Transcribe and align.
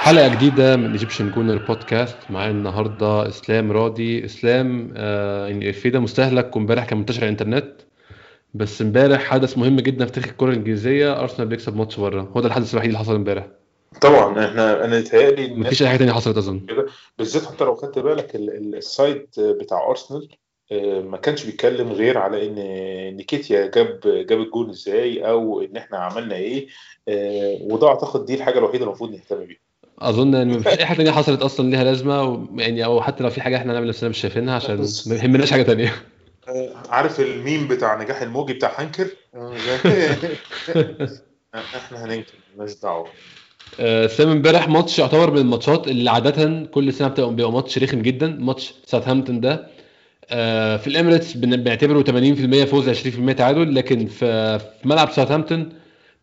حلقة 0.00 0.28
جديدة 0.28 0.76
من 0.76 0.90
Egyptian 0.92 1.30
Gooner 1.30 1.56
Podcast 1.56 2.16
معايا 2.30 2.50
النهاردة 2.50 3.28
إسلام 3.28 3.72
راضي. 3.72 4.24
إسلام 4.24 4.94
آه 4.96 5.46
يعني 5.46 5.64
الإفيه 5.64 5.90
ده 5.90 6.00
مستهلك 6.00 6.56
وامبارح 6.56 6.84
كان 6.84 6.98
منتشر 6.98 7.18
على 7.20 7.24
الإنترنت. 7.26 7.72
بس 8.54 8.82
امبارح 8.82 9.24
حدث 9.24 9.58
مهم 9.58 9.76
جدا 9.76 10.04
في 10.06 10.12
تاريخ 10.12 10.28
الكرة 10.28 10.50
الإنجليزية. 10.50 11.20
أرسنال 11.20 11.48
بيكسب 11.48 11.76
ماتش 11.76 12.00
بره. 12.00 12.32
هو 12.36 12.40
ده 12.40 12.48
الحدث 12.48 12.72
الوحيد 12.72 12.88
اللي 12.88 12.98
حصل 12.98 13.14
امبارح. 13.14 13.46
طبعا 14.00 14.46
إحنا 14.46 14.84
أنا 14.84 14.98
يتهيألي 14.98 15.54
مفيش 15.54 15.82
أي 15.82 15.88
حاجة 15.88 15.98
تانية 15.98 16.12
حصلت 16.12 16.68
كده. 16.68 16.86
بالذات 17.18 17.44
حتى 17.44 17.64
لو 17.64 17.74
خدت 17.74 17.98
بالك 17.98 18.34
ال- 18.36 18.56
ال- 18.56 18.74
ال 18.74 18.87
site 18.87 19.40
بتاع 19.40 19.90
ارسنال 19.90 20.28
ما 21.02 21.16
كانش 21.16 21.44
بيتكلم 21.44 21.92
غير 21.92 22.18
على 22.18 22.46
إن 22.48 22.54
نكيتيا 23.16 23.66
جاب 23.66 24.00
جاب 24.04 24.40
الجول 24.40 24.70
إزاي 24.70 25.28
أو 25.28 25.60
إن 25.60 25.76
إحنا 25.76 25.98
عملنا 25.98 26.34
إيه 26.34 26.66
آه، 27.08 27.58
وده 27.60 27.88
أعتقد 27.88 28.24
دي 28.24 28.34
الحاجة 28.34 28.58
الوحيدة 28.58 28.78
اللي 28.78 28.88
المفروض 28.88 29.10
نهتم 29.10 29.44
بيها. 29.44 29.58
أظن 29.98 30.34
إن 30.34 30.48
مفيش 30.48 30.78
أي 30.78 30.86
حاجة 30.86 30.96
تانية 30.96 31.10
حصلت 31.10 31.42
أصلا 31.42 31.70
ليها 31.70 31.84
لازمة 31.84 32.22
و- 32.24 32.46
يعني 32.56 32.84
أو 32.84 33.02
حتى 33.02 33.24
لو 33.24 33.30
في 33.30 33.40
حاجة 33.40 33.56
إحنا 33.56 33.72
نعمل 33.72 33.88
نفسنا 33.88 34.08
مش 34.10 34.18
شايفينها 34.18 34.54
عشان 34.54 34.86
ما 35.06 35.14
يهمناش 35.14 35.50
حاجة 35.50 35.62
تانية. 35.62 35.92
آه، 36.48 36.72
عارف 36.88 37.20
الميم 37.20 37.68
بتاع 37.68 38.02
نجاح 38.02 38.22
الموجي 38.22 38.52
بتاع 38.52 38.80
هننكر؟ 38.80 39.06
آه، 39.34 39.48
إحنا 41.54 42.04
هننكر 42.04 42.32
مالناش 42.50 42.74
دعوة. 42.82 43.12
بص 44.06 44.28
امبارح 44.28 44.68
ماتش 44.68 44.98
يعتبر 44.98 45.30
من 45.30 45.38
الماتشات 45.38 45.88
اللي 45.88 46.10
عادة 46.10 46.66
كل 46.66 46.92
سنة 46.92 47.08
بتبقى 47.08 47.34
بيبقى 47.34 47.52
ماتش 47.52 47.78
رخم 47.78 48.02
جدا 48.02 48.26
ماتش 48.40 48.74
ساوثهامبتون 48.86 49.40
ده. 49.40 49.66
في 50.78 50.86
الإميريتس 50.86 51.36
بنعتبره 51.36 52.02
80% 52.02 52.64
فوز 52.64 52.88
20% 52.88 53.32
تعادل 53.32 53.74
لكن 53.74 54.06
في 54.06 54.60
ملعب 54.84 55.10
ساوثهامبتون 55.10 55.72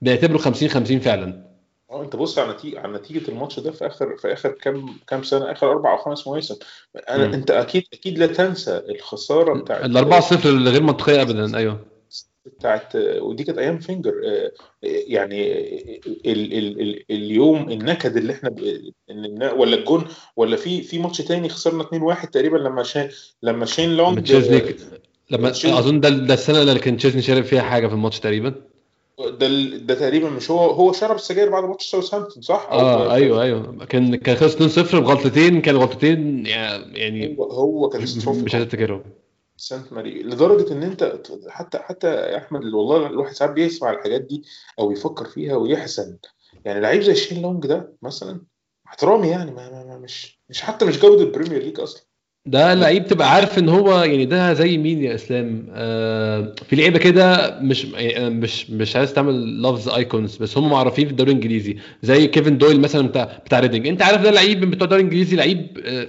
بنعتبره 0.01 0.37
50 0.37 0.69
50 0.69 0.99
فعلا. 0.99 1.49
آه 1.91 2.03
انت 2.03 2.15
بص 2.15 2.39
على 2.39 2.53
نتيجه 2.53 2.79
على 2.79 2.97
نتيجة 2.97 3.31
الماتش 3.31 3.59
ده 3.59 3.71
في 3.71 3.87
اخر 3.87 4.17
في 4.17 4.33
آخر 4.33 4.51
كام 4.51 4.85
كام 5.07 5.23
سنة 5.23 5.51
آخر 5.51 5.71
أربع 5.71 5.91
أو 5.91 5.97
خمس 5.97 6.27
مواسم. 6.27 6.55
أنا 7.09 7.27
مم. 7.27 7.33
انت 7.33 7.51
أكيد 7.51 7.83
أكيد 7.93 8.19
لا 8.19 8.27
تنسى 8.27 8.81
الخسارة 8.89 9.53
بتاعت 9.53 9.85
ال 9.85 9.97
4 9.97 10.19
0 10.19 10.49
اللي 10.49 10.69
غير 10.69 10.83
منطقية 10.83 11.21
ابدا 11.21 11.57
أيوه. 11.57 11.79
بتاعت 12.45 12.95
ودي 12.95 13.43
كانت 13.43 13.57
أيام 13.57 13.79
فينجر 13.79 14.13
آه، 14.25 14.51
يعني 14.83 15.51
ال 16.25 16.53
ال 16.53 16.81
ال 16.81 17.03
اليوم 17.11 17.69
النكد 17.71 18.17
اللي 18.17 18.33
إحنا 18.33 18.55
ولا 19.57 19.75
الجون 19.75 20.07
ولا 20.35 20.55
في 20.55 20.81
في 20.81 20.99
ماتش 20.99 21.17
تاني 21.17 21.49
خسرنا 21.49 21.83
2-1 22.15 22.29
تقريبا 22.29 22.57
لما 22.57 22.83
شين 22.83 23.09
لما 23.43 23.65
شين 23.65 23.97
لونج 23.97 24.23
تشيزني 24.23 24.75
لما 25.31 25.49
تشيزني. 25.49 25.79
أظن 25.79 25.99
ده 25.99 26.09
ده 26.09 26.33
السنة 26.33 26.61
اللي 26.61 26.79
كان 26.79 26.97
تشيزني 26.97 27.21
شارك 27.21 27.43
فيها 27.43 27.61
حاجة 27.61 27.87
في 27.87 27.93
الماتش 27.93 28.19
تقريبا. 28.19 28.55
ده 29.19 29.47
ده 29.77 29.93
تقريبا 29.93 30.29
مش 30.29 30.51
هو 30.51 30.59
هو 30.59 30.93
شرب 30.93 31.15
السجاير 31.15 31.49
بعد 31.49 31.63
ماتش 31.63 31.91
ساوثهامبتون 31.91 32.41
صح؟ 32.41 32.67
آه 32.71 33.13
أيوه 33.13 33.43
أيوه. 33.43 33.85
كان 33.85 34.15
كان 34.15 34.35
خلص 34.35 34.55
2 34.55 34.69
0 34.69 34.99
بغلطتين 34.99 35.61
كان 35.61 35.75
غلطتين 35.75 36.45
يعني 36.45 37.37
هو 37.39 37.43
هو 37.43 37.89
كان 37.89 38.01
مش 38.01 38.55
هتفتكرهم 38.55 39.03
سانت 39.57 39.93
ماري 39.93 40.23
لدرجة 40.23 40.73
إن 40.73 40.83
أنت 40.83 41.19
حتى 41.47 41.77
حتى 41.77 42.07
يا 42.07 42.37
أحمد 42.37 42.65
والله 42.65 43.07
الواحد 43.07 43.33
ساعات 43.33 43.51
بيسمع 43.51 43.91
الحاجات 43.91 44.21
دي 44.21 44.43
أو 44.79 44.91
يفكر 44.91 45.25
فيها 45.25 45.55
ويحزن. 45.55 46.17
يعني 46.65 46.79
لعيب 46.79 47.01
زي 47.01 47.15
شين 47.15 47.41
لونج 47.41 47.67
ده 47.67 47.93
مثلا 48.01 48.41
احترامي 48.89 49.27
يعني 49.27 49.51
ما 49.51 49.69
ما 49.71 49.83
ما 49.83 49.97
مش 49.97 50.39
مش 50.49 50.61
حتى 50.61 50.85
مش 50.85 50.99
جودة 50.99 51.23
البريمير 51.23 51.63
ليج 51.63 51.79
أصلا. 51.79 52.01
ده 52.45 52.73
لعيب 52.73 53.07
تبقى 53.07 53.31
عارف 53.31 53.59
إن 53.59 53.69
هو 53.69 54.03
يعني 54.03 54.25
ده 54.25 54.53
زي 54.53 54.77
مين 54.77 55.03
يا 55.03 55.15
إسلام؟ 55.15 55.67
آه 55.71 56.55
في 56.69 56.75
لعيبة 56.75 56.99
كده 56.99 57.59
مش 57.61 57.85
أنا 57.95 58.29
مش 58.29 58.69
مش 58.69 58.95
عايز 58.95 59.13
تعمل 59.13 59.61
لفظ 59.61 59.89
icons 59.89 60.37
بس 60.37 60.57
هم 60.57 60.69
معروفين 60.69 61.05
في 61.05 61.11
الدوري 61.11 61.31
الإنجليزي 61.31 61.77
زي 62.03 62.27
كيفن 62.27 62.57
دويل 62.57 62.81
مثلا 62.81 63.07
بتاع 63.07 63.39
بتاع 63.45 63.59
ريدنج. 63.59 63.87
أنت 63.87 64.01
عارف 64.01 64.21
ده 64.21 64.31
لعيب 64.31 64.61
من 64.65 64.69
بتوع 64.69 64.83
الدوري 64.85 65.01
الإنجليزي 65.01 65.35
لعيب 65.35 65.77
آه 65.85 66.07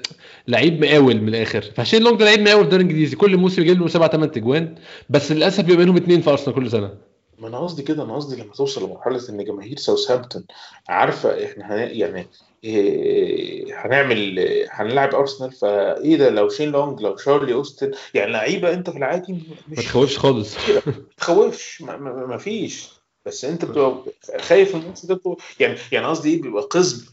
لعيب 0.49 0.85
مقاول 0.85 1.21
من 1.21 1.29
الآخر. 1.29 1.63
فشين 1.63 2.03
لونج 2.03 2.19
ده 2.19 2.25
لعيب 2.25 2.41
مقاول 2.41 2.61
في 2.61 2.65
الدوري 2.65 2.83
الإنجليزي. 2.85 3.17
كل 3.17 3.37
موسم 3.37 3.63
يجيب 3.63 3.81
له 3.81 3.89
7 3.89 4.09
8 4.11 4.33
اجوان 4.37 4.75
بس 5.11 5.33
للأسف 5.33 5.65
بيبقى 5.65 5.85
منهم 5.85 5.97
اثنين 5.97 6.21
في 6.21 6.31
أرسنال 6.31 6.55
كل 6.57 6.71
سنة. 6.71 7.10
ما 7.41 7.49
أنا 7.49 7.59
قصدي 7.59 7.83
كده 7.83 8.03
أنا 8.03 8.17
قصدي 8.17 8.43
لما 8.43 8.53
توصل 8.53 8.85
لمرحلة 8.85 9.29
إن 9.29 9.45
جماهير 9.45 9.77
ساوثهامبتون 9.79 10.45
عارفة 10.89 11.45
إحنا 11.45 11.75
هن... 11.75 11.89
يعني 11.97 12.27
إيه 12.65 13.81
هنعمل 13.87 14.39
هنلعب 14.71 15.15
أرسنال 15.15 15.53
فإيه 15.53 16.17
ده؟ 16.17 16.31
لو 16.31 16.49
شين 16.49 16.71
لونج 16.73 17.01
لو 17.01 17.17
شارلي 17.17 17.53
أوستن 17.53 17.91
يعني 18.15 18.33
لعيبة 18.33 18.73
أنت 18.73 18.91
في 18.91 18.99
العادي 18.99 19.33
ما 19.33 19.39
مش 19.69 19.85
تخوفش 19.85 20.19
خالص. 20.19 20.57
ما 20.87 20.93
تخوفش 21.17 21.83
ما, 21.83 21.97
ما, 21.97 22.27
ما 22.27 22.37
فيش. 22.39 22.89
بس 23.27 23.45
أنت 23.45 23.65
بتبقى 23.65 24.05
خايف 24.39 24.75
من 24.77 24.83
الماتش 24.83 25.07
ده 25.07 25.21
يعني 25.61 25.79
يعني 25.93 26.07
قصدي 26.07 26.35
إيه؟ 26.35 26.43
بيبقى 26.43 26.63
قزم 26.63 27.07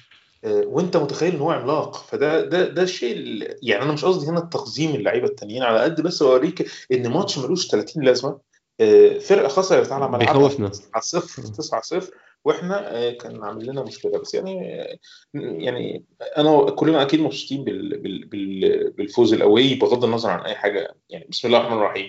آه، 0.44 0.64
وأنت 0.66 0.98
متخيل 0.98 1.36
إن 1.36 1.42
هو 1.42 1.52
عملاق. 1.52 1.96
فده 1.96 2.46
ده 2.46 2.68
ده 2.68 2.82
الشيء 2.82 3.18
يعني 3.64 3.84
أنا 3.84 3.94
مش 3.94 4.06
قصدي 4.06 4.30
هنا 4.30 4.40
التقزيم 4.40 4.96
اللعيبة 4.96 5.28
التانيين 5.28 5.64
على 5.64 5.80
قد 5.80 6.02
بس 6.02 6.22
أوريك 6.22 6.68
إن 6.92 7.08
ماتش 7.10 7.38
ملوش 7.38 7.68
30 7.68 8.04
لازمة. 8.04 8.47
آه، 8.82 9.18
فرقة 9.20 9.48
خسرت 9.48 9.92
على 9.92 10.08
ملعبها 10.08 10.34
بيخوفنا. 10.34 10.68
9 10.70 11.02
0 11.02 11.42
9 11.42 11.82
0 11.82 12.12
وإحنا 12.46 12.98
آه، 12.98 13.12
كان 13.12 13.44
عامل 13.44 13.66
لنا 13.68 13.84
مشكلة. 13.84 14.20
بس 14.20 14.34
يعني 14.34 14.82
آه، 14.82 14.98
يعني 15.34 16.04
أنا 16.38 16.70
كلنا 16.72 17.02
أكيد 17.02 17.22
مبسوطين 17.22 17.64
بال- 17.64 17.98
بال- 17.98 18.26
بال- 18.26 18.92
بالفوز 18.92 19.34
الاولي 19.34 19.76
بغض 19.76 20.04
النظر 20.06 20.30
عن 20.30 20.40
أي 20.40 20.56
حاجة. 20.56 20.96
يعني 21.10 21.28
بسم 21.30 21.48
الله 21.48 21.60
الرحمن 21.60 21.78
الرحيم. 21.78 22.08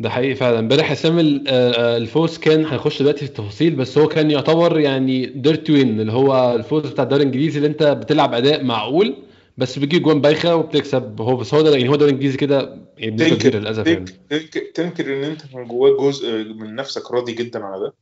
ده 0.00 0.10
حقيقي 0.10 0.34
فعلا. 0.34 0.58
امبارح 0.58 0.86
حسام 0.86 1.18
ال- 1.18 1.48
الفوز 1.78 2.38
كان 2.38 2.64
هنخش 2.64 2.98
دلوقتي 3.02 3.18
في 3.18 3.26
التفاصيل 3.26 3.74
بس 3.74 3.98
هو 3.98 4.08
كان 4.08 4.30
يعتبر 4.30 4.78
يعني 4.80 5.26
ديرت 5.26 5.70
وين 5.70 6.00
اللي 6.00 6.12
هو 6.12 6.54
الفوز 6.54 6.86
بتاع 6.86 7.04
الدوري 7.04 7.22
الإنجليزي 7.22 7.56
اللي 7.58 7.68
أنت 7.68 7.82
بتلعب 7.82 8.34
أداء 8.34 8.64
معقول. 8.64 9.14
بس 9.58 9.78
بتجيب 9.78 10.02
جوان 10.02 10.20
بايخة 10.20 10.56
وبتكسب. 10.56 11.20
هو 11.20 11.36
بس 11.36 11.54
هو 11.54 11.62
ده 11.62 11.70
يعني 11.70 11.88
هو 11.88 11.94
الدوري 11.94 12.10
الإنجليزي 12.10 12.36
كده 12.36 12.78
يعني 12.98 13.16
تنكر 13.16 13.58
للأسف 13.58 13.86
يعني. 13.86 14.04
تنكر 14.74 15.16
إن 15.16 15.24
أنت 15.24 15.42
من 15.54 15.64
جواك 15.64 16.00
جزء 16.00 16.44
من 16.44 16.74
نفسك 16.74 17.10
راضي 17.10 17.32
جدا 17.32 17.64
على 17.64 17.80
ده؟ 17.80 17.94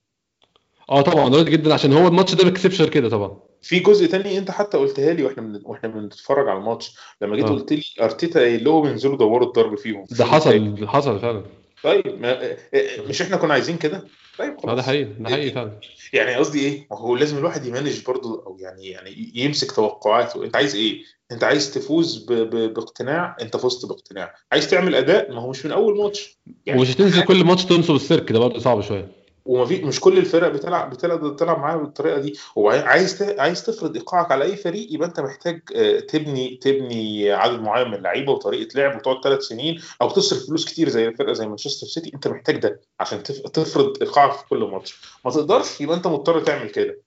آه 0.90 1.00
طبعا 1.00 1.24
راضي 1.28 1.50
جدا 1.50 1.74
عشان 1.74 1.92
هو 1.92 2.08
الماتش 2.08 2.34
ده 2.34 2.44
ما 2.44 2.50
كسبش 2.50 2.80
غير 2.80 2.90
كده 2.90 3.08
طبعا. 3.08 3.38
في 3.62 3.78
جزء 3.78 4.06
تاني 4.06 4.38
أنت 4.38 4.50
حتى 4.50 4.78
قلتها 4.78 5.12
لي 5.12 5.22
وإحنا 5.22 5.42
من... 5.42 5.60
وإحنا 5.64 5.88
بنتفرج 5.88 6.48
على 6.48 6.58
الماتش. 6.58 6.96
لما 7.22 7.36
جيت 7.36 7.44
آه. 7.44 7.50
قلت 7.50 7.72
لي 7.72 7.82
أرتيتا 8.00 8.40
قايل 8.40 8.64
لهم 8.64 8.86
انزلوا 8.86 9.16
دوروا 9.16 9.46
الضرب 9.48 9.78
فيهم. 9.78 10.04
ده 10.10 10.24
حصل 10.24 10.86
حصل 10.86 11.20
فعلا. 11.20 11.42
طيب 11.82 12.20
ما... 12.20 12.30
اه- 12.32 12.56
اه- 12.74 13.08
مش 13.08 13.22
إحنا 13.22 13.36
كنا 13.36 13.52
عايزين 13.52 13.76
كده؟ 13.76 14.04
طيب 14.38 14.56
ده 14.56 14.62
خلاص. 14.62 14.84
حقيقي 14.86 15.04
ده 15.04 15.30
حقيقي 15.30 15.50
فعلا. 15.50 15.80
يعني 16.12 16.34
قصدي 16.34 16.60
إيه؟ 16.60 16.86
ما 16.90 16.98
هو 16.98 17.16
لازم 17.16 17.38
الواحد 17.38 17.66
يمانج 17.66 18.04
برضه 18.06 18.42
أو 18.46 18.56
يعني 18.60 18.86
يعني 18.86 19.32
يمسك 19.34 19.72
توقعاته. 19.72 20.44
أنت 20.44 20.56
عايز 20.56 20.74
إيه؟ 20.74 21.02
أنت 21.32 21.44
عايز 21.44 21.74
تفوز 21.74 22.24
ب... 22.28 22.32
ب... 22.32 22.74
باقتناع 22.74 23.36
أنت 23.40 23.56
فزت 23.56 23.86
باقتناع. 23.86 24.34
عايز 24.52 24.70
تعمل 24.70 24.94
أداء 24.94 25.32
ما 25.32 25.40
هو 25.40 25.50
مش 25.50 25.66
من 25.66 25.72
أول 25.72 25.98
ماتش. 25.98 26.38
يعني 26.66 26.78
ومش 26.80 26.90
هتنزل 26.90 27.24
كل 27.24 27.44
ماتش 27.44 27.64
تنصب 27.64 27.94
السيرك 27.94 28.32
ده 28.32 28.38
برضه 28.38 28.58
صعب 28.58 28.80
شوية. 28.80 29.25
وما 29.46 29.64
في 29.64 29.84
مش 29.84 30.00
كل 30.00 30.18
الفرق 30.18 30.48
بتلعب 30.48 30.90
بتلعب 30.90 31.24
بتلعب 31.24 31.58
معاها 31.58 31.76
بالطريقة 31.76 32.18
دي. 32.18 32.38
وعايز 32.56 33.22
عايز 33.22 33.66
تفرض 33.66 33.96
إيقاعك 33.96 34.32
على 34.32 34.44
أي 34.44 34.56
فريق 34.56 34.92
يبقى 34.92 35.08
أنت 35.08 35.20
محتاج 35.20 35.62
آه، 35.76 36.00
تبني 36.00 36.56
تبني 36.62 37.30
عدد 37.32 37.60
معين 37.60 37.88
من 37.88 37.94
اللعيبة 37.94 38.32
وطريقة 38.32 38.68
لعب 38.78 38.96
وتقعد 38.96 39.24
ثلاث 39.24 39.40
سنين 39.42 39.80
أو 40.02 40.10
تصرف 40.10 40.46
فلوس 40.46 40.64
كتير 40.64 40.88
زي 40.88 41.12
فرقة 41.12 41.32
زي 41.32 41.46
مانشستر 41.46 41.86
سيتي. 41.86 42.10
أنت 42.14 42.28
محتاج 42.28 42.56
ده 42.56 42.80
عشان 43.00 43.22
تف- 43.22 43.40
تفرض 43.40 44.02
إيقاعك 44.02 44.32
في 44.32 44.44
كل 44.48 44.58
ماتش. 44.64 45.00
ما 45.24 45.30
تقدرش 45.30 45.80
يبقى 45.80 45.96
أنت 45.96 46.06
مضطر 46.06 46.40
تعمل 46.40 46.70
كده. 46.70 47.02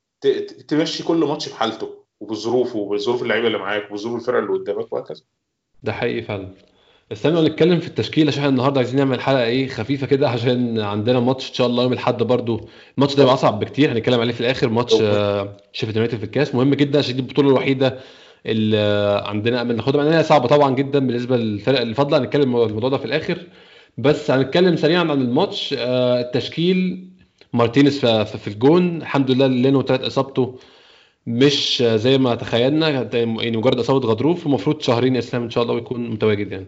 تمشي 0.67 1.03
كل 1.03 1.17
ماتش 1.17 1.49
بحالته 1.49 1.89
وبظروفه 2.19 2.79
وبظروف 2.79 3.21
اللعيبة 3.23 3.47
اللي 3.47 3.57
معاك 3.57 3.91
وبظروف 3.91 4.15
الفرقه 4.15 4.39
اللي 4.39 4.51
قدامك 4.53 4.93
وهكذا. 4.93 5.21
ده 5.83 5.91
حقيقي 5.93 6.21
فعلا. 6.21 6.53
استنى 7.11 7.41
نتكلم 7.41 7.79
في 7.79 7.87
التشكيل 7.87 8.27
عشان 8.27 8.39
إحنا 8.39 8.49
النهارده 8.49 8.79
عايزين 8.79 8.95
نعمل 8.99 9.21
حلقة 9.21 9.43
إيه 9.43 9.67
خفيفة 9.67 10.07
كده 10.07 10.29
عشان 10.29 10.79
عندنا 10.79 11.19
ماتش 11.19 11.49
ان 11.49 11.53
شاء 11.53 11.67
الله 11.67 11.83
يوم 11.83 11.93
الأحد 11.93 12.23
برضو. 12.23 12.69
الماتش 12.97 13.15
ده 13.15 13.33
أصعب 13.33 13.59
بكتير 13.59 13.91
هنتكلم 13.91 14.19
عليه 14.19 14.33
في 14.33 14.41
الآخر. 14.41 14.69
ماتش 14.69 14.95
آه، 15.01 15.57
شيفيلد 15.73 15.95
يونايتد 15.95 16.17
في 16.17 16.23
الكاس. 16.23 16.55
مهم 16.55 16.73
جدا 16.73 16.99
عشان 16.99 17.15
دي 17.15 17.21
البطولة 17.21 17.49
الوحيدة 17.49 17.99
اللي 18.45 18.77
آه، 18.77 19.27
عندنا 19.27 19.61
امل 19.61 19.75
ناخدها 19.75 20.01
مع 20.03 20.07
إنها 20.09 20.21
صعبة 20.21 20.47
طبعا 20.47 20.75
جدا 20.75 20.99
بالنسبة 20.99 21.37
للفرق 21.37 21.81
اللي 21.81 21.93
فاضله 21.93 22.17
هنتكلم 22.17 22.55
الموضوع 22.55 22.89
ده 22.89 22.97
في 22.97 23.05
الآخر. 23.05 23.37
بس 23.97 24.31
هنتكلم 24.31 24.75
سريعا 24.75 25.01
عن 25.01 25.11
الماتش. 25.21 25.75
آه، 25.77 26.21
التشكيل 26.21 27.07
مارتينيز 27.53 27.99
في 28.05 28.47
الجون. 28.47 28.97
الحمد 29.01 29.31
لله 29.31 29.47
لينو 29.47 29.81
طلعت 29.81 30.01
إصابته 30.01 30.59
مش 31.27 31.83
زي 31.95 32.17
ما 32.17 32.35
تخيلنا 32.35 32.89
يعني 33.13 33.57
مجرد 33.57 33.79
إصابة 33.79 34.07
غضروف. 34.07 34.47
ومفروض 34.47 34.81
شهرين 34.81 35.17
إسلام 35.17 35.43
إن 35.43 35.49
شاء 35.49 35.63
الله 35.63 35.75
ويكون 35.75 36.09
متواجد 36.09 36.51
يعني. 36.51 36.65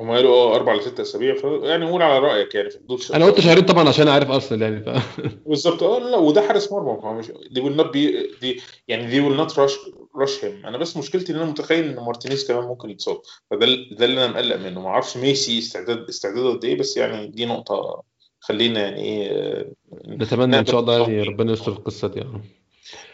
هم 0.00 0.10
قالوا 0.10 0.34
آه 0.34 0.56
أربع 0.56 0.74
لست 0.74 1.00
أسابيع. 1.00 1.34
ف... 1.34 1.44
يعني 1.44 1.90
قول 1.90 2.02
على 2.02 2.18
رأيك 2.18 2.54
يعني 2.54 2.70
في 2.70 2.78
حدود 2.78 3.02
أنا 3.14 3.24
قلت 3.24 3.40
شهرين 3.40 3.64
طبعا 3.64 3.88
عشان 3.88 4.08
عارف 4.08 4.30
ارسنال 4.30 4.62
يعني 4.62 4.80
ف... 4.80 4.88
بالظبط. 5.48 5.82
آه 5.82 5.98
لا 5.98 6.16
وده 6.16 6.42
حارس 6.42 6.72
مرمى. 6.72 7.18
مش 7.18 7.32
دي 7.50 7.62
will 7.62 7.80
not 7.80 7.86
be 7.86 8.40
دي 8.40 8.60
يعني 8.88 9.06
دي 9.06 9.28
will 9.28 9.40
not 9.40 9.52
rush 9.52 9.74
rush 10.22 10.42
him. 10.42 10.66
أنا 10.66 10.78
بس 10.78 10.96
مشكلتي 10.96 11.32
إن 11.32 11.36
أنا 11.36 11.50
متخيل 11.50 11.84
إن 11.84 12.04
مارتينيز 12.04 12.48
كمان 12.48 12.64
ممكن 12.64 12.90
يتصاب. 12.90 13.20
فده 13.50 13.66
ده 13.92 14.04
اللي 14.04 14.24
أنا 14.24 14.32
مقلق 14.32 14.56
منه. 14.56 14.80
ما 14.80 14.88
أعرفش 14.88 15.16
ميسي 15.16 15.58
استعداد 15.58 16.08
استعداده 16.08 16.50
قد 16.50 16.64
إيه 16.64 16.78
بس 16.78 16.96
يعني 16.96 17.26
دي 17.26 17.46
نقطة 17.46 18.02
خلينا 18.40 18.80
يعني 18.80 19.00
إيه 19.04 19.72
نتمنى 20.08 20.58
إن 20.58 20.66
شاء 20.66 20.80
الله 20.80 20.98
يعني 21.00 21.22
ربنا 21.22 21.52
يستر 21.52 21.72
القصة 21.72 22.08
دي 22.08 22.20
يعني. 22.20 22.40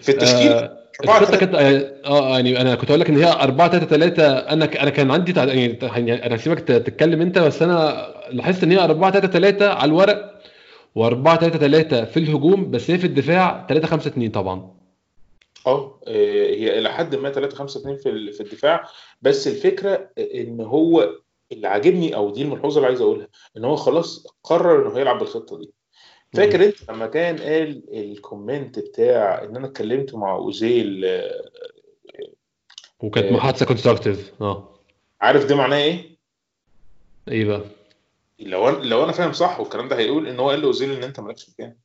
في 0.00 0.08
التشكيل؟ 0.08 0.52
آه 0.52 0.85
الخطة 1.04 1.36
كانت 1.36 1.54
آه 2.04 2.28
يعني 2.34 2.60
أنا 2.60 2.74
كنت 2.74 2.90
أقول 2.90 3.00
لك 3.00 3.08
إن 3.10 3.16
هي 3.16 3.32
4 3.32 3.70
3 3.70 3.86
3 3.86 4.38
أنا 4.38 4.82
أنا 4.82 4.90
كان 4.90 5.10
عندي 5.10 5.32
تع... 5.32 5.44
يعني 5.44 5.78
يعني 5.82 6.26
أنا 6.26 6.36
هسيبك 6.36 6.60
تتكلم 6.60 7.20
أنت 7.20 7.38
بس 7.38 7.62
أنا 7.62 8.06
لاحظت 8.30 8.62
إن 8.62 8.72
هي 8.72 8.84
4 8.84 9.10
3 9.10 9.28
3 9.28 9.68
على 9.72 9.88
الورق 9.88 10.40
و4 10.98 11.38
3 11.40 11.48
3 11.58 12.04
في 12.04 12.16
الهجوم 12.16 12.70
بس 12.70 12.90
هي 12.90 12.98
في 12.98 13.06
الدفاع 13.06 13.66
3 13.68 13.86
5 13.86 14.08
2 14.08 14.30
طبعا. 14.30 14.76
أه 15.66 16.00
هي 16.08 16.78
إلى 16.78 16.92
حد 16.92 17.14
ما 17.14 17.30
3 17.30 17.56
5 17.56 17.80
2 17.80 17.96
في 17.96 18.32
في 18.32 18.40
الدفاع. 18.40 18.84
بس 19.22 19.48
الفكرة 19.48 20.10
إن 20.18 20.60
هو 20.60 21.10
اللي 21.52 21.68
عاجبني 21.68 22.16
أو 22.16 22.30
دي 22.30 22.42
الملحوظة 22.42 22.76
اللي 22.76 22.86
عايز 22.86 23.00
أقولها 23.00 23.28
إن 23.56 23.64
هو 23.64 23.76
خلاص 23.76 24.26
قرر 24.44 24.82
إنه 24.82 24.98
هيلعب 24.98 25.18
بالخطة 25.18 25.58
دي. 25.58 25.72
فاكر 26.32 26.64
انت 26.64 26.90
لما 26.90 27.06
كان 27.06 27.38
قال 27.38 27.82
ال 27.92 28.03
comment 28.03 28.78
بتاع 28.78 29.44
ان 29.44 29.56
أنا 29.56 29.66
اتكلمت 29.66 30.14
مع 30.14 30.34
اوزيل 30.34 31.06
وكانت 33.00 33.32
محادثة 33.32 33.66
constructive 33.66 34.32
آه. 34.40 34.80
عارف 35.20 35.44
ده 35.46 35.56
معناه 35.56 35.76
إيه؟ 35.76 36.16
إيه 37.28 37.44
بقى؟ 37.44 37.62
لو 38.38 38.68
أنا 38.68 38.76
لو 38.84 39.04
أنا 39.04 39.12
فاهم 39.12 39.32
صح 39.32 39.60
والكلام 39.60 39.88
ده 39.88 39.98
هيقول 39.98 40.28
إن 40.28 40.40
هو 40.40 40.50
قال 40.50 40.60
لأوزيل 40.60 40.92
إن 40.92 41.02
أنت 41.02 41.20
مالكش 41.20 41.50
مكان 41.50 41.76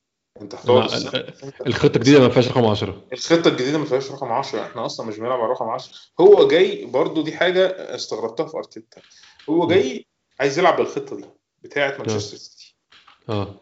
أنت 0.41 0.55
هتقعد 0.55 1.25
الخطة 1.67 1.97
الجديدة 1.97 2.19
ما 2.19 2.29
فيهاش 2.29 2.47
رقم 2.47 2.65
10 2.65 3.01
الخطة 3.13 3.47
الجديدة 3.47 3.77
ما 3.77 3.85
فيهاش 3.85 4.11
رقم 4.11 4.31
10 4.31 4.61
إحنا 4.61 4.85
أصلا 4.85 5.07
مش 5.07 5.17
بنلعب 5.17 5.39
على 5.39 5.51
رقم 5.51 5.69
10 5.69 5.93
هو 6.19 6.47
جاي 6.47 6.85
برضو 6.85 7.21
دي 7.21 7.31
حاجة 7.31 7.67
استغربتها 7.95 8.45
في 8.45 8.57
أرتيتا. 8.57 9.01
هو 9.49 9.67
جاي 9.67 10.05
عايز 10.39 10.59
يلعب 10.59 10.77
بالخطة 10.77 11.15
دي 11.15 11.25
بتاعة 11.63 11.97
مانشستر 11.97 12.37
سيتي. 12.37 12.75
آه. 13.29 13.55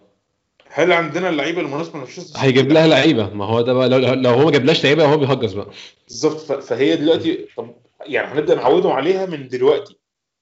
هل 0.71 0.91
عندنا 0.91 1.29
اللعيبة 1.29 1.61
المناسبة 1.61 1.95
لمانشستر؟ 1.97 2.39
هيجيب 2.39 2.71
لها 2.71 2.87
لعيبة. 2.87 3.29
ما 3.29 3.45
هو 3.45 3.61
ده 3.61 3.73
بقى 3.73 3.89
لو, 3.89 4.13
لو 4.13 4.29
هو 4.29 4.45
ما 4.45 4.51
جابلاش 4.51 4.83
لعيبة 4.83 5.05
هو 5.05 5.17
بيهجس 5.17 5.53
بقى. 5.53 5.67
بالظبط. 6.07 6.39
فهي 6.39 6.95
دلوقتي 6.95 7.47
طب 7.57 7.75
يعني 8.05 8.27
هنبدأ 8.27 8.55
نعودهم 8.55 8.91
عليها 8.91 9.25
من 9.25 9.47
دلوقتي. 9.47 9.95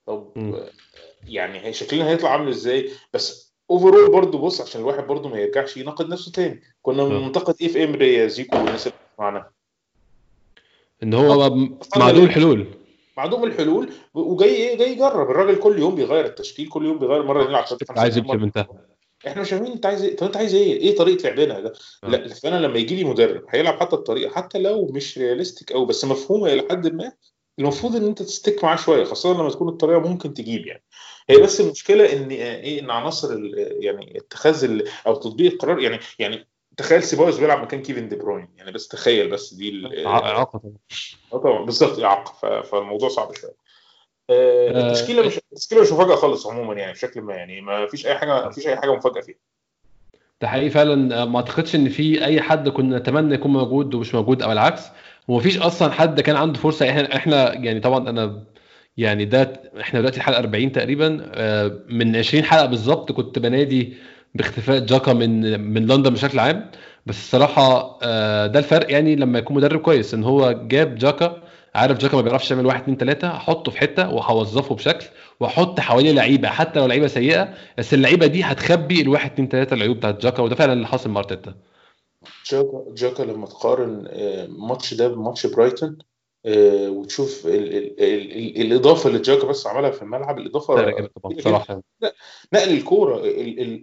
طب 0.06 0.31
م. 0.35 0.56
يعني 1.27 1.65
هي 1.65 1.74
شكلنا 1.74 2.09
هيطلع 2.09 2.29
عامل 2.29 2.50
إزاي؟ 2.50 2.89
بس 3.13 3.53
overall 3.69 4.12
برضه 4.12 4.38
بص 4.39 4.62
عشان 4.62 4.81
الواحد 4.81 5.07
برضه 5.07 5.29
ما 5.29 5.39
يرجعش 5.39 5.77
يناقض 5.77 6.09
نفسه 6.09 6.31
تاني. 6.31 6.62
كنا 6.81 7.03
بننتقد 7.03 7.56
إيه 7.62 7.68
في 7.68 7.83
إمري 7.83 8.13
يا 8.13 8.27
زيكو 8.27 8.57
والناس 8.57 8.88
اللي 8.88 8.97
معانا 9.19 9.50
إن 11.03 11.13
هو 11.13 11.50
معدوم 11.97 12.24
الحلول. 12.25 12.65
معدوم 13.18 13.44
الحلول. 13.44 13.89
وجاي 14.13 14.56
إيه 14.56 14.77
جاي 14.77 14.91
يجرب. 14.91 15.31
الراجل 15.31 15.59
كل 15.59 15.79
يوم 15.79 15.95
بيغير 15.95 16.25
التشكيل 16.25 16.69
كل 16.69 16.85
يوم 16.85 17.00
بيغير. 17.00 17.24
مرة 17.24 17.44
يلعب 17.44 17.65
عايز 17.89 18.18
يمشي 18.18 18.51
إحنا 19.27 19.41
مش 19.41 19.50
فاهمين 19.50 19.71
انت 19.71 19.85
عايز 19.85 20.03
إيه. 20.03 20.15
طب 20.15 20.25
انت 20.25 20.38
عايز 20.38 20.56
إيه؟ 20.56 20.74
إيه 20.77 20.95
طريقة 20.95 21.29
لعبنا 21.29 21.59
ده؟ 21.59 21.74
آه. 22.03 22.07
لا 22.07 22.27
فانا 22.27 22.56
لما 22.56 22.77
يجي 22.77 22.95
لي 22.95 23.03
مدرب 23.03 23.45
هيلعب 23.50 23.79
حتى 23.79 23.95
الطريقة 23.95 24.31
حتى 24.31 24.59
لو 24.59 24.85
مش 24.85 25.18
رياليستيك 25.18 25.74
قوي 25.74 25.85
بس 25.85 26.06
مفهومة 26.06 26.53
إلى 26.53 26.68
حد 26.69 26.94
ما 26.94 27.12
المفروض 27.59 27.95
إن 27.95 28.06
أنت 28.06 28.21
تستك 28.21 28.63
معاه 28.63 28.75
شوية 28.75 29.03
خاصة 29.03 29.33
لما 29.33 29.50
تكون 29.50 29.69
الطريقة 29.69 30.00
ممكن 30.00 30.33
تجيب 30.33 30.68
يعني. 30.68 30.83
هي 31.29 31.38
بس 31.38 31.62
المشكلة 31.62 32.13
إن 32.13 32.31
إيه 32.31 32.79
إن 32.79 32.91
عناصر 32.91 33.39
يعني 33.57 34.18
اتخاذ 34.18 34.81
أو 35.07 35.15
تطبيق 35.15 35.51
القرار 35.51 35.79
يعني 35.79 36.00
يعني 36.19 36.47
تخيل 36.77 37.03
سيبايوس 37.03 37.38
بيلعب 37.38 37.62
مكان 37.62 37.81
كيفن 37.81 38.09
دي 38.09 38.15
بروين 38.15 38.47
يعني 38.57 38.71
بس 38.71 38.88
تخيل 38.88 39.29
بس 39.29 39.53
دي 39.53 39.88
اعاقه 40.06 40.59
طبعا. 40.59 40.74
طبعا 41.31 41.65
بالظبط 41.65 42.00
اعاقه 42.00 42.62
فالموضوع 42.62 43.09
صعب 43.09 43.35
شوية. 43.35 43.67
التشكيلة 44.29 45.27
مش 45.27 45.38
التشكيلة 45.38 45.81
مش 45.81 45.91
مفاجأة 45.91 46.15
خالص 46.15 46.47
عموما 46.47 46.74
يعني 46.74 46.91
بشكل 46.94 47.21
ما 47.21 47.35
يعني 47.35 47.62
ما 47.62 47.88
فيش 47.88 48.07
أي 48.07 48.18
حاجة 48.18 48.29
ما 48.45 48.51
فيش 48.51 48.68
أي 48.68 48.77
حاجة 48.77 48.95
مفاجأة 48.95 49.21
فيها. 49.21 49.35
ده 50.41 50.47
حقيقي 50.47 50.69
فعلا 50.69 51.25
ما 51.25 51.38
أعتقدش 51.38 51.75
إن 51.75 51.89
في 51.89 52.25
أي 52.25 52.41
حد 52.41 52.69
كنا 52.69 52.97
نتمنى 52.97 53.33
يكون 53.33 53.53
موجود 53.53 53.94
ومش 53.95 54.15
موجود 54.15 54.41
أو 54.41 54.51
العكس 54.51 54.81
ومفيش 55.27 55.57
أصلا 55.57 55.91
حد 55.91 56.21
كان 56.21 56.35
عنده 56.35 56.59
فرصة. 56.59 56.89
إحنا 56.89 57.15
إحنا 57.15 57.53
يعني 57.53 57.79
طبعا 57.79 58.09
أنا 58.09 58.44
يعني 58.97 59.25
ده 59.25 59.62
إحنا 59.81 60.00
دلوقتي 60.00 60.18
الحلقة 60.18 60.39
40 60.39 60.71
تقريبا 60.71 61.09
من 61.89 62.15
20 62.15 62.44
حلقة 62.44 62.65
بالظبط 62.65 63.12
كنت 63.12 63.39
بنادي 63.39 63.94
باختفاء 64.35 64.79
جاكا 64.79 65.13
من 65.13 65.59
من 65.74 65.88
لندن 65.88 66.13
بشكل 66.13 66.39
عام. 66.39 66.71
بس 67.06 67.18
الصراحة 67.18 68.00
ده 68.47 68.59
الفرق 68.59 68.91
يعني 68.91 69.15
لما 69.15 69.39
يكون 69.39 69.57
مدرب 69.57 69.79
كويس 69.79 70.13
إن 70.13 70.24
هو 70.24 70.51
جاب 70.51 70.95
جاكا 70.95 71.44
عارف 71.77 71.97
جاكا 71.97 72.15
ما 72.15 72.21
بيعرفش 72.21 72.51
يعمل 72.51 72.65
واحد 72.65 72.81
اتنين 72.81 72.97
تلاتة 72.97 73.27
هحطه 73.27 73.71
في 73.71 73.77
حتة 73.77 74.09
وهوظفه 74.09 74.75
بشكل 74.75 75.06
وأحط 75.39 75.79
حواليه 75.79 76.12
لعيبة 76.12 76.47
حتى 76.50 76.79
لو 76.79 76.85
لعيبة 76.85 77.07
سيئة 77.07 77.53
بس 77.77 77.94
اللعيبة 77.94 78.27
دي 78.27 78.44
هتخبي 78.44 79.01
الواحد 79.01 79.31
اتنين 79.31 79.50
تلاتة 79.50 79.74
العيوب 79.74 79.97
بتاعت 79.97 80.21
جاكا 80.21 80.44
وده 80.44 80.56
فعلا 80.56 80.74
اللي 80.74 80.88
حاصل 80.88 81.09
مع 81.09 81.19
أرتيتا. 81.19 81.56
جاكا 82.51 82.85
جاكا 82.94 83.24
لما 83.24 83.45
تقارن 83.45 84.07
الماتش 84.12 84.94
ده 84.94 85.07
بماتش 85.07 85.45
برايتون 85.47 85.97
وتشوف 86.90 87.48
ال 87.48 87.76
ال 87.76 88.04
ال 88.04 88.62
الإضافة 88.62 89.08
اللي 89.08 89.20
جاكا 89.20 89.48
بس 89.48 89.68
عملها 89.68 89.92
في 89.92 90.02
الملعب 90.02 90.38
الإضافة 90.38 90.74
بصراحه 91.26 91.82
نقل 92.54 92.70
الكورة 92.70 93.22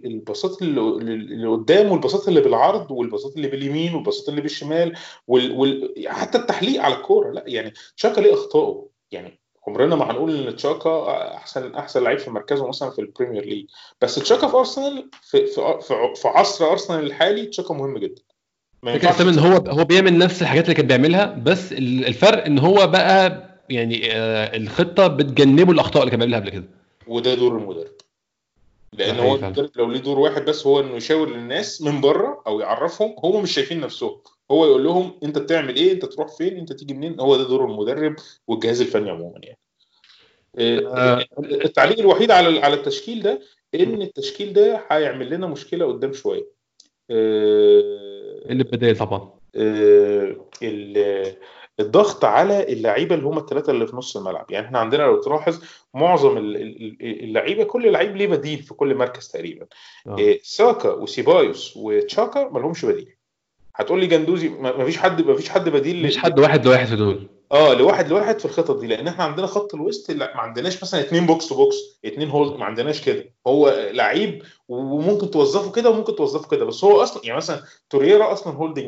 الباصات 0.05 0.61
اللي 0.61 1.47
قدام 1.47 1.91
والباصات 1.91 2.27
اللي 2.27 2.41
بالعرض 2.41 2.91
والباصات 2.91 3.35
اللي 3.35 3.47
باليمين 3.47 3.95
والباصات 3.95 4.29
اللي 4.29 4.41
بالشمال 4.41 4.97
وال 5.27 5.51
وال 5.51 5.93
حتى 6.07 6.37
التحليق 6.37 6.81
على 6.81 6.95
الكورة. 6.95 7.31
لا 7.31 7.43
يعني 7.47 7.73
جاكا 8.03 8.21
ليه 8.21 8.33
أخطائه؟ 8.33 8.89
يعني 9.11 9.39
عمرنا 9.67 9.95
ما 9.95 10.11
هنقول 10.11 10.47
إن 10.47 10.55
جاكا 10.55 11.11
أحسن 11.35 11.75
أحسن 11.75 12.03
لعيب 12.03 12.19
في 12.19 12.31
مركزه 12.31 12.67
مثلا 12.67 12.89
في 12.89 12.99
البريمير 12.99 13.45
ليج 13.45 13.65
بس 14.01 14.15
جاكا 14.15 14.47
في 14.47 14.57
أرسنال 14.57 15.09
في 15.21 15.45
في, 15.45 15.79
في 16.15 16.27
عصر 16.27 16.71
أرسنال 16.71 17.05
الحالي 17.05 17.45
جاكا 17.45 17.73
مهم 17.73 17.97
جدا. 17.97 18.21
فكرة 18.85 19.21
ان 19.29 19.39
هو 19.39 19.57
هو 19.57 19.83
بيعمل 19.83 20.17
نفس 20.17 20.41
الحاجات 20.41 20.63
اللي 20.63 20.75
كان 20.75 20.87
بيعملها 20.87 21.25
بس 21.43 21.71
الفرق 21.73 22.45
إن 22.45 22.59
هو 22.59 22.87
بقى 22.87 23.45
يعني 23.69 24.01
الخطة 24.57 25.07
بتجنبه 25.07 25.71
الأخطاء 25.71 26.01
اللي 26.03 26.11
كان 26.11 26.19
بيعملها 26.19 26.39
قبل 26.39 26.49
كده. 26.49 26.63
وده 27.07 27.35
دور 27.35 27.57
المدرب 27.57 27.91
لأن 28.93 29.19
هو 29.19 29.35
المدرب 29.35 29.69
لو 29.75 29.91
ليه 29.91 29.99
دور 29.99 30.19
واحد 30.19 30.45
بس 30.45 30.67
هو 30.67 30.79
إنه 30.79 30.95
يشاور 30.95 31.29
للناس 31.29 31.81
من 31.81 32.01
بره 32.01 32.43
أو 32.47 32.59
يعرفهم 32.59 33.15
هم 33.23 33.43
مش 33.43 33.51
شايفين 33.53 33.79
نفسهم. 33.79 34.17
هو 34.51 34.65
يقول 34.65 34.83
لهم 34.83 35.13
أنت 35.23 35.37
بتعمل 35.37 35.75
إيه؟ 35.75 35.91
أنت 35.91 36.05
تروح 36.05 36.37
فين؟ 36.37 36.57
أنت 36.57 36.73
تيجي 36.73 36.93
منين؟ 36.93 37.19
هو 37.19 37.37
ده 37.37 37.43
دور 37.43 37.65
المدرب 37.65 38.15
والجهاز 38.47 38.81
الفني 38.81 39.09
عموما 39.09 39.39
يعني. 39.43 39.57
آه 40.59 41.25
التعليق 41.39 41.99
الوحيد 41.99 42.31
على 42.31 42.59
على 42.59 42.73
التشكيل 42.73 43.21
ده 43.21 43.39
إن 43.75 44.01
التشكيل 44.01 44.53
ده 44.53 44.85
هيعمل 44.91 45.29
لنا 45.29 45.47
مشكلة 45.47 45.85
قدام 45.85 46.13
شوية. 46.13 46.45
اللي 47.11 48.24
بداية 48.49 48.93
طبعا. 48.93 49.29
الضغط 51.79 52.25
على 52.25 52.73
اللعيبة 52.73 53.15
اللي 53.15 53.25
هم 53.25 53.37
الثلاثه 53.37 53.71
اللي 53.71 53.87
في 53.87 53.95
نص 53.95 54.17
الملعب. 54.17 54.51
يعني 54.51 54.65
إحنا 54.65 54.79
عندنا 54.79 55.03
لو 55.03 55.21
تلاحظ 55.21 55.63
معظم 55.93 56.37
اللعيبة 56.37 57.63
كل 57.63 57.91
لعيب 57.91 58.15
ليه 58.15 58.27
بديل 58.27 58.59
في 58.59 58.73
كل 58.73 58.95
مركز 58.95 59.27
تقريبا. 59.27 59.65
آه. 60.07 60.37
ساكا 60.43 60.89
وسيبايوس 60.89 61.77
وجاكا 61.77 62.49
ما 62.49 62.59
لهمش 62.59 62.85
بديل. 62.85 63.15
هتقول 63.75 63.99
لي 63.99 64.07
جندوزي 64.07 64.49
ما 64.49 64.85
فيش 64.85 64.97
حد 64.97 65.21
ما 65.21 65.35
فيش 65.35 65.49
حد 65.49 65.69
بديل 65.69 66.03
مش 66.03 66.17
حد 66.17 66.39
واحد 66.39 66.65
لواحد 66.65 66.85
في 66.85 66.95
دول. 66.95 67.27
آه 67.51 67.73
لواحد 67.73 68.07
لواحد 68.09 68.39
في 68.39 68.45
الخطط 68.45 68.79
دي 68.79 68.87
لأن 68.87 69.07
إحنا 69.07 69.23
عندنا 69.23 69.47
خط 69.47 69.75
الوسط 69.75 70.11
لا 70.11 70.35
ما 70.35 70.41
عندناش 70.41 70.83
مثلا 70.83 70.99
اثنين 70.99 71.25
box 71.25 71.47
to 71.47 71.55
box 71.55 71.75
اثنين 72.05 72.29
hold 72.29 72.59
ما 72.59 72.65
عندناش 72.65 73.01
كده. 73.01 73.33
هو 73.47 73.89
لعيب 73.91 74.43
وممكن 74.67 75.31
توظفه 75.31 75.71
كده 75.71 75.89
وممكن 75.89 76.15
توظفه 76.15 76.49
كده 76.49 76.65
بس 76.65 76.83
هو 76.83 77.03
أصلا 77.03 77.21
يعني 77.25 77.37
مثلا 77.37 77.63
توريرا 77.89 78.33
أصلا 78.33 78.53
holding 78.53 78.85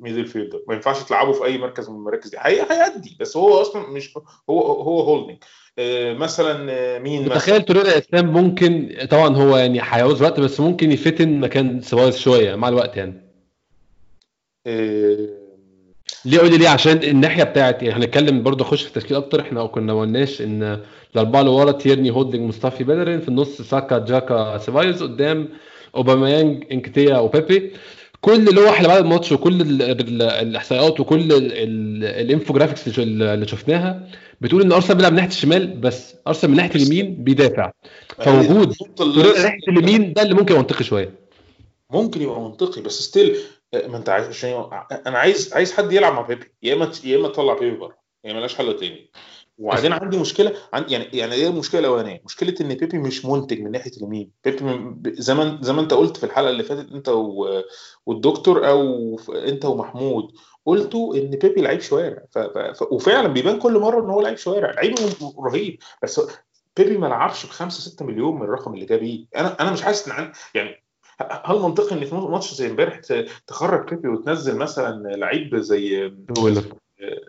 midfielder 0.00 0.62
ما 0.68 0.74
ينفعش 0.74 1.02
تلعبه 1.02 1.32
في 1.32 1.44
أي 1.44 1.58
مركز 1.58 1.88
من 1.90 1.96
المراكز 1.96 2.30
دي. 2.30 2.36
هيأدي 2.40 3.16
بس 3.20 3.36
هو 3.36 3.60
أصلا 3.60 3.88
مش 3.88 4.18
هو 4.50 4.60
هو 4.60 5.00
holding 5.00 5.36
آه 5.78 6.14
مثلا 6.14 6.98
مين 6.98 7.28
تخيل 7.28 7.62
توريرا 7.62 7.98
إسلام 7.98 8.26
ممكن 8.32 8.96
طبعا 9.10 9.36
هو 9.36 9.56
يعني 9.56 9.80
هيعوز 9.82 10.22
وقت 10.22 10.40
بس 10.40 10.60
ممكن 10.60 10.92
يفتن 10.92 11.40
مكان 11.40 11.80
سيبايوس 11.82 12.16
شوية 12.18 12.54
مع 12.54 12.68
الوقت 12.68 12.96
يعني. 12.96 13.26
آه 14.66 15.45
ليه 16.26 16.38
قول 16.38 16.50
لي 16.50 16.58
ليه؟ 16.58 16.68
عشان 16.68 16.96
الناحية 17.02 17.42
بتاعت 17.44 17.82
يعني 17.82 18.04
هنتكلم 18.04 18.42
برضه 18.42 18.64
اخش 18.64 18.82
في 18.82 18.88
التشكيل 18.96 19.16
أكتر. 19.16 19.40
إحنا 19.40 19.66
كنا 19.66 19.94
ما 19.94 20.00
قلناش 20.00 20.42
إن 20.42 20.80
الأربعة 21.14 21.40
اللي 21.40 21.52
ورا 21.52 21.72
تيرني 21.72 22.10
هولدنج 22.10 22.40
موستافي 22.40 22.84
بيلرين 22.84 23.20
في 23.20 23.28
النص 23.28 23.62
ساكا 23.62 23.98
جاكا 23.98 24.58
سيبايوس 24.58 25.02
قدام 25.02 25.48
أوباميانج 25.96 26.64
نكيتيا 26.72 27.18
وبيبي. 27.18 27.72
كل 28.20 28.54
لوح 28.54 28.76
اللي 28.76 28.88
بعد 28.88 29.02
الماتش 29.02 29.32
وكل 29.32 29.60
الإحصائيات 30.22 31.00
وكل 31.00 31.32
ال 32.02 32.09
infographics 32.09 32.98
اللي 32.98 33.48
شفناها 33.48 34.08
بتقول 34.40 34.62
إن 34.62 34.72
أرسنال 34.72 34.96
بيلعب 34.96 35.12
من 35.12 35.16
ناحية 35.16 35.30
الشمال 35.30 35.66
بس. 35.66 36.14
أرسنال 36.28 36.50
من 36.50 36.56
ناحية 36.56 36.74
اليمين 36.74 37.24
بيدافع. 37.24 37.70
فوجود 38.18 38.74
ناحية 39.42 39.58
اليمين 39.68 40.12
ده 40.12 40.22
اللي 40.22 40.34
ممكن 40.34 40.54
منطقي 40.54 40.84
شوية. 40.84 41.10
ممكن 41.90 42.22
يبقى 42.22 42.40
منطقي 42.40 42.82
بس 42.82 43.02
still 43.02 43.36
ما 43.86 43.96
انت 43.96 44.08
عشان 44.08 44.70
أنا 45.06 45.18
عايز 45.18 45.54
عايز 45.54 45.72
حد 45.72 45.92
يلعب 45.92 46.12
مع 46.12 46.20
بيبي. 46.22 46.52
يا 46.62 46.74
إما 46.74 46.92
يا 47.04 47.16
إما 47.16 47.28
تطلع 47.28 47.54
بيبي 47.54 47.76
بره. 47.76 47.96
يعني 48.24 48.38
ملاش 48.38 48.54
حل 48.54 48.76
تاني. 48.76 49.10
وبعدين 49.58 49.92
عندي 49.92 50.18
مشكلة 50.18 50.52
عندي 50.72 50.92
يعني 50.92 51.04
يعني 51.12 51.34
إيه 51.34 51.48
المشكلة 51.48 51.80
الأولانية؟ 51.80 52.22
مشكلة 52.24 52.54
إن 52.60 52.74
بيبي 52.74 52.98
مش 52.98 53.24
منتج 53.24 53.60
من 53.60 53.70
ناحية 53.70 53.90
اليمين، 53.96 54.30
بيبي 54.44 55.14
زي 55.22 55.34
ما 55.34 55.58
زي 55.62 55.72
ما 55.72 55.80
أنت 55.80 55.94
قلت 55.94 56.16
في 56.16 56.24
الحلقة 56.24 56.50
اللي 56.50 56.62
فاتت 56.62 56.92
أنت 56.92 57.08
و- 57.08 57.62
والدكتور 58.06 58.68
أو 58.68 59.16
أنت 59.34 59.64
ومحمود 59.64 60.32
قلتوا 60.66 61.14
إن 61.16 61.30
بيبي 61.30 61.60
لعيب 61.60 61.80
شوارع. 61.80 62.22
ف... 62.30 62.38
ف... 62.38 62.82
وفعلا 62.90 63.28
بيبان 63.28 63.58
كل 63.58 63.78
مرة 63.78 64.04
إن 64.04 64.10
هو 64.10 64.20
لعيب 64.20 64.36
شوارع، 64.36 64.70
لعيب 64.70 64.94
رهيب. 65.46 65.78
بس 66.02 66.20
بيبي 66.76 66.98
ما 66.98 67.06
لعبش 67.06 67.46
ب 67.46 67.48
5 67.48 67.80
6 67.80 68.04
مليون 68.06 68.34
من 68.36 68.42
الرقم 68.42 68.74
اللي 68.74 68.86
جاب 68.86 69.00
بيه، 69.00 69.26
أنا 69.36 69.60
أنا 69.60 69.72
مش 69.72 69.82
حاسس 69.82 70.08
إن 70.08 70.12
عن- 70.12 70.32
يعني 70.54 70.84
هل 71.20 71.58
منطقي 71.58 71.96
إن 71.96 72.04
في 72.04 72.14
ماتش 72.14 72.54
زي 72.54 72.66
إمبارح 72.66 73.00
تخرج 73.46 73.94
بيبي 73.94 74.08
وتنزل 74.08 74.56
مثلا 74.56 75.16
لعيب 75.16 75.56
زي 75.56 76.12
لك 76.38 76.76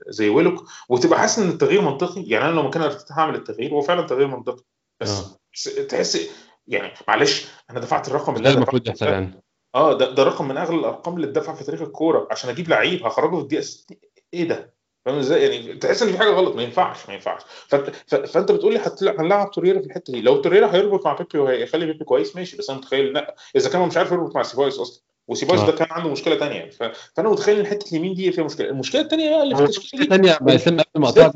زي 0.07 0.29
ويلوك 0.29 0.65
وتبقى 0.89 1.19
حاسس 1.19 1.39
إن 1.39 1.49
التغيير 1.49 1.81
منطقي؟ 1.81 2.23
يعني 2.23 2.45
أنا 2.45 2.51
لو 2.55 2.63
مكان 2.63 2.83
ارتيتا 2.83 3.13
هعمل 3.13 3.35
التغيير 3.35 3.73
هو 3.73 3.81
فعلا 3.81 4.07
تغيير 4.07 4.27
منطقي. 4.27 4.63
بس, 5.01 5.37
آه. 5.67 5.83
تحس 5.83 6.29
يعني 6.67 6.93
معلش 7.07 7.47
أنا 7.69 7.79
دفعت 7.79 8.07
الرقم 8.07 8.33
ده 8.33 8.39
اللي 8.39 8.53
المفروض 8.53 8.87
يحصل 8.87 9.05
يعني. 9.05 9.41
آه 9.75 9.97
ده 9.97 10.11
ده 10.11 10.23
رقم 10.23 10.47
من 10.47 10.57
أغلى 10.57 10.79
الأرقام 10.79 11.15
اللي 11.15 11.27
اتدفع 11.27 11.53
في 11.53 11.63
تاريخ 11.63 11.81
الكورة. 11.81 12.27
عشان 12.31 12.49
أجيب 12.49 12.69
لعيب 12.69 13.05
هخرجه 13.05 13.35
في 13.35 13.41
الدقيقة 13.41 13.61
60 13.61 13.97
إيه 14.33 14.47
ده؟ 14.47 14.76
فاهم 15.07 15.17
إزاي؟ 15.19 15.41
يعني 15.43 15.73
تحس 15.73 16.03
إن 16.03 16.11
في 16.11 16.17
حاجة 16.17 16.29
غلط 16.29 16.55
ما 16.55 16.63
ينفعش 16.63 16.97
ما 17.07 17.13
ينفعش. 17.13 17.41
فانت 17.67 17.89
فأنت 18.07 18.51
بتقول 18.51 18.73
لي 18.73 18.81
هنلعب 19.19 19.51
توريرا 19.51 19.79
في 19.79 19.85
الحتة 19.85 20.13
دي. 20.13 20.21
لو 20.21 20.41
توريرا 20.41 20.73
هيربط 20.75 21.05
مع 21.05 21.13
بيبي 21.13 21.39
وهيخلي 21.39 21.85
بيبي 21.85 22.05
كويس 22.05 22.35
ماشي. 22.35 22.57
بس 22.57 22.69
أنا 22.69 22.79
متخيل 22.79 23.13
لا 23.13 23.35
إذا 23.55 23.69
كان 23.69 23.81
هو 23.81 23.87
مش 23.87 23.97
عارف 23.97 24.11
يربط 24.11 24.35
مع 24.35 24.43
سيبايوس 24.43 24.79
أصلا 24.79 25.01
وسيبايوس 25.27 25.61
آه. 25.61 25.65
ده 25.65 25.71
كان 25.71 25.87
عنده 25.91 26.09
مشكلة 26.09 26.37
ثانية 26.37 26.69
ف... 26.69 26.83
فأنا 27.17 27.29
متخيل 27.29 27.59
إن 27.59 27.65
حتة 27.65 27.89
اليمين 27.91 28.13
دي 28.13 28.31
فيها 28.31 28.43
مشكلة. 28.43 28.69
المشكلة 28.69 29.01
الثانية 29.01 29.29
بقى 29.29 29.43
اللي 29.43 29.55
في 29.67 30.05
ثانية 30.05 30.37
ما 30.45 30.55
اسلام 30.55 30.79
قبل 30.79 31.01
ما 31.01 31.07
اقطعك. 31.09 31.35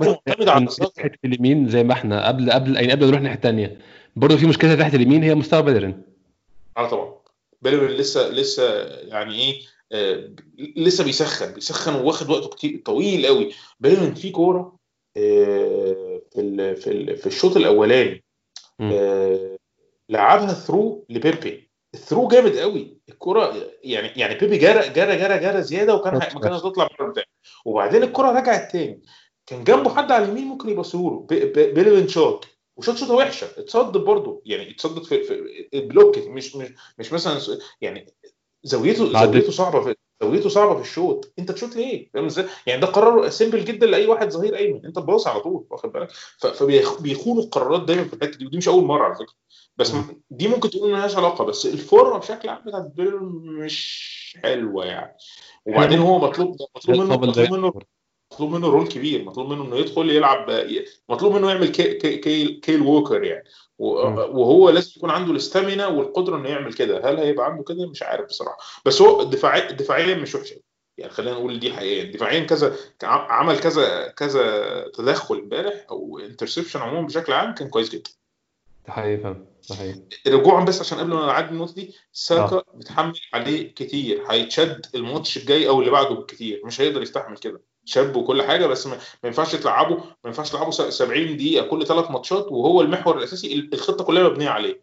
ناحية 0.98 1.12
اليمين 1.26 1.70
زي 1.70 1.84
ما 1.84 1.94
إحنا 1.94 2.28
قبل 2.28 2.52
قبل 2.52 2.76
يعني 2.76 2.92
قبل 2.92 3.02
ما 3.02 3.08
نروح 3.08 3.18
الناحية 3.18 3.36
الثانية 3.36 3.78
برضه 4.16 4.38
في 4.38 4.46
مشكلة 4.46 4.76
تحت 4.76 4.94
اليمين 4.96 5.24
هي 5.24 5.36
مستوى 5.36 5.62
بيلرين. 5.62 6.02
آه 6.78 6.90
طبعا. 6.90 7.14
بيلرين 7.62 7.90
لسه 7.98 8.30
لسه 8.30 8.84
يعني 8.86 9.36
إيه 9.36 9.54
آه 9.54 9.71
لسه 10.78 11.04
بيسخن 11.04 11.54
بيسخن 11.54 11.96
وواخد 11.96 12.30
وقته 12.30 12.50
كتير 12.50 12.82
طويل 12.86 13.26
قوي. 13.26 13.54
بيلرين 13.80 14.14
في 14.14 14.32
كورة 14.32 14.76
آه 15.18 16.22
في 16.34 16.42
ال 16.42 16.76
في 16.76 16.92
ال 16.92 17.18
في 17.18 17.28
الشوط 17.28 17.58
الأولاني. 17.58 18.24
آه 18.82 19.58
لعبها 20.10 20.54
through 20.54 21.06
لبيبي. 21.10 21.72
ال 21.94 21.98
through 21.98 22.28
جامد 22.28 22.58
قوي. 22.58 22.98
الكرة 23.10 23.72
يعني 23.84 24.08
يعني 24.08 24.36
بيبي 24.36 24.58
جرى 24.58 24.90
جرى 24.90 25.18
جرى 25.18 25.40
جرى 25.40 25.62
زيادة 25.62 25.96
وكان. 25.96 26.14
ما 26.14 26.20
كانت 26.20 26.46
هتطلع 26.46 26.88
بره 27.00 27.06
البتاع 27.06 27.24
وبعدين 27.66 28.04
الكرة 28.04 28.32
رجعت 28.40 28.72
تاني. 28.72 29.02
كان 29.46 29.64
جنبه 29.64 29.96
حد 29.96 30.12
على 30.12 30.26
اليمين 30.26 30.46
ممكن 30.46 30.70
يباصيله 30.70 31.28
بيلرين 31.56 32.08
شوت 32.08 32.46
وشوت 32.76 32.98
شوطة 32.98 33.14
وحشة. 33.14 33.46
اتصدت 33.58 33.98
برضه. 33.98 34.42
يعني 34.46 34.72
اتصدت 34.72 35.06
في, 35.06 35.24
في 35.24 35.70
ال 35.74 35.81
block 35.81 36.18
مش 36.18 36.56
مش 36.56 36.74
مش 37.00 37.14
مثلا 37.14 37.60
يعني 37.82 38.14
زاويته. 38.64 39.12
زاويته 39.12 39.52
صعبة 39.52 39.82
في 39.82 39.96
زاويته 40.22 40.50
صعبة 40.50 40.76
في 40.76 40.82
الشوط 40.82 41.34
انت 41.40 41.52
تشوت 41.52 41.76
ليه؟ 41.76 42.10
فاهم 42.14 42.26
إزاي؟ 42.26 42.46
يعني 42.68 42.82
ده 42.82 42.88
قرار 42.88 43.30
simple 43.30 43.66
جدا 43.66 43.86
لأي 43.86 44.08
واحد 44.08 44.30
ظهير 44.30 44.56
أيمن 44.58 44.86
انت 44.86 44.96
تباص 44.96 45.28
على 45.28 45.40
طول 45.40 45.66
واخد 45.70 45.92
بالك؟ 45.92 46.12
فبيخونوا 46.38 47.44
القرارات 47.44 47.84
دايما 47.84 48.04
في 48.04 48.14
الحتة 48.14 48.38
دي 48.38 48.46
ودي 48.46 48.58
مش 48.58 48.68
أول 48.68 48.84
مرة 48.84 49.04
على 49.04 49.16
فكرة 49.16 49.34
بس 49.78 49.94
دي 50.30 50.48
ممكن 50.48 50.70
تقول 50.70 50.92
مالهاش 50.92 51.16
علاقة 51.16 51.46
بس 51.46 51.66
الفورمة 51.66 52.18
بشكل 52.18 52.50
عام 52.50 52.64
بتاعت 52.66 52.92
بيلرين 52.96 53.26
مش 53.44 54.38
حلوة 54.44 54.86
يعني 54.86 55.18
وبعدين 55.66 56.00
هو 56.00 56.20
مطلوب 56.20 56.58
مطلوب 56.76 56.98
منه 57.00 57.18
مطلوب 57.18 57.52
منه 57.54 57.74
مطلوب 58.34 58.52
منه 58.52 58.68
role 58.68 58.88
كبير 58.88 59.24
مطلوب 59.24 59.50
منه 59.50 59.64
إنه 59.64 59.76
يدخل 59.76 60.10
يلعب 60.10 60.68
مطلوب 61.10 61.34
منه 61.34 61.50
يعمل 61.52 61.68
كي 61.68 61.94
كي 61.94 62.18
كي 62.18 62.54
كيل 62.54 62.82
ووكر 62.82 63.24
يعني. 63.24 63.44
وهو 63.82 64.70
لازم 64.70 64.92
يكون 64.98 65.10
عنده 65.10 65.32
ال 65.32 65.39
stamina 65.39 65.88
والقدرة 65.88 66.38
إنه 66.38 66.50
يعمل 66.50 66.74
كده. 66.74 67.10
هل 67.10 67.18
هيبقى 67.18 67.46
عنده 67.46 67.64
كده؟ 67.64 67.90
مش 67.90 68.04
عارف 68.04 68.26
بصراحة. 68.26 68.58
بس 68.86 69.02
هو 69.02 69.24
دفاعيا 69.24 69.72
دفاعيا 69.72 70.16
مش 70.16 70.36
وحش. 70.36 70.54
يعني 70.98 71.12
خلينا 71.14 71.34
نقول 71.36 71.60
دي 71.60 71.74
حقيقيه 71.74 72.12
دفاعيا 72.12 72.40
كذا 72.40 72.76
عمل 73.04 73.60
كذا 73.60 74.08
كذا 74.08 74.88
تدخل 74.88 75.36
امبارح 75.36 75.86
أو 75.90 76.20
interception 76.20 76.80
عموما 76.80 77.08
بشكل 77.08 77.34
عام 77.34 77.54
كان 77.56 77.70
كويس 77.70 77.90
جدا. 77.90 78.10
ده 78.88 78.94
حقيقي 78.94 79.18
فعلا. 79.18 79.46
ده 79.70 79.76
حقيقي. 79.76 80.02
رجوعا 80.28 80.66
بس 80.66 80.80
عشان 80.80 80.98
قبل 80.98 81.10
ما 81.14 81.26
نعدي 81.26 81.50
النقطة 81.50 81.74
دي 81.74 81.96
ساكا 82.14 82.56
آه. 82.56 82.66
متحمل 82.74 83.20
عليه 83.34 83.74
كتير. 83.74 84.24
هيتشد 84.32 84.86
الماتش 84.96 85.38
الجاي 85.38 85.68
أو 85.68 85.80
اللي 85.80 85.92
بعده 85.92 86.16
بالكتير 86.16 86.62
مش 86.66 86.82
هيقدر 86.82 87.02
يستحمل 87.02 87.38
كده. 87.38 87.62
شاب 87.92 88.16
وكل 88.16 88.44
حاجة 88.44 88.66
بس 88.68 88.88
ما 88.88 88.98
ينفعش 89.24 89.56
تلعبه 89.56 89.96
ما 89.96 90.04
ينفعش 90.26 90.50
تلعبه 90.50 90.72
س- 90.72 90.82
70 90.82 91.38
دقيقة 91.38 91.68
كل 91.68 91.86
ثلاث 91.86 92.12
ماتشات 92.12 92.46
وهو 92.52 92.82
المحور 92.82 93.18
الأساسي 93.18 93.54
ال- 93.54 93.74
الخطة 93.74 94.04
كلها 94.04 94.24
مبنية 94.24 94.50
عليه. 94.50 94.82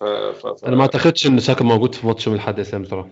ف... 0.00 0.04
ف... 0.04 0.46
ف... 0.46 0.64
أنا 0.64 0.76
ما 0.76 0.82
أعتقدش 0.82 1.26
إن 1.26 1.40
ساكا 1.40 1.64
موجود 1.64 1.94
في 1.94 2.06
ماتش 2.06 2.26
يوم 2.26 2.34
الاحد 2.36 2.60
اسلام 2.60 2.82
بصراحة. 2.82 3.08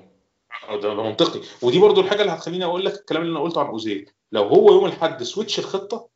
ده 0.71 0.77
ده 0.95 1.03
منطقي. 1.03 1.41
ودي 1.63 1.79
برضو 1.79 2.01
الحاجة 2.01 2.21
اللي 2.21 2.33
هتخليني 2.33 2.65
أقول 2.65 2.85
لك 2.85 2.95
الكلام 2.95 3.23
اللي 3.23 3.33
أنا 3.33 3.41
قلته 3.41 3.61
عن 3.61 3.67
أوزيل. 3.67 4.11
لو 4.33 4.43
هو 4.43 4.73
يوم 4.73 4.87
الأحد 4.87 5.23
switch 5.23 5.59
الخطة 5.59 6.09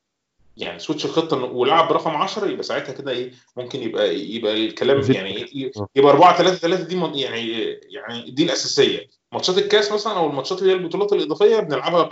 يعني 0.57 0.79
switch 0.79 1.05
الخطة 1.05 1.37
ولعب 1.45 1.89
برقم 1.89 2.11
10 2.11 2.47
يبقى 2.49 2.63
ساعتها 2.63 2.93
كده 2.93 3.11
إيه 3.13 3.33
ممكن 3.57 3.83
يبقى 3.83 4.15
يبقى 4.17 4.53
الكلام 4.67 5.01
يعني 5.13 5.71
آه. 5.77 5.87
يبقى 5.97 6.13
4 6.13 6.39
3 6.39 6.55
3 6.57 6.85
دي 6.85 6.97
من- 6.97 7.15
يعني 7.15 7.53
يعني 7.91 8.31
دي 8.31 8.45
الأساسية. 8.45 9.07
ماتشات 9.33 9.59
الكاس 9.59 9.93
مثلا 9.93 10.13
أو 10.13 10.31
الماتشات 10.31 10.63
اللي 10.63 10.73
هي 10.73 10.77
البطولات 10.77 11.13
الإضافية 11.13 11.61
بنلعبها 11.61 12.03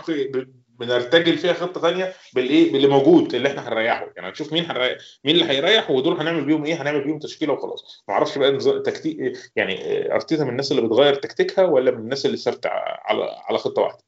بنرتجل 0.79 1.39
فيها 1.39 1.53
خطة 1.53 1.81
ثانية 1.81 2.13
بالإيه؟ 2.35 2.73
باللي 2.73 2.87
موجود 2.89 3.35
اللي 3.35 3.49
إحنا 3.49 3.69
هنريحه. 3.69 4.13
يعني 4.17 4.29
هنشوف 4.29 4.53
مين 4.53 4.65
هنريح 4.65 4.99
مين 5.25 5.35
اللي 5.35 5.45
هيريح 5.45 5.91
ودول 5.91 6.21
هنعمل 6.21 6.45
بيهم 6.45 6.65
إيه؟ 6.65 6.83
هنعمل 6.83 7.05
بيهم 7.05 7.19
تشكيلة 7.19 7.53
وخلاص. 7.53 8.05
ما 8.09 8.15
أعرفش 8.15 8.39
بقى 8.39 8.59
تكتيك 8.85 9.39
يعني 9.57 9.75
أرتيتا 10.15 10.45
من 10.45 10.51
الناس 10.51 10.73
اللي 10.73 10.83
بتغير 10.83 11.15
تكتيكها 11.15 11.65
ولا 11.65 11.91
من 11.91 11.99
الناس 11.99 12.27
اللي 12.27 12.37
ثابته 12.37 12.71
على 12.73 13.31
على 13.49 13.59
خطة 13.59 13.83
واحدة. 13.83 14.03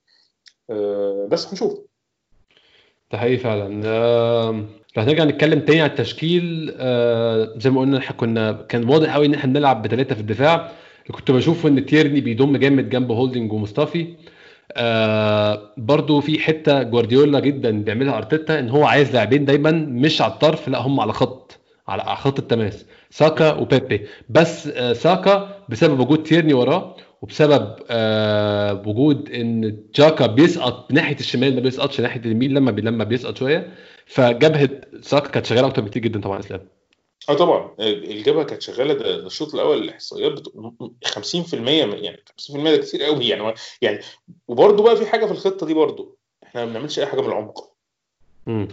آه، 0.70 1.28
بس 1.30 1.48
هنشوف. 1.48 1.78
ده 3.12 3.18
حقيقي 3.18 3.36
فعلا. 3.36 3.66
آم، 3.86 4.68
لو 4.96 5.02
هنرجع 5.02 5.24
نتكلم 5.24 5.60
تاني 5.60 5.80
على 5.80 5.90
التشكيل 5.90 6.74
آه، 6.78 7.54
زي 7.56 7.70
ما 7.70 7.80
قلنا 7.80 7.98
إحنا 7.98 8.16
كنا 8.16 8.52
كان 8.68 8.88
واضح 8.88 9.14
قوي 9.14 9.26
إن 9.26 9.34
إحنا 9.34 9.52
بنلعب 9.52 9.82
بثلاثه 9.82 10.14
في 10.14 10.20
الدفاع. 10.20 10.72
كنت 11.12 11.30
بشوف 11.30 11.66
إن 11.66 11.86
تيرني 11.86 12.20
بيضم 12.20 12.56
جامد 12.56 12.90
جنب 12.90 13.12
هولدنج 13.12 13.52
وموستافي. 13.52 14.14
آه 14.76 15.72
برضو 15.76 16.20
في 16.20 16.38
حتة 16.38 16.82
جوارديولا 16.82 17.40
جدا 17.40 17.82
بيعملها 17.82 18.16
أرتيتا 18.16 18.58
إن 18.58 18.68
هو 18.68 18.84
عايز 18.84 19.12
لاعبين 19.14 19.44
دايما 19.44 19.70
مش 19.72 20.22
على 20.22 20.32
الطرف 20.32 20.68
لا 20.68 20.78
هم 20.78 21.00
على 21.00 21.12
خط 21.12 21.58
على 21.88 22.16
خط 22.16 22.38
التماس 22.38 22.86
ساكا 23.10 23.52
وبيبي. 23.54 24.06
بس 24.28 24.66
آه 24.66 24.92
ساكا 24.92 25.56
بسبب 25.68 26.00
وجود 26.00 26.22
تيرني 26.22 26.54
وراه 26.54 26.96
وبسبب 27.22 27.74
آه 27.90 28.82
وجود 28.86 29.30
إن 29.30 29.76
جاكا 29.94 30.26
بيسقط 30.26 30.92
ناحية 30.92 31.16
الشمال 31.20 31.54
ما 31.54 31.60
بيسقطش 31.60 32.00
ناحية 32.00 32.20
اليمين 32.20 32.54
لما 32.54 32.70
لما 32.70 33.04
بيسقط 33.04 33.36
شوية 33.36 33.68
فجبهة 34.06 34.70
ساكا 35.00 35.28
كانت 35.28 35.46
شغالة 35.46 35.66
أكتر 35.66 35.82
بكتير 35.82 36.02
جدا 36.02 36.20
طبعا 36.20 36.38
أسلام. 36.38 36.60
آه 37.28 37.34
طبعا. 37.34 37.74
الجبهه 37.80 38.44
كانت 38.44 38.62
شغالة. 38.62 38.94
ده, 38.94 39.14
الشوط 39.14 39.54
الأول 39.54 39.78
الإحصائيات 39.78 40.32
بت... 40.32 40.52
50% 41.04 41.54
من- 41.54 42.04
يعني 42.04 42.24
50% 42.26 42.70
ده 42.70 42.76
كتير 42.76 43.02
قوي. 43.02 43.28
يعني 43.28 43.54
يعني 43.82 44.00
وبرده 44.48 44.82
بقى 44.82 44.96
في 44.96 45.06
حاجة 45.06 45.26
في 45.26 45.32
الخطة 45.32 45.66
دي 45.66 45.74
برده 45.74 46.14
إحنا 46.42 46.64
ما 46.64 46.70
بنعملش 46.70 46.98
أي 46.98 47.06
حاجة 47.06 47.20
من 47.20 47.26
العمق. 47.28 47.72
امم. 48.48 48.68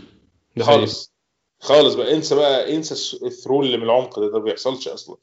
خالص. 0.62 1.14
خالص 1.60 1.94
بقى. 1.94 2.14
انسى 2.14 2.36
بقى 2.36 2.76
انسى 2.76 3.18
الثرو 3.26 3.62
اللي 3.62 3.78
من 3.78 3.84
العمق 3.84 4.20
ده. 4.20 4.28
ده 4.28 4.38
ما 4.40 4.44
بيحصلش 4.44 4.88
أصلا. 4.88 5.18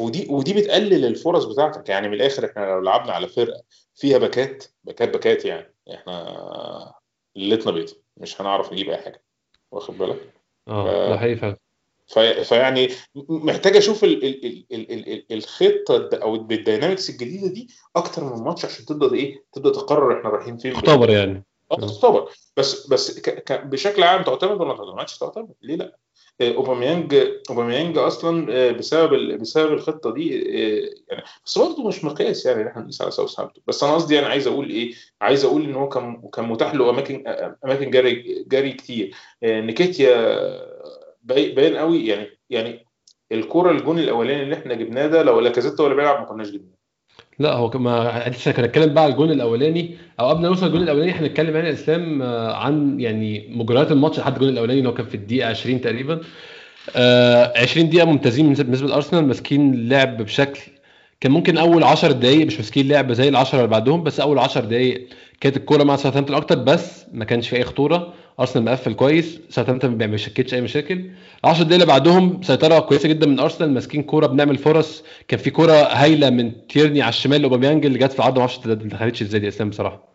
ودي 0.00 0.26
ودي 0.30 0.52
بتقلل 0.54 1.04
الفرص 1.04 1.44
بتاعتك. 1.44 1.88
يعني 1.88 2.08
من 2.08 2.14
الآخر 2.14 2.44
إحنا 2.50 2.64
لو 2.64 2.80
لعبنا 2.80 3.12
على 3.12 3.28
فرقة 3.28 3.62
فيها 3.94 4.18
باكات 4.18 4.64
باكات 4.84 5.08
باكات 5.08 5.44
يعني. 5.44 5.74
إحنا 5.94 6.94
ليلتنا 7.36 7.72
بيض 7.72 7.90
مش 8.16 8.40
هنعرف 8.40 8.72
نجيب 8.72 8.90
أي 8.90 8.96
حاجة. 8.96 9.24
واخد 9.70 9.98
بالك؟ 9.98 10.34
آه 10.68 11.08
ده 11.10 11.18
حقيقي 11.18 11.56
في- 12.06 12.44
فيعني 12.44 12.88
محتاج 13.28 13.76
أشوف 13.76 14.04
ال 14.04 14.24
ال 14.24 14.44
ال 14.46 14.64
ال 14.72 14.92
ال 14.92 15.08
ال 15.12 15.24
الخطة 15.32 16.10
أو 16.22 16.38
بال 16.38 16.52
dynamics 16.52 17.10
الجديدة 17.10 17.48
دي 17.48 17.68
أكتر 17.96 18.24
من 18.24 18.42
ماتش 18.44 18.64
عشان 18.64 18.84
تبدأ 18.86 19.14
إيه 19.14 19.44
تبدأ 19.52 19.70
تقرر 19.70 20.18
إحنا 20.18 20.30
رايحين 20.30 20.56
فين. 20.56 20.72
اختبر 20.72 21.10
يعني. 21.10 21.44
آه 21.72 21.76
تختبر 21.76 22.30
بس 22.56 22.86
بس 22.86 23.20
ك 23.20 23.30
ك 23.30 23.66
بشكل 23.66 24.02
عام 24.02 24.22
تعتمد 24.22 24.60
ولا 24.60 24.64
ما 24.64 24.76
تعتمدش 24.76 25.18
تعتمد 25.18 25.52
ليه 25.62 25.76
لا؟ 25.76 25.96
آه، 26.40 26.54
اوباميانج 26.54 27.14
اوباميانج 27.50 27.98
أصلا 27.98 28.46
آه، 28.52 28.70
بسبب 28.72 29.38
بسبب 29.40 29.72
الخطة 29.72 30.14
دي 30.14 30.38
آه، 30.38 30.90
يعني 31.08 31.24
بس 31.46 31.58
برضه 31.58 31.88
مش 31.88 32.04
مقياس 32.04 32.46
يعني 32.46 32.68
إحنا 32.70 32.82
نقيس 32.82 33.02
على 33.02 33.10
ساوثهامبتون. 33.10 33.62
بس 33.66 33.84
أنا 33.84 33.94
قصدي 33.94 34.14
يعني 34.14 34.26
عايز 34.26 34.46
أقول 34.46 34.70
إيه 34.70 34.94
عايز 35.20 35.44
أقول 35.44 35.62
إن 35.64 35.74
هو 35.74 35.88
كان 35.88 36.22
كان 36.32 36.44
متاح 36.44 36.74
له 36.74 36.90
أماكن 36.90 37.24
آه، 37.26 37.56
أماكن 37.64 37.90
جري 37.90 38.44
جري 38.48 38.72
كتير. 38.72 39.14
آه، 39.42 39.60
نيكيتيا 39.60 40.14
باي- 40.16 41.03
باين 41.24 41.76
قوي. 41.76 42.06
يعني 42.06 42.26
يعني 42.50 42.86
الكره 43.32 43.70
الجون 43.70 43.98
الأولاني 43.98 44.42
اللي 44.42 44.54
إحنا 44.54 44.74
جبناه 44.74 45.06
ده 45.06 45.22
لو 45.22 45.40
لاكازيت 45.40 45.80
ولا 45.80 45.94
بيلعب 45.94 46.18
ما 46.20 46.24
كناش 46.24 46.48
جبناه. 46.48 46.74
لا 47.38 47.52
هو 47.52 47.70
كما 47.70 48.24
لسه 48.28 48.52
كنا 48.52 48.66
نتكلم 48.66 48.94
بقى 48.94 49.04
على 49.04 49.12
الجون 49.12 49.30
الأولاني. 49.30 49.96
أو 50.20 50.28
قبل 50.28 50.42
ما 50.42 50.48
نوصل 50.48 50.66
للجون 50.66 50.82
الأولاني 50.82 51.12
هنتكلم 51.12 51.56
يعني 51.56 51.72
إسلام 51.72 52.22
آه، 52.22 52.52
عن 52.56 53.00
يعني 53.00 53.48
مجريات 53.50 53.92
الماتش 53.92 54.18
لحد 54.18 54.32
الجون 54.34 54.48
الأولاني 54.48 54.78
اللي 54.78 54.88
هو 54.88 54.94
كان 54.94 55.06
في 55.06 55.14
الدقيقة 55.14 55.48
20 55.50 55.80
تقريبا. 55.80 56.20
آه 56.96 57.52
20 57.62 57.88
دقيقة 57.88 58.04
ممتازين 58.06 58.54
بالنسبة 58.54 58.88
لأرسنال 58.88 59.26
ماسكين 59.26 59.74
اللعب 59.74 60.22
بشكل 60.22 60.60
كان 61.20 61.32
ممكن 61.32 61.58
أول 61.58 61.84
10 61.84 62.12
دقائق 62.12 62.46
مش 62.46 62.56
ماسكين 62.56 62.88
لعب 62.88 63.12
زي 63.12 63.28
ال 63.28 63.36
10 63.36 63.58
اللي 63.58 63.68
بعدهم 63.70 64.02
بس 64.02 64.20
أول 64.20 64.38
10 64.38 64.64
دقائق 64.64 65.08
كانت 65.40 65.56
الكورة 65.56 65.84
مع 65.84 65.96
ساوثهامبتون 65.96 66.36
أكتر 66.36 66.58
بس 66.58 67.06
ما 67.12 67.24
كانش 67.24 67.48
في 67.48 67.56
أي 67.56 67.64
خطورة. 67.64 68.14
أرسنال 68.40 68.64
مقفل 68.64 68.94
كويس 68.94 69.38
ساوثهامبتون 69.50 69.90
ما 69.98 70.06
بيشكلش 70.06 70.54
أي 70.54 70.60
مشاكل. 70.60 71.10
10 71.44 71.62
دقايق 71.64 71.72
اللي 71.74 71.86
بعدهم 71.86 72.42
سيطرة 72.42 72.78
كويسة 72.78 73.08
جدا 73.08 73.26
من 73.26 73.40
أرسنال 73.40 73.70
ماسكين 73.74 74.02
كورة 74.02 74.26
بنعمل 74.26 74.58
فرص. 74.58 75.04
كان 75.28 75.38
في 75.40 75.50
كورة 75.50 75.72
هايلة 75.72 76.30
من 76.30 76.66
تيرني 76.66 77.02
على 77.02 77.08
الشمال 77.08 77.40
لأوباميانج 77.40 77.86
اللي 77.86 77.98
جت 77.98 78.12
في 78.12 78.18
العرض 78.18 78.34
ما 78.34 78.40
أعرفش 78.40 78.66
ما 78.66 78.74
دخلتش 78.74 79.22
إزاي 79.22 79.40
دي 79.40 79.48
أسلام 79.48 79.70
بصراحة؟ 79.70 80.08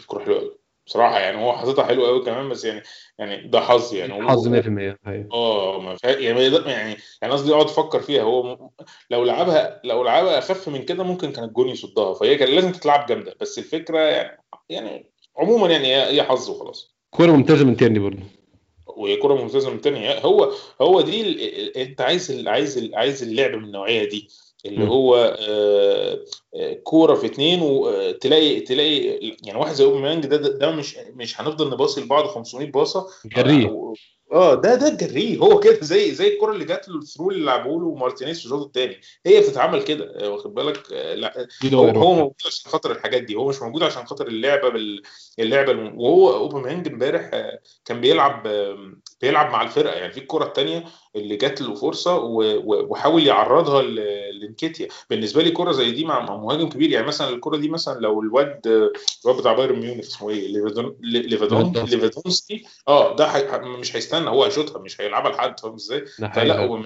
الكوره 0.00 0.24
حلوة 0.24 0.38
قوي 0.38 0.56
بصراحة 0.86 1.18
يعني 1.18 1.42
هو 1.44 1.52
حاططها 1.52 1.84
حلوة 1.84 2.08
قوي 2.08 2.24
كمان 2.24 2.48
بس 2.48 2.64
يعني 2.64 2.82
يعني 3.18 3.48
ده 3.48 3.60
حظ 3.60 3.94
يعني. 3.94 4.28
حظ 4.28 4.48
100% 4.48 4.98
أيوة. 5.06 5.28
آه 5.32 5.80
ما. 5.80 5.96
يعني 6.04 6.44
يعني 6.66 6.96
يعني 7.22 7.32
قصدي 7.32 7.52
اقعد 7.52 7.64
أفكر 7.64 8.00
فيها. 8.00 8.22
هو 8.22 8.42
م- 8.42 8.70
لو 9.10 9.24
لعبها 9.24 9.80
لو 9.84 10.04
لعبها 10.04 10.38
أخف 10.38 10.68
من 10.68 10.82
كده 10.82 11.04
ممكن 11.04 11.32
كان 11.32 11.44
الجون 11.44 11.68
يصدها. 11.68 12.14
فهي 12.14 12.36
كان 12.36 12.48
لازم 12.48 12.72
تتلعب 12.72 13.06
جامدة. 13.06 13.34
بس 13.40 13.58
الفكرة 13.58 13.98
يعني 13.98 14.38
يعني 14.68 15.10
عموما 15.38 15.68
يعني 15.68 15.96
هي 15.96 16.22
حظ 16.22 16.50
وخلاص. 16.50 16.95
كورة 17.16 17.32
ممتازة 17.32 17.64
من 17.64 17.76
تيرني 17.76 17.98
برضه 17.98 18.22
وهي 18.96 19.16
كره 19.16 19.34
ممتازة 19.34 19.70
من 19.70 19.80
تاني 19.80 20.24
هو 20.24 20.52
هو 20.80 21.00
دي 21.00 21.22
ال... 21.22 21.76
انت 21.76 22.00
عايز 22.00 22.30
ال... 22.30 22.48
عايز 22.48 22.78
ال... 22.78 22.94
عايز 22.94 23.22
اللعب 23.22 23.50
من 23.50 23.64
النوعية 23.64 24.08
دي 24.08 24.28
اللي 24.66 24.84
م. 24.84 24.88
هو 24.88 25.36
آه، 25.38 26.24
آه، 26.54 26.72
كورة 26.74 27.14
في 27.14 27.26
اتنين 27.26 27.62
وتلاقي 27.62 28.60
تلاقي 28.60 28.98
يعني 29.44 29.58
واحد 29.58 29.72
زي 29.74 29.84
اوباميانج 29.84 30.26
ده, 30.26 30.36
ده 30.36 30.48
ده 30.58 30.70
مش 30.70 30.96
مش 31.14 31.40
هنفضل 31.40 31.70
نباصي 31.70 32.00
لبعض 32.00 32.24
500 32.24 32.70
باصة. 32.70 33.06
آه 34.32 34.54
ده 34.54 34.74
ده 34.74 34.88
الجريه 34.88 35.38
هو 35.44 35.60
كده 35.60 35.78
زي 35.80 36.14
زي 36.14 36.34
الكرة 36.34 36.52
اللي 36.52 36.64
جات 36.64 36.88
له 36.88 36.98
ال 36.98 37.02
through 37.02 37.30
اللي 37.30 37.44
لعبه 37.44 37.70
له 37.80 37.94
مارتينيز 37.94 38.38
في 38.38 38.44
الشوط 38.44 38.66
الثاني 38.66 39.00
هي 39.26 39.40
بتتعمل 39.40 39.82
كده 39.82 40.24
آه، 40.24 40.28
واخد 40.30 40.54
بالك؟ 40.54 40.92
آه، 40.92 41.14
لا 41.14 41.48
هو. 41.74 42.14
موجود 42.14 42.34
عشان 42.46 42.70
خاطر 42.70 42.92
الحاجات 42.92 43.22
دي. 43.22 43.34
هو 43.34 43.48
مش 43.48 43.62
موجود 43.62 43.82
عشان 43.82 44.06
خاطر 44.06 44.26
اللعبة 44.26 44.68
بال... 44.68 45.02
اللعبة 45.38 45.72
الم... 45.72 46.00
وهو 46.00 46.34
أوباميانج 46.34 46.88
امبارح 46.88 47.30
آه، 47.34 47.60
كان 47.84 48.00
بيلعب 48.00 48.48
بيلعب 49.20 49.50
مع 49.52 49.62
الفرقة. 49.62 49.94
يعني 49.94 50.12
في 50.12 50.20
الكرة 50.20 50.44
الثانية 50.44 50.84
اللي 51.16 51.36
جات 51.36 51.60
له 51.60 51.74
فرصة. 51.74 52.16
وحاول 52.24 53.26
يعرضها. 53.26 53.82
لنكيتيا 54.36 54.88
بالنسبة 55.10 55.42
لي 55.42 55.50
كرة 55.50 55.72
زي 55.72 55.90
دي 55.90 56.04
مع 56.04 56.36
مهاجم 56.36 56.68
كبير 56.68 56.90
يعني 56.90 57.06
مثلا 57.06 57.28
الكرة 57.28 57.56
دي 57.56 57.68
مثلا 57.68 58.00
لو 58.00 58.22
الواد 58.22 58.60
الواد 59.24 59.36
بتاع 59.40 59.52
بايرن 59.52 59.78
ميونخ 59.78 60.04
اسمه 60.06 60.30
إيه 60.30 60.48
ليفاندوف. 60.48 61.72
ليفاندوفسكي 61.84 62.64
آه 62.88 63.16
ده 63.16 63.28
حي... 63.28 63.58
مش 63.58 63.96
هيستنى 63.96 64.30
هو 64.30 64.44
هيشوطها 64.44 64.78
مش 64.78 65.00
هيلعبها 65.00 65.32
لحد 65.32 65.60
فاهم 65.60 65.74
إزاي؟ 65.74 66.06
فلا. 66.06 66.64
هو 66.66 66.82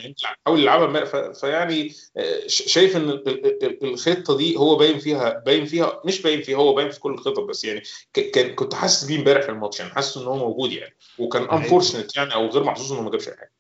حاول 0.46 0.60
يلعبها 0.60 1.04
ف... 1.04 1.16
فيعني 1.16 1.92
آه، 2.16 2.40
شايف 2.46 2.96
إن 2.96 3.08
ال- 3.10 3.28
ال- 3.28 3.64
ال- 3.64 3.84
الخطة 3.84 4.37
دي 4.37 4.56
هو 4.56 4.76
باين 4.76 4.99
فيها 4.99 5.42
باين 5.46 5.64
فيها 5.64 6.00
مش 6.04 6.22
باين 6.22 6.42
فيها 6.42 6.56
هو 6.56 6.75
باين 6.75 6.90
في 6.90 7.00
كل 7.00 7.12
الخطط 7.14 7.40
بس 7.40 7.64
يعني 7.64 7.82
كان 8.12 8.54
كنت 8.54 8.75
حاسس 8.75 9.04
بيه 9.04 9.18
إمبارح 9.18 9.42
في 9.42 9.49
الماتش 9.49 9.80
يعني 9.80 9.92
حاسس 9.92 10.16
إن 10.16 10.25
هو 10.26 10.37
موجود 10.37 10.72
يعني 10.72 10.96
وكان. 11.18 11.42
unfortunate 11.42 12.16
يعني 12.16 12.34
أو 12.34 12.46
غير 12.46 12.64
محظوظ 12.64 12.92
إنه 12.92 13.02
ما 13.02 13.10
جابش 13.10 13.28
أي 13.28 13.34
حاجة 13.37 13.52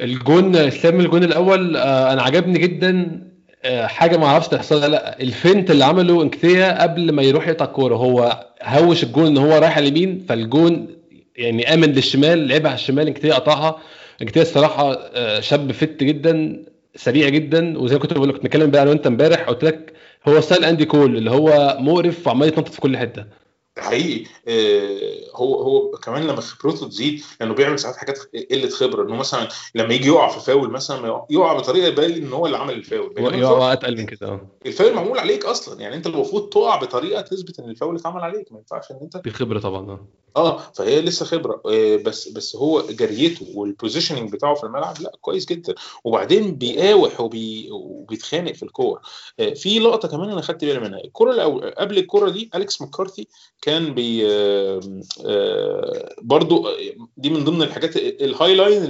الجون 0.00 0.56
اسلام 0.56 1.00
الجون 1.00 1.24
الأول 1.24 1.76
آه، 1.76 2.12
أنا 2.12 2.22
عجبني 2.22 2.58
جدا 2.58 3.20
آه، 3.64 3.86
حاجة 3.86 4.16
ما 4.16 4.26
أعرفش 4.26 4.48
تحصل 4.48 4.90
لأ. 4.90 5.20
ال 5.22 5.30
feint 5.30 5.70
اللي 5.70 5.84
عمله 5.84 6.22
انكتيا 6.22 6.82
قبل 6.82 7.12
ما 7.12 7.22
يروح 7.22 7.48
يقطع 7.48 7.64
الكورة 7.64 7.96
هو 7.96 8.46
هوش 8.62 9.02
الجون 9.02 9.26
إن 9.26 9.36
هو 9.38 9.58
رايح 9.58 9.78
اليمين 9.78 10.24
فالجون 10.28 10.86
يعني 11.36 11.74
آمن 11.74 11.92
للشمال 11.92 12.48
لعبها 12.48 12.70
على 12.70 12.78
الشمال 12.78 13.06
انكتيا 13.06 13.34
قطعها. 13.34 13.78
انكتيا 14.22 14.42
الصراحة 14.42 14.92
آه، 15.14 15.40
شاب 15.40 15.72
fit 15.72 16.02
جدا 16.04 16.62
سريع 16.96 17.28
جدا 17.28 17.78
وزي 17.78 17.94
ما 17.94 18.00
كنت 18.00 18.12
بقول 18.12 18.28
لك 18.28 18.34
كنت 18.34 18.42
بنتكلم 18.44 18.70
بقى 18.70 18.82
أنا 18.82 18.90
وأنت 18.90 19.06
امبارح 19.06 19.40
قلت 19.42 19.64
لك 19.64 19.92
هو 20.28 20.40
ستايل 20.40 20.64
أندي 20.64 20.84
كول 20.84 21.16
اللي 21.16 21.30
هو 21.30 21.76
مقرف 21.80 22.26
وعمال 22.26 22.48
يتنطط 22.48 22.72
في 22.74 22.80
كل 22.80 22.96
حتة. 22.96 23.24
حقيقي. 23.78 24.30
آه، 24.48 25.18
هو 25.34 25.54
هو 25.62 25.90
كمان 25.90 26.22
لما 26.26 26.40
خبرته 26.40 26.88
تزيد 26.88 27.22
لأنه 27.40 27.54
بيعمل 27.54 27.78
ساعات 27.78 27.96
حاجات 27.96 28.18
قلة 28.50 28.68
خبرة 28.68 29.02
إنه 29.02 29.16
مثلا 29.16 29.48
لما 29.74 29.94
يجي 29.94 30.08
يقع 30.08 30.28
في 30.28 30.40
فاول 30.40 30.70
مثلا 30.70 31.24
يقع 31.30 31.52
بطريقة 31.52 31.86
يبين 31.86 32.24
إن 32.26 32.32
هو 32.32 32.46
اللي 32.46 32.56
عمل 32.58 32.74
الفاول. 32.74 33.14
يقع 33.18 33.72
اتقل 33.72 33.96
من 33.96 34.06
كده 34.06 34.28
آه. 34.28 34.40
الفاول 34.66 34.94
معمول 34.94 35.18
عليك 35.18 35.44
أصلا. 35.44 35.80
يعني 35.80 35.96
أنت 35.96 36.06
المفروض 36.06 36.48
تقع 36.48 36.76
بطريقة 36.76 37.20
تثبت 37.20 37.60
إن 37.60 37.70
الفاول 37.70 37.96
اتعمل 37.96 38.20
عليك. 38.20 38.52
ما 38.52 38.58
ينفعش 38.58 38.90
إن 38.90 38.98
أنت 39.02 39.16
دي 39.16 39.30
خبرة 39.30 39.58
طبعا 39.60 39.98
آه 40.36 40.58
فهي 40.58 41.00
لسه 41.00 41.26
خبرة. 41.26 41.62
آه، 41.66 41.96
بس 41.96 42.28
بس 42.28 42.56
هو 42.56 42.82
جريته 42.90 43.46
وال 43.54 43.66
positioning 43.66 44.32
بتاعه 44.32 44.54
في 44.54 44.64
الملعب 44.64 45.00
لا 45.00 45.12
كويس 45.20 45.46
جدا. 45.46 45.74
وبعدين 46.04 46.54
بيقاوح 46.54 47.20
وبي 47.20 47.68
وبيتخانق 47.72 48.52
في 48.52 48.62
الكور. 48.62 49.00
آه، 49.40 49.54
في 49.54 49.78
لقطة 49.78 50.08
كمان 50.08 50.30
أنا 50.30 50.40
خدت 50.40 50.64
بالي 50.64 50.80
منها. 50.80 51.00
الكرة 51.04 51.42
قبل 51.78 51.98
الكرة 51.98 52.30
دي 52.30 52.50
اليكس 52.54 52.82
مكارثي 52.82 53.28
كان 53.62 53.94
بي 53.94 54.26
آه، 54.26 54.80
برضو 56.22 56.68
دي 57.16 57.30
من 57.30 57.44
ضمن 57.44 57.62
الحاجات 57.62 57.96
ال 57.96 58.54
high 58.54 58.68
line 58.68 58.82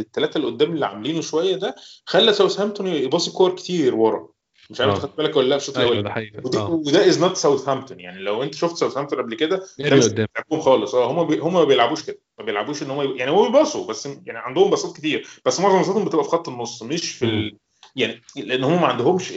الثلاثه 0.00 0.36
اللي 0.38 0.46
قدام 0.46 0.72
اللي 0.72 0.86
عاملينه 0.86 1.20
شوية 1.20 1.56
ده 1.56 1.74
خلى 2.06 2.32
ساوثهامبتون 2.32 2.86
يباصي 2.86 3.30
كور 3.30 3.54
كتير 3.54 3.94
ورا. 3.94 4.31
مش 4.72 4.80
عارف 4.80 4.94
آه. 4.94 4.98
خدت 4.98 5.16
بالك 5.18 5.36
ولا 5.36 5.48
لا 5.48 5.58
في 5.58 5.62
الشوط 5.68 5.78
أيوه 5.78 5.92
الأول 5.92 6.82
وده 6.86 7.08
is 7.08 7.20
not 7.22 7.36
ساوثهامبتون 7.36 8.00
يعني 8.00 8.20
لو 8.22 8.42
أنت 8.42 8.54
شفت 8.54 8.76
ساوثهامبتون 8.76 9.18
قبل 9.22 9.34
كده 9.34 9.62
ده 9.78 9.96
مش 9.96 10.08
بيلعبوهم 10.08 10.60
خالص 10.60 10.94
آه 10.94 11.10
هم 11.10 11.26
بي... 11.26 11.38
هم 11.38 11.54
ما 11.54 11.64
بيلعبوش 11.64 12.02
كده 12.02 12.18
ما 12.38 12.44
بيلعبوش 12.44 12.82
إن 12.82 12.90
هم. 12.90 13.16
يعني 13.16 13.30
هم 13.30 13.46
بيباصوا 13.46 13.86
بس 13.86 14.06
يعني 14.06 14.38
عندهم 14.38 14.70
باصات 14.70 14.96
كتير 14.96 15.26
بس 15.44 15.60
معظم 15.60 15.78
باصاتهم 15.78 16.04
بتبقى 16.04 16.24
في 16.24 16.30
خط 16.30 16.48
النص 16.48 16.82
مش 16.82 17.12
في 17.12 17.24
ال... 17.24 17.56
يعني 17.96 18.22
لأن 18.36 18.64
هم 18.64 18.80
ما 18.80 18.86
عندهمش 18.86 19.32
ال... 19.32 19.36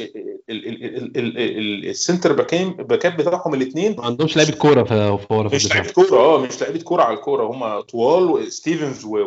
ال... 0.50 0.68
ال... 0.68 0.84
ال... 0.86 1.18
ال... 1.18 1.38
ال... 1.38 1.90
ال 1.90 1.96
center 1.96 2.34
باكين 2.34 2.70
backات 2.74 3.16
بتاعهم 3.16 3.54
الاثنين 3.54 3.96
ما 3.96 4.06
عندهمش 4.06 4.38
لعيبة 4.38 4.58
كورة 4.58 4.84
في 4.84 5.18
ورا 5.30 5.56
مش 5.56 5.70
لعيبة 5.70 5.92
كورة 5.92 6.18
آه 6.18 6.38
مش 6.40 6.62
لعيبة 6.62 6.80
كورة 6.84 7.04
على 7.04 7.16
الكورة 7.18 7.46
هم 7.46 7.80
طوال. 7.82 8.24
و... 8.24 9.18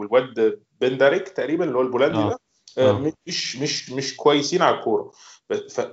والواد 0.00 0.58
بيدناريك 0.80 1.28
تقريبا 1.28 1.64
اللي 1.64 1.76
هو 1.78 1.82
البولندي 1.82 2.18
آه. 2.18 2.28
ده. 2.28 2.38
آه. 2.78 3.12
مش 3.26 3.56
مش 3.56 3.90
مش 3.90 4.16
كويسين 4.16 4.62
على 4.62 4.76
الكورة 4.76 5.12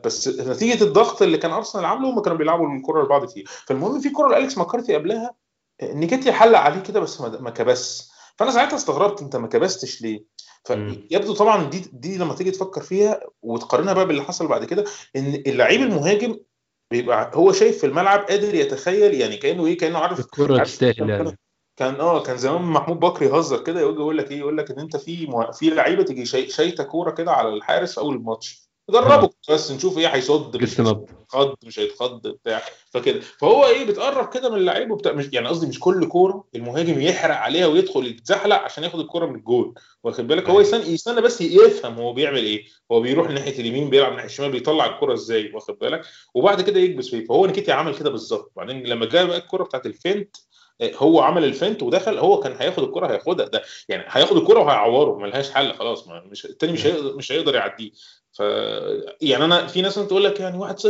بس- 0.06 0.28
نتيجة 0.28 0.84
الضغط 0.84 1.22
اللي 1.22 1.38
كان 1.38 1.52
أرسنال 1.52 1.86
عامله 1.86 2.10
هم 2.10 2.22
كانوا 2.22 2.38
بيلعبوا 2.38 2.68
الكرة 2.76 3.04
لبعض 3.04 3.26
كتير 3.26 3.48
فالمهم 3.68 4.00
في 4.02 4.10
كرة 4.10 4.28
لالكس 4.28 4.58
مكارثي 4.58 4.96
قبلها 4.96 5.36
نكيتيا 5.84 6.32
حلق 6.32 6.60
عليه 6.60 6.82
كده 6.82 7.00
بس 7.00 7.22
ما 7.22 7.50
كبس 7.50 8.12
فأنا 8.38 8.52
ساعتها 8.52 8.76
استغربت 8.76 9.22
أنت 9.22 9.36
ما 9.36 9.48
كبستش 9.48 10.02
ليه. 10.02 10.24
فيبدو 10.66 11.34
طبعا 11.34 11.70
دي 11.70 11.90
دي 11.94 12.18
لما 12.18 12.34
تيجي 12.34 12.52
تفكر 12.52 12.82
فيها 12.82 13.20
وتقارنها 13.42 13.94
بقى 13.94 14.06
باللي 14.08 14.22
حصل 14.24 14.48
بعد 14.48 14.66
كده 14.66 14.86
إن 15.16 15.44
اللعيب 15.48 15.82
المهاجم 15.82 16.40
بيبقى 16.92 17.32
هو 17.34 17.52
شايف 17.52 17.78
في 17.78 17.86
الملعب 17.86 18.20
قادر 18.20 18.56
يتخيل 18.56 19.14
يعني 19.14 19.38
كأنه 19.38 19.66
إيه 19.66 19.78
كأنه 19.78 19.98
عارف 20.00 20.20
الكوره 20.20 20.58
عارف 20.58 20.70
تستاهل 20.72 20.94
كان- 20.94 21.10
يعني 21.10 21.38
كان 21.78 21.96
آه 21.96 22.24
كان 22.24 22.38
زمان 22.38 22.62
محمود 22.62 23.00
بكر 23.00 23.24
يهزر 23.26 23.64
كده 23.64 23.80
يقول 23.80 24.18
لك 24.18 24.32
إيه 24.32 24.38
يقول 24.40 24.58
لك 24.58 24.72
إن 24.72 24.80
أنت 24.80 24.98
في. 24.98 25.28
في 25.54 25.70
لعيبة 25.70 26.04
تيجي 26.04 26.26
شاي... 26.26 26.50
شايته 26.50 26.84
كورة 26.84 27.12
كده 27.12 27.32
على 27.32 27.50
الحارس 27.50 27.94
في 27.94 28.00
أول 28.02 28.16
الماتش 28.16 28.67
جربوا 28.90 29.30
بس 29.50 29.72
نشوف 29.72 29.98
إيه 29.98 30.08
هيصد 30.08 30.58
مش 30.58 30.80
هيتخض 30.80 31.56
مش 31.64 31.80
هيتخض 31.80 32.28
بتاع. 32.28 32.62
فكده. 32.92 33.20
فهو 33.40 33.66
إيه 33.66 33.86
بتقرب 33.86 34.34
كده 34.34 34.50
من 34.50 34.58
اللعيب 34.58 34.92
وبتاع 34.92 35.12
مش 35.12 35.30
يعني 35.34 35.48
قصدي 35.48 35.68
مش 35.68 35.80
كل 35.80 36.08
كورة 36.08 36.44
المهاجم 36.56 37.02
يحرق 37.02 37.36
عليها 37.36 37.66
ويدخل 37.68 38.08
يتزحلق 38.08 38.56
عشان 38.56 38.84
ياخد 38.84 39.00
الكورة 39.00 39.26
من 39.26 39.36
الجول 39.36 39.74
واخد 40.04 40.28
بالك؟ 40.28 40.50
هو 40.50 40.62
يستنى 40.62 40.86
يستنى 40.94 41.22
بس 41.22 41.42
يفهم 41.42 41.94
هو 41.94 42.14
بيعمل 42.14 42.44
إيه. 42.44 42.66
هو 42.92 43.00
بيروح 43.02 43.30
ناحية 43.30 43.60
اليمين 43.60 43.90
بيلعب 43.90 44.14
ناحية 44.14 44.26
الشمال 44.26 44.52
بيطلع 44.52 44.86
الكورة 44.86 45.14
إزاي 45.14 45.52
واخد 45.54 45.80
بالك؟ 45.80 46.02
وبعد 46.34 46.62
كده 46.62 46.80
يكبس 46.80 47.10
فيه. 47.10 47.26
فهو 47.26 47.46
نكيتيا 47.46 47.72
عمل 47.72 47.96
كده 47.96 48.10
بالظبط. 48.10 48.52
بعدين 48.56 48.84
لما 48.84 49.06
جاء 49.06 49.26
بقى 49.26 49.38
الكورة 49.38 49.64
بتاعت 49.64 49.86
ال 49.86 49.94
feint 49.94 50.36
آه، 50.82 50.92
هو 50.96 51.22
عمل 51.22 51.44
الفنت 51.44 51.84
ودخل 51.84 52.18
هو 52.18 52.40
كان 52.40 52.56
هياخد 52.60 52.84
الكره 52.84 53.08
هياخدها. 53.12 53.46
ده 53.48 53.64
يعني 53.90 54.04
هياخد 54.08 54.38
الكره 54.38 54.60
وهيعوره 54.60 55.18
ملهاش 55.18 55.52
حل 55.52 55.74
خلاص. 55.74 56.08
ما 56.08 56.24
مش 56.32 56.46
التاني 56.46 56.74
مش 56.74 56.86
هيقدر 56.86 57.16
مش 57.16 57.32
هيقدر 57.32 57.56
يعديه. 57.56 57.92
ف 58.38 58.40
يعني 59.22 59.46
أنا 59.46 59.68
في 59.68 59.82
ناس 59.82 59.96
تقول 59.96 60.24
لك 60.24 60.40
يعني 60.40 60.58
1-0 60.58 60.88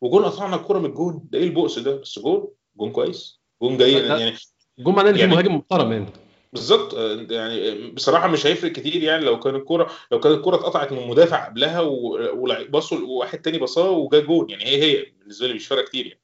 وجون 0.00 0.24
قطعنا 0.24 0.56
الكرة 0.56 0.78
من 0.78 0.84
الجون. 0.86 1.20
ده 1.30 1.38
إيه 1.38 1.44
البؤس 1.44 1.78
ده؟ 1.78 1.96
بس 1.96 2.18
جون 2.18 2.48
جون 2.76 2.90
كويس. 2.92 3.40
جون 3.62 3.76
جاي. 3.78 3.92
يعني 3.92 4.34
جون 4.78 4.94
معناه 4.94 5.10
إن 5.10 5.14
في 5.14 5.20
يعني- 5.20 5.32
مهاجم 5.32 5.54
محترم 5.56 5.92
يعني. 5.92 6.06
بالظبط. 6.52 6.94
يعني 7.30 7.90
بصراحة 7.90 8.28
مش 8.28 8.46
هيفرق 8.46 8.72
كتير 8.72 9.02
يعني 9.02 9.24
لو 9.24 9.40
كان 9.40 9.54
الكرة 9.54 9.90
لو 10.12 10.20
كانت 10.20 10.36
الكرة 10.36 10.56
اتقطعت 10.56 10.92
من 10.92 11.06
مدافع 11.08 11.46
قبلها 11.46 11.80
وبصوا 11.80 12.98
وواحد 12.98 13.38
تاني 13.38 13.58
بصاه 13.58 13.90
وجا 13.90 14.20
جون. 14.20 14.50
يعني 14.50 14.64
هي 14.64 14.82
هي 14.82 15.06
بالنسبة 15.20 15.46
لي 15.46 15.54
مش 15.54 15.66
فارقة 15.66 15.84
كتير 15.84 16.06
يعني. 16.06 16.20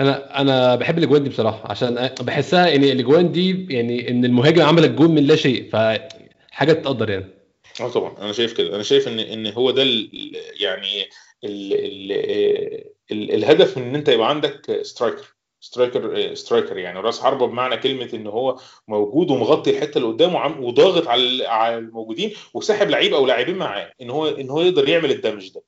أنا 0.00 0.40
أنا 0.40 0.74
بحب 0.76 0.98
الأجوان 0.98 1.22
دي 1.22 1.28
بصراحة 1.30 1.70
عشان 1.70 2.10
بحسها 2.20 2.74
إن 2.74 2.84
الأجوان 2.84 3.32
دي 3.32 3.66
يعني 3.74 4.10
إن 4.10 4.24
المهاجم 4.24 4.62
عمل 4.62 4.84
الجون 4.84 5.10
من 5.10 5.24
لا 5.26 5.36
شيء 5.36 5.70
فحاجة 5.70 6.72
تقدر 6.72 7.10
يعني. 7.10 7.37
آه 7.80 7.88
طبعا. 7.88 8.18
أنا 8.18 8.32
شايف 8.32 8.52
كده. 8.52 8.74
أنا 8.74 8.82
شايف 8.82 9.08
ان 9.08 9.18
إن 9.18 9.46
هو 9.46 9.70
ده 9.70 9.82
ال- 9.82 10.36
يعني 10.60 11.02
ال 11.44 11.72
ال 11.72 12.12
ال 13.12 13.34
الهدف 13.34 13.78
من 13.78 13.84
إن 13.84 13.94
أنت 13.94 14.08
يبقى 14.08 14.28
عندك 14.28 14.82
striker 14.82 15.34
striker 15.60 16.34
striker 16.34 16.78
يعني. 16.78 17.00
راس 17.00 17.20
حربة 17.20 17.46
بمعنى 17.46 17.76
كلمة 17.76 18.08
إن 18.14 18.26
هو 18.26 18.58
موجود 18.88 19.30
ومغطي 19.30 19.70
الحتة 19.70 19.98
اللي 19.98 20.08
قدامه 20.08 20.60
وضاغط 20.60 21.06
على 21.08 21.46
على 21.46 21.78
الموجودين 21.78 22.32
وساحب 22.54 22.90
لعيب 22.90 23.14
أو 23.14 23.26
لاعبين 23.26 23.56
معاه. 23.56 23.92
إن 24.02 24.10
هو 24.10 24.28
إن 24.28 24.50
هو 24.50 24.60
يقدر 24.60 24.88
يعمل 24.88 25.10
الدمج 25.10 25.48
ده. 25.54 25.62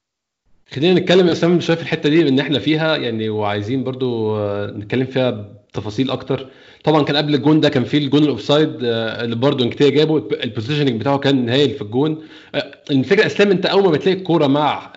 خلينا 0.71 1.01
نتكلم 1.01 1.27
يا 1.27 1.33
أسامة 1.33 1.61
شوية 1.61 1.77
في 1.77 1.83
الحتة 1.83 2.09
دي 2.09 2.29
إن 2.29 2.41
إحنا 2.41 2.59
فيها 2.59 2.97
يعني 2.97 3.29
وعايزين 3.29 3.85
برضو 3.85 4.37
آه، 4.37 4.67
نتكلم 4.67 5.07
فيها 5.07 5.60
بتفاصيل 5.73 6.11
أكتر. 6.11 6.47
طبعا 6.85 7.03
كان 7.03 7.17
قبل 7.17 7.35
الجون 7.35 7.61
ده 7.61 7.69
كان 7.69 7.85
في 7.85 7.97
الجون 7.99 8.23
ال 8.23 8.29
offside 8.29 8.77
آه، 8.85 9.25
اللي 9.25 9.37
برضو 9.37 9.65
انكتيا 9.65 9.91
جابه 9.91 10.17
ال 10.45 10.49
positioning 10.49 11.01
بتاعه 11.01 11.19
كان 11.19 11.49
هايل 11.49 11.71
في 11.71 11.83
الجون. 11.83 12.23
آه، 12.55 12.73
الفكرة 12.91 13.27
إسلام 13.27 13.51
أنت 13.51 13.67
أول 13.67 13.83
ما 13.83 13.91
بتلاقي 13.91 14.19
الكورة 14.19 14.47
مع 14.47 14.93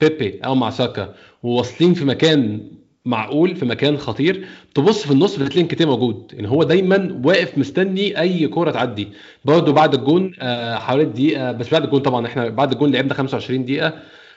بيبي 0.00 0.40
أو 0.44 0.54
مع 0.54 0.70
ساكا 0.70 1.14
وواصلين 1.42 1.94
في 1.94 2.04
مكان 2.04 2.70
معقول 3.04 3.56
في 3.56 3.64
مكان 3.64 3.98
خطير 3.98 4.46
تبص 4.74 5.06
في 5.06 5.10
النص 5.10 5.36
بتلاقي 5.36 5.60
انكتيا 5.60 5.86
موجود. 5.86 6.30
يعني 6.34 6.48
هو 6.48 6.62
دايما 6.62 7.20
واقف 7.24 7.58
مستني 7.58 8.20
أي 8.20 8.48
كورة 8.48 8.70
تعدي. 8.70 9.08
برضو 9.44 9.72
بعد 9.72 9.94
الجون 9.94 10.32
آه، 10.40 10.74
حوالي 10.74 11.04
دقيقه 11.04 11.52
بس 11.52 11.70
بعد 11.70 11.84
الجون 11.84 12.00
طبعا 12.00 12.26
إحنا 12.26 12.48
بعد 12.48 12.72
الجون 12.72 12.92
لعبنا 12.92 13.14
25 13.14 13.64
دقيقة. 13.64 13.92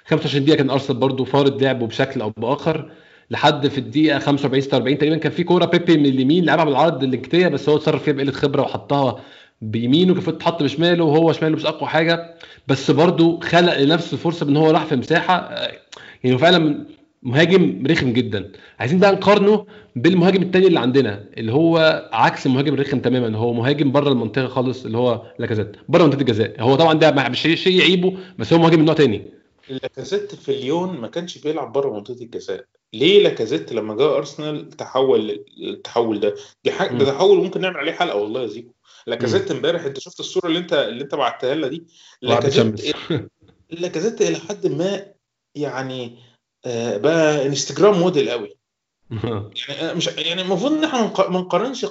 25 0.06 0.46
دقيقة 0.46 0.58
كان 0.58 0.70
أرسنال 0.70 1.00
برضو 1.00 1.24
فارض 1.26 1.64
لعبه 1.64 1.88
بشكل 1.88 2.22
أو 2.22 2.30
بآخر. 2.38 2.92
لحد 3.32 3.68
في 3.68 3.78
الدقيقة 3.78 4.20
45 4.20 4.62
46 4.62 4.98
تقريبا 4.98 5.18
كان 5.18 5.32
في 5.32 5.44
كورة 5.44 5.66
بيبي 5.66 5.98
من 5.98 6.06
اليمين 6.06 6.46
لعبها 6.46 6.66
بالعرض 6.66 7.04
لانكتيا 7.04 7.48
بس 7.48 7.70
هو 7.70 7.76
اتصرف 7.76 8.04
فيها 8.04 8.14
بقلة 8.14 8.32
خبرة 8.32 8.62
وحطها 8.62 9.22
بيمينه 9.62 10.04
كان 10.06 10.12
المفروض 10.14 10.38
تتحط 10.38 10.64
بشماله 10.64 11.04
وهو 11.04 11.32
شماله 11.32 11.56
مش 11.56 11.66
أقوى 11.66 11.90
حاجة. 11.90 12.36
بس 12.68 12.92
برضو 12.92 13.40
خلق 13.40 13.78
لنفسه 13.78 14.18
فرصة 14.18 14.46
بإن 14.46 14.58
هو 14.58 14.72
راح 14.72 14.86
في 14.86 14.96
مساحة 14.96 15.36
آه، 15.36 15.72
يعني 16.24 16.38
فعلا 16.38 16.86
مهاجم 17.24 17.84
رخم 17.88 18.14
جدا. 18.14 18.52
عايزين 18.80 19.00
بقى 19.00 19.12
نقارنه 19.12 19.66
بالمهاجم 19.96 20.42
التاني 20.42 20.68
اللي 20.68 20.80
عندنا 20.80 21.26
اللي 21.38 21.52
هو 21.54 22.10
عكس 22.14 22.46
المهاجم 22.46 22.74
الرخم 22.74 23.00
تماما. 23.00 23.38
هو 23.38 23.54
مهاجم 23.54 23.92
بره 23.92 24.10
المنطقة 24.12 24.48
خالص 24.48 24.86
اللي 24.86 24.98
هو 24.98 25.22
لاكازيت. 25.40 25.76
بره 25.90 26.04
منطقة 26.04 26.22
الجزاء. 26.22 26.56
هو 26.60 26.76
طبعا 26.76 26.94
ده 26.94 27.30
مش 27.30 27.42
شيء 27.42 27.80
يعيبه 27.80 28.18
بس 28.40 28.54
هو 28.54 28.60
مهاجم 28.60 28.80
من 28.80 28.86
نوع 28.86 28.94
تاني. 28.96 29.24
لاكازيت 29.70 30.36
في 30.36 30.52
ليون 30.52 30.98
ما 30.98 31.08
كانش 31.08 31.38
بيلعب 31.38 31.72
بره 31.72 31.94
منطقة 31.94 32.22
الجزاء. 32.24 32.66
ليه 32.94 33.24
لاكازيت 33.24 33.74
لما 33.74 33.96
جاء 33.96 34.18
أرسنال 34.18 34.70
تحول 34.70 35.46
التحول 35.64 36.20
ده؟ 36.20 36.36
دي 36.64 36.72
حاجة 36.72 36.98
ده. 36.98 37.06
تحول 37.06 37.38
ممكن 37.38 37.62
نعمل 37.62 37.78
عليه 37.78 37.92
حلقة 37.92 38.18
والله 38.18 38.42
يا 38.42 38.48
زيكو. 38.48 38.74
لاكازيت 39.08 39.52
امبارح 39.52 39.84
انت 39.84 40.00
شفت 40.00 40.20
الصورة 40.20 40.48
اللي 40.48 40.60
انت 40.60 40.74
اللي 40.74 41.04
انت 41.04 41.16
بعتها 41.16 41.56
لنا 41.56 41.68
دي؟ 41.68 41.84
لاكازيت 42.22 42.96
لاكازيت 43.70 44.22
إلى 44.22 44.36
حد 44.38 44.68
ما 44.68 45.06
يعني 45.56 46.20
آه، 46.66 46.98
بقى 46.98 47.46
انستجرام 47.46 48.00
موديل 48.00 48.30
قوي. 48.30 48.59
مش 49.12 50.08
يعني 50.08 50.42
المفروض 50.42 50.72
إن 50.72 50.84
إحنا 50.84 51.02
ما 51.02 51.08
نق- 51.08 51.30
ما 51.30 51.40
نقارنش 51.40 51.86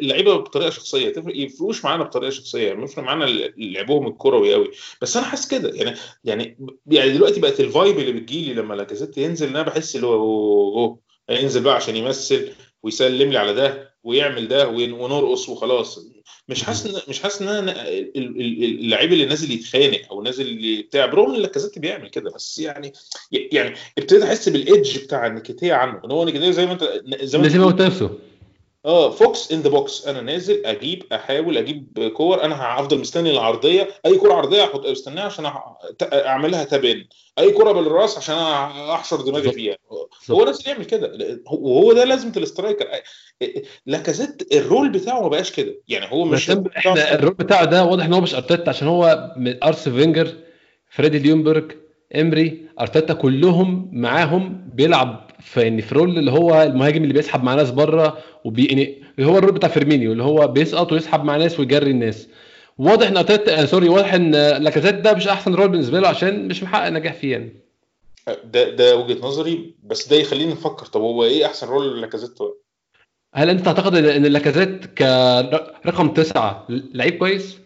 اللعيبة 0.00 0.36
بطريقة 0.36 0.70
شخصية. 0.70 1.08
تفرق 1.12 1.36
يفرقوش 1.36 1.84
معانا 1.84 2.04
بطريقة 2.04 2.30
شخصية. 2.30 2.68
يعني 2.68 2.84
يفرق 2.84 3.04
معانا 3.04 3.24
لعبهم 3.56 4.06
الكروي 4.06 4.54
قوي 4.54 4.70
بس 5.02 5.16
أنا 5.16 5.26
حاسس 5.26 5.48
كده. 5.48 5.70
يعني 5.74 5.96
يعني 6.24 6.58
يعني 6.86 7.10
دلوقتي 7.12 7.40
بقت 7.40 7.60
ال 7.60 7.68
vibe 7.68 7.98
اللي 7.98 8.12
بتجيلي 8.12 8.54
لما 8.54 8.74
لاكازيت 8.74 9.18
ينزل 9.18 9.46
إن 9.48 9.56
أنا 9.56 9.64
بحس 9.66 9.96
اللي 9.96 10.06
هو 10.06 10.14
أوه، 10.14 11.00
هينزل 11.30 11.62
بقى 11.62 11.74
عشان 11.76 11.96
يمثل 11.96 12.52
ويسلم 12.82 13.30
لي 13.32 13.38
على 13.38 13.54
ده 13.54 13.94
ويعمل 14.04 14.48
ده 14.48 14.68
ون- 14.68 14.92
ونرقص 14.92 15.48
وخلاص. 15.48 16.06
مش 16.48 16.62
حاسس 16.64 16.86
ان 16.86 17.02
مش 17.08 17.22
حاسس 17.22 17.42
إن 17.42 17.48
أنا 17.48 17.88
ال- 17.88 18.16
ال- 18.16 18.40
ال- 18.40 18.64
اللعيب 18.64 19.12
اللي 19.12 19.24
نازل 19.24 19.50
يتخانق 19.52 20.00
أو 20.10 20.22
نازل 20.22 20.46
اللي 20.46 20.82
بتاع 20.82 21.06
برغم 21.06 21.34
إن 21.34 21.40
لاكازيت 21.40 21.78
بيعمل 21.78 22.08
كده 22.08 22.30
بس 22.30 22.58
يعني 22.58 22.92
يعني 23.32 23.76
ابتديت 23.98 24.22
أحس 24.22 24.48
بال 24.48 24.65
edge 24.65 24.98
بتاع 24.98 25.28
نكيتيا 25.28 25.74
عنه 25.74 26.00
إن 26.04 26.10
هو 26.10 26.24
نكيتيا 26.24 26.50
زي 26.50 26.66
ما 26.66 26.72
انت 26.72 27.02
زي 27.22 27.38
ما 27.38 27.42
لازم 27.42 27.60
يموت 27.60 27.82
نفسه 27.82 28.18
آه 28.86 29.10
fox 29.10 29.52
in 29.52 29.60
the 29.60 29.70
box 29.70 30.06
أنا 30.06 30.20
نازل 30.20 30.66
أجيب 30.66 31.02
أحاول 31.12 31.58
أجيب 31.58 32.10
كور. 32.14 32.44
أنا 32.44 32.56
هفضل 32.62 32.98
مستني 32.98 33.30
العرضية. 33.30 33.88
أي 34.06 34.18
كره 34.18 34.34
عرضية 34.34 34.64
أحط 34.64 34.86
استناها 34.86 35.24
عشان 35.24 35.50
أعملها 36.12 36.64
tap-in 36.64 37.04
أي 37.38 37.50
كره 37.50 37.72
بالراس 37.72 38.18
عشان 38.18 38.34
أحشر 38.34 39.20
دماغي. 39.20 39.52
فيها. 39.52 39.76
هو. 40.30 40.44
نازل 40.44 40.70
يعمل 40.70 40.84
كده. 40.84 41.38
وهو 41.46 41.92
ده 41.92 42.04
لازمة 42.04 42.32
ال 42.36 42.42
striker 42.42 42.86
لاكازيت 43.86 44.54
ال 44.54 44.61
role 44.61 44.88
بتاعه 44.88 45.20
ما 45.22 45.28
بقاش 45.28 45.52
كده. 45.52 45.74
يعني 45.88 46.12
هو 46.12 46.24
مش 46.24 46.50
إحنا 46.50 47.14
الرول 47.14 47.34
بتاعه 47.34 47.64
ده 47.64 47.84
واضح 47.84 48.04
إن 48.04 48.12
هو 48.12 48.20
مش 48.20 48.34
أرتيتا 48.34 48.70
عشان 48.70 48.88
هو 48.88 49.34
من 49.36 49.64
أرسين 49.64 49.88
فينجر 49.88 50.34
فريدي 50.90 51.18
ليونبرج 51.18 51.72
إمري 52.16 52.66
أرتيتا 52.80 53.14
كلهم 53.14 53.90
معاهم 53.92 54.70
بيلعب 54.74 55.25
يعني 55.56 55.82
في 55.82 55.94
role 55.94 56.18
اللي 56.18 56.30
هو 56.30 56.62
المهاجم 56.62 57.02
اللي 57.02 57.14
بيسحب 57.14 57.44
مع 57.44 57.54
ناس 57.54 57.70
بره 57.70 58.18
وبي 58.44 58.64
يعني 58.64 59.02
اللي 59.18 59.30
هو 59.30 59.38
ال 59.38 59.41
role 59.41 59.52
بتاع 59.52 59.68
فيرمينيو 59.68 60.12
اللي 60.12 60.22
هو 60.22 60.48
بيسقط 60.48 60.92
ويسحب 60.92 61.24
مع 61.24 61.36
ناس 61.36 61.60
ويجري 61.60 61.90
الناس. 61.90 62.28
واضح 62.78 63.08
إن 63.08 63.16
ارتيتا 63.16 63.62
آه 63.62 63.64
sorry 63.64 63.88
واضح 63.88 64.14
إن 64.14 64.30
لاكازيت 64.62 64.94
ده 64.94 65.14
مش 65.14 65.28
أحسن 65.28 65.54
role 65.54 65.68
بالنسبة 65.68 66.00
له 66.00 66.08
عشان 66.08 66.48
مش 66.48 66.62
محقق 66.62 66.88
نجاح 66.88 67.14
فيه 67.14 67.32
يعني. 67.32 67.52
ده 68.44 68.70
ده 68.70 68.96
وجهة 68.96 69.26
نظري 69.26 69.74
بس 69.84 70.08
ده 70.08 70.16
يخليني 70.16 70.52
نفكر 70.52 70.86
طب 70.86 71.00
هو 71.00 71.24
إيه 71.24 71.46
أحسن 71.46 71.66
role 71.66 72.00
لاكازيت؟ 72.00 72.38
هل 73.34 73.50
أنت 73.50 73.64
تعتقد 73.64 73.94
ان 73.94 74.26
لاكازيت 74.26 74.84
كرقم 74.86 76.08
تسعة 76.14 76.66
لعيب 76.68 77.18
كويس؟ 77.18 77.58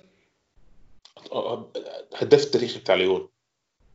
آه، 1.33 1.73
هداف 2.17 2.45
التاريخي 2.45 2.79
بتاع 2.81 2.95
ليون. 2.95 3.29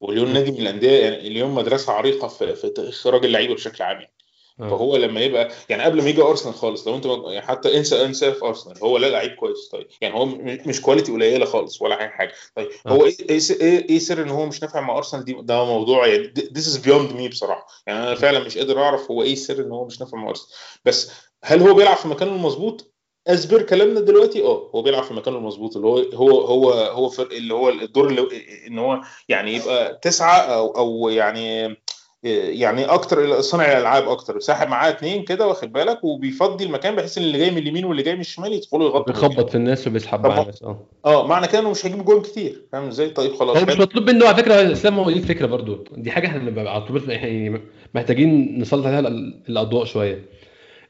وليون 0.05 0.33
نادي 0.33 0.51
من 0.51 0.57
الأندية 0.57 0.99
يعني 1.03 1.29
ليون 1.29 1.49
مدرسة 1.51 1.93
عريقة 1.93 2.27
في 2.27 2.55
في 2.55 2.73
اخراج 2.77 3.25
اللعيبه 3.25 3.53
بشكل 3.53 3.83
عام 3.83 3.95
يعني. 4.01 4.13
آه. 4.61 4.69
فهو 4.69 4.95
لما 4.97 5.21
يبقى 5.21 5.51
يعني 5.69 5.83
قبل 5.83 6.01
ما 6.01 6.09
يجي 6.09 6.21
أرسنال 6.21 6.53
خالص 6.55 6.87
لو 6.87 6.95
أنت 6.95 7.05
يعني 7.05 7.41
حتى 7.41 7.77
إنسى 7.77 8.05
إنسى 8.05 8.31
في 8.33 8.45
أرسنال 8.45 8.77
هو 8.83 8.97
لا 8.97 9.07
لعيب 9.07 9.31
كويس 9.35 9.69
طيب. 9.71 9.87
يعني 10.01 10.15
هو 10.15 10.25
مش 10.65 10.81
quality 10.81 11.12
قليلة 11.11 11.45
خالص 11.45 11.81
ولا 11.81 11.99
أي 12.01 12.09
حاجة 12.09 12.31
طيب. 12.55 12.69
آه. 12.87 12.89
هو 12.89 13.05
إيه 13.05 13.15
إيه 13.29 13.39
س- 13.39 13.51
إيه 13.51 13.89
إيه 13.89 13.99
سر 13.99 14.21
إن 14.23 14.29
هو 14.29 14.45
مش 14.45 14.61
نافع 14.61 14.81
مع 14.81 14.97
أرسنال؟ 14.97 15.25
دي 15.25 15.33
ده 15.41 15.65
موضوع 15.65 16.07
يعني 16.07 16.33
this 16.53 16.67
is 16.67 16.77
beyond 16.77 17.12
me 17.13 17.27
بصراحة. 17.29 17.67
يعني 17.87 17.99
أنا 18.03 18.15
فعلا 18.15 18.39
مش 18.39 18.57
قادر 18.57 18.81
أعرف 18.81 19.11
هو 19.11 19.23
إيه 19.23 19.33
السر 19.33 19.61
إن 19.65 19.71
هو 19.71 19.85
مش 19.85 19.99
نافع 20.01 20.17
مع 20.17 20.29
أرسنال. 20.29 20.49
بس 20.85 21.11
هل 21.43 21.61
هو 21.61 21.73
بيلعب 21.73 21.97
في 21.97 22.07
مكانه 22.07 22.31
المظبوط؟ 22.31 22.94
as 23.27 23.41
per 23.41 23.62
كلامنا 23.61 23.99
دلوقتي 23.99 24.43
آه 24.43 24.69
هو 24.75 24.81
بيلعب 24.81 25.03
في 25.03 25.13
مكانه 25.13 25.38
المظبوط 25.38 25.75
اللي 25.75 25.88
هو 25.88 25.97
هو 26.13 26.41
هو 26.41 26.71
هو 26.71 27.09
فرق 27.09 27.31
اللي 27.33 27.53
هو 27.53 27.69
الدور 27.69 28.07
اللي 28.09 28.27
إن 28.67 28.79
هو 28.79 29.01
يعني 29.29 29.55
يبقى 29.55 29.99
تسعة 30.01 30.38
أو 30.38 30.67
أو 30.77 31.09
يعني 31.09 31.75
يعني 32.23 32.85
أكتر 32.85 33.41
صانع 33.41 33.71
الألعاب 33.71 34.07
أكتر. 34.09 34.39
ساحب 34.39 34.67
معاه 34.67 34.89
اتنين 34.89 35.23
كده 35.23 35.47
واخد 35.47 35.73
بالك؟ 35.73 36.03
وبيفضي 36.03 36.63
المكان 36.63 36.95
بحيث 36.95 37.17
إن 37.17 37.23
اللي 37.23 37.38
جاي 37.38 37.51
من 37.51 37.57
اليمين 37.57 37.85
واللي 37.85 38.03
جاي 38.03 38.13
من 38.15 38.19
الشمال 38.21 38.53
يدخلوا 38.53 38.85
يغطوا 38.89 39.13
بيخبط 39.13 39.49
في 39.49 39.55
الناس 39.55 39.88
وبيسحب 39.88 40.27
مع 40.27 40.41
الناس 40.41 40.63
آه. 40.63 40.79
آه 41.05 41.27
معنى 41.27 41.47
كده 41.47 41.59
إنه 41.59 41.69
مش 41.71 41.85
هيجيب 41.85 42.05
جون 42.05 42.21
كتير 42.21 42.61
فاهم 42.71 42.88
إزاي؟ 42.88 43.09
طيب 43.09 43.33
خلاص 43.35 43.57
هو 43.57 43.63
مش 43.65 43.73
حلو. 43.73 43.81
مطلوب 43.81 44.09
منه. 44.09 44.27
على 44.27 44.35
فكرة 44.38 44.71
إسلام 44.71 44.99
هو 44.99 45.11
دي 45.11 45.19
الفكرة 45.19 45.45
برضو 45.45 45.83
دي 45.97 46.11
حاجة 46.11 46.27
إحنا 46.27 46.69
على 46.69 46.81
طول 46.81 47.09
يعني 47.09 47.61
محتاجين 47.95 48.59
نسلط 48.59 48.85
عليها 48.85 48.99
ال- 48.99 49.43
الأضواء 49.49 49.85
شوية. 49.85 50.25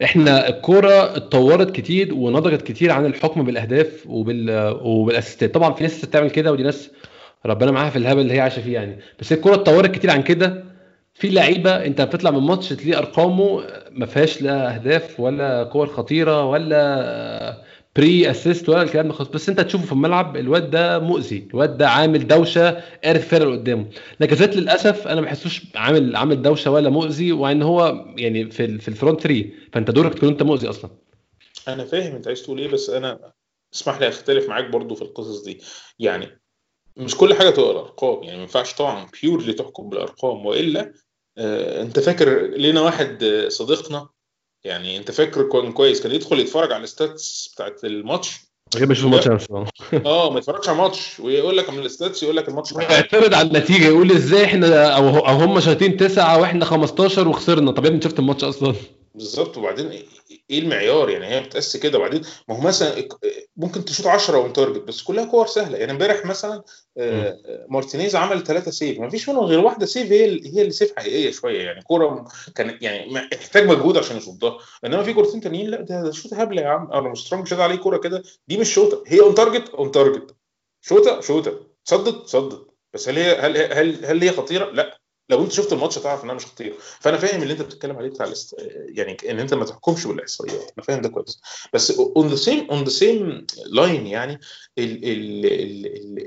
إحنا 0.04 0.50
الكورة 0.50 1.16
اتطورت 1.18 1.72
كتير 1.76 2.14
ونضجت 2.14 2.62
كتير 2.62 2.92
عن 2.92 3.06
الحكم 3.06 3.44
بالأهداف 3.44 4.04
وبال 4.08 4.76
وبالأسيستات. 4.82 5.54
طبعا 5.54 5.74
في 5.74 5.84
ناس 5.84 6.06
بتعمل 6.06 6.30
كده 6.30 6.52
ودي 6.52 6.64
ناس 6.64 6.92
ربنا 7.46 7.72
معاها 7.72 7.90
في 7.90 7.96
الهبل 7.96 8.22
اللي 8.22 8.34
هي 8.34 8.40
عايشة 8.40 8.62
فيه 8.62 8.74
يعني. 8.74 9.00
بس 9.20 9.34
الكورة 9.34 9.56
اتطورت 9.56 9.92
كتير 9.92 10.12
عن 10.12 10.22
كده. 10.22 10.64
في 11.14 11.30
لعيبة 11.30 11.86
أنت 11.86 12.02
بتطلع 12.02 12.32
من 12.32 12.40
ماتش 12.40 12.70
تلاقي 12.70 13.00
أرقامه 13.00 13.62
ما 13.92 14.06
فيهاش 14.06 14.42
لا 14.42 14.76
أهداف 14.76 15.20
ولا 15.20 15.64
كور 15.64 15.88
خطيرة 15.88 16.46
ولا 16.46 17.58
pre-assist 17.96 18.70
ولا 18.70 18.82
الكلام 18.82 19.08
ده 19.08 19.14
خالص. 19.14 19.30
بس 19.30 19.50
انت 19.50 19.62
تشوفه 19.62 19.86
في 19.86 19.92
الملعب 19.92 20.38
الواد 20.38 20.70
ده 20.70 21.00
مؤذي. 21.00 21.48
الواد 21.54 21.78
ده 21.78 21.90
عامل 21.90 22.28
دوشة 22.28 22.70
قارف 23.04 23.24
الفرق 23.24 23.42
اللي 23.46 23.58
قدامه 23.58 23.86
لاكازيت 24.20 24.56
للأسف 24.56 25.08
أنا 25.08 25.22
ما 25.22 25.28
بحسوش 25.28 25.62
عامل 25.76 26.16
عامل 26.16 26.42
دوشة 26.42 26.72
ولا 26.72 26.90
مؤذي 26.90 27.32
وان 27.32 27.62
هو 27.62 28.06
يعني 28.18 28.52
في 28.52 28.78
في 28.78 28.88
ال 28.88 28.93
front 28.93 29.22
3 29.22 29.46
فأنت 29.74 29.92
دورك 29.92 30.14
تكون 30.14 30.30
أنت 30.30 30.44
مؤذي 30.44 30.70
أصلا. 30.70 30.92
أنا 31.68 31.86
فاهم 31.86 32.16
أنت 32.16 32.28
عايز 32.28 32.42
تقول 32.44 32.60
إيه 32.60 32.68
بس 32.68 32.90
أنا 32.90 33.34
اسمح 33.74 34.00
لي 34.00 34.08
أختلف 34.08 34.50
معاك 34.50 34.70
برضو 34.70 34.96
في 34.96 35.02
القصص 35.02 35.44
دي. 35.44 35.62
يعني 36.00 36.42
مش 36.98 37.16
كل 37.16 37.34
حاجة 37.34 37.50
تبقى 37.50 37.72
الأرقام. 37.72 38.24
يعني 38.24 38.36
ما 38.38 38.42
ينفعش 38.42 38.74
طبعا 38.74 39.08
purely 39.22 39.54
تحكم 39.54 39.90
بالأرقام 39.90 40.46
وإلا 40.46 40.94
آه 41.38 41.82
أنت 41.82 42.00
فاكر 42.00 42.48
لينا 42.48 42.82
واحد 42.82 43.24
آه، 43.24 43.50
صديقنا 43.50 44.10
يعني 44.66 44.98
انت 44.98 45.12
فاكر 45.12 45.44
كان 45.44 45.72
كويس 45.72 46.02
كان 46.02 46.12
يدخل 46.12 46.40
يتفرج 46.40 46.72
على 46.72 46.84
ال 46.84 46.95
stats 46.95 47.52
بتاعت 47.56 47.84
الماتش؟ 47.84 48.40
غير 48.76 48.86
بشوف 48.86 49.06
الماتش 49.06 49.28
نفسه. 49.28 49.66
آه 50.06 50.32
ما 50.32 50.40
يتفرجش 50.40 50.70
على 50.70 50.76
الماتش 50.78 51.20
ويقول 51.20 51.58
لك 51.58 51.70
من 51.70 51.80
ال 51.80 51.87
stats 51.87 52.24
يقول 52.24 52.38
لك 52.38 52.50
الماتش. 52.50 52.72
يعترض 52.72 53.34
على 53.34 53.48
النتيجة 53.48 53.86
يقول 53.86 54.12
إزاي 54.12 54.46
إحنا 54.46 54.88
أو 54.88 55.10
أو 55.10 55.36
هم 55.36 55.60
شايطين 55.60 55.98
تسعة 55.98 56.40
وإحنا 56.40 56.66
15 56.66 57.28
وخسرنا. 57.28 57.72
طب 57.72 57.84
يا 57.86 57.90
ابني 57.90 58.02
شفت 58.02 58.20
الماتش 58.20 58.44
أصلا؟ 58.44 58.76
بالظبط. 59.16 59.58
وبعدين 59.58 59.92
إيه 60.50 60.60
المعيار؟ 60.60 61.10
يعني 61.10 61.26
هي 61.28 61.42
بتقاس 61.42 61.78
كده. 61.78 61.98
وبعدين 61.98 62.22
ما 62.50 62.56
هو 62.56 62.62
مثلا 62.62 63.08
ممكن 63.58 63.86
تشوط 63.86 64.08
10 64.08 64.38
on 64.38 64.54
target 64.54 64.82
بس 64.82 65.02
كلها 65.04 65.26
كور 65.26 65.48
سهلة. 65.48 65.78
يعني 65.78 65.92
امبارح 65.92 66.26
مثلا 66.26 66.64
آه، 66.98 67.66
مارتينيز 67.70 68.16
عمل 68.16 68.44
ثلاثة 68.44 68.72
save 68.72 69.00
ما 69.00 69.10
فيش 69.10 69.30
منهم 69.30 69.44
غير 69.44 69.60
واحدة 69.60 69.86
save 69.86 70.12
هي 70.12 70.26
هي 70.26 70.62
اللي 70.62 70.72
save 70.72 70.94
حقيقية 70.98 71.32
شوية. 71.32 71.62
يعني 71.66 71.82
كورة 71.82 72.26
كان 72.56 72.78
يعني 72.82 73.18
احتاج 73.34 73.66
مجهود 73.68 73.98
عشان 73.98 74.18
يصدها 74.18 74.58
إنما 74.86 75.04
في 75.04 75.14
كورتين 75.14 75.42
تانيين 75.42 75.68
لا 75.70 75.82
ده, 75.82 76.04
ده 76.04 76.12
شوطه 76.12 76.42
هبلة 76.42 76.62
يا 76.62 76.68
عم. 76.68 76.92
ارمسترونج 76.92 77.48
شاط 77.48 77.60
عليه 77.60 77.76
كورة 77.76 77.98
كده. 77.98 78.24
دي 78.48 78.58
مش 78.58 78.74
شوطة. 78.74 79.04
هي 79.08 79.20
on 79.20 79.36
target 79.36 79.70
on 79.70 79.92
target 79.92 80.36
شوطة 80.82 81.22
شوطة. 81.22 81.60
صدت 81.84 82.28
صدت. 82.28 82.68
بس 82.94 83.10
هل 83.10 83.18
هي 83.18 83.36
هل 83.40 83.58
هل 83.74 84.06
هل 84.06 84.22
هي 84.24 84.32
خطيرة؟ 84.32 84.72
لا. 84.72 85.05
لو 85.30 85.44
انت 85.44 85.52
شفت 85.52 85.74
الماتش 85.74 85.96
تعرف 85.96 86.24
إنها 86.24 86.36
مش 86.36 86.46
خطيرة. 86.46 86.74
فأنا 87.00 87.18
فاهم 87.18 87.42
اللي 87.44 87.54
أنت 87.54 87.62
بتتكلم 87.62 87.98
عليه 87.98 88.10
بتاع 88.10 88.26
الاست... 88.26 88.56
يعني 88.90 89.18
إن 89.30 89.40
أنت 89.40 89.54
ما 89.54 89.66
تحكمش 89.66 90.08
بالإحصائيات. 90.08 90.72
أنا 90.78 90.86
فاهم 90.86 91.02
ده 91.02 91.10
كويس. 91.10 91.42
بس 91.74 91.92
on 91.92 92.28
the 92.28 92.36
same 92.36 92.68
on 92.72 92.84
the 92.84 92.90
same 92.90 93.46
line 93.66 94.08
يعني 94.08 94.40
ال... 94.78 95.06
ال... 95.06 95.46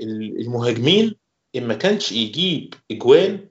ال... 0.01 0.41
المهاجمين 0.41 1.15
إن 1.55 1.67
ما 1.67 1.73
كانش 1.73 2.11
يجيب 2.11 2.73
إجوان 2.91 3.49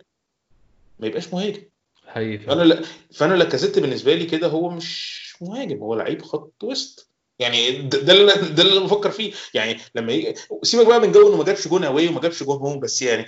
ما 0.99 1.07
يبقاش 1.07 1.33
مهاجم. 1.35 1.63
حقيقي 2.07 2.39
فأنا 2.39 2.63
لا 2.63 2.83
فأنا 3.13 3.35
لاكازيت 3.35 3.79
بالنسبة 3.79 4.15
لي 4.15 4.25
كده 4.27 4.47
هو 4.47 4.71
مش 4.71 5.19
مهاجم 5.41 5.79
هو 5.79 5.95
لعيب 5.95 6.23
خط 6.23 6.65
وسط. 6.65 7.09
يعني 7.39 7.83
ده 7.83 8.13
اللي 8.13 8.33
أنا 8.35 8.49
ده 8.49 8.63
اللي 8.63 8.73
أنا 8.73 8.85
بفكر 8.85 9.11
فيه. 9.11 9.33
يعني 9.55 9.79
لما 9.95 10.13
يجي 10.13 10.35
سيبك 10.63 10.87
بقى 10.87 11.01
من 11.01 11.13
جو 11.13 11.29
إنه 11.29 11.37
ما 11.37 11.45
جابش 11.45 11.69
جون 11.69 11.85
away 11.85 12.09
وما 12.09 12.21
جابش 12.21 12.43
جون 12.43 12.57
home 12.57 12.81
بس 12.81 13.03
يعني 13.03 13.27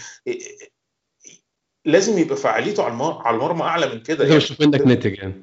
لازم 1.84 2.18
يبقى 2.18 2.36
فعاليته 2.36 2.82
على 2.82 2.94
على 3.24 3.36
المرمى 3.36 3.62
أعلى 3.62 3.94
من 3.94 4.02
كده 4.02 4.24
يعني. 4.24 4.36
مش 4.36 4.60
منك 4.60 4.80
ناتج 4.86 5.18
يعني. 5.18 5.42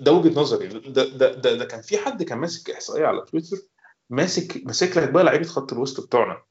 ده 0.00 0.12
وجهة 0.12 0.40
نظري. 0.40 0.68
ده 0.68 1.04
ده, 1.04 1.32
ده 1.34 1.54
ده 1.54 1.64
كان 1.64 1.82
في 1.82 1.98
حد 1.98 2.22
كان 2.22 2.38
ماسك 2.38 2.70
إحصائية 2.70 3.06
على 3.06 3.24
تويتر 3.30 3.56
ماسك 4.10 4.62
ماسك 4.66 4.96
لك 4.96 5.10
بقى 5.10 5.24
لعيبة 5.24 5.44
خط 5.44 5.72
الوسط 5.72 6.06
بتوعنا 6.06 6.42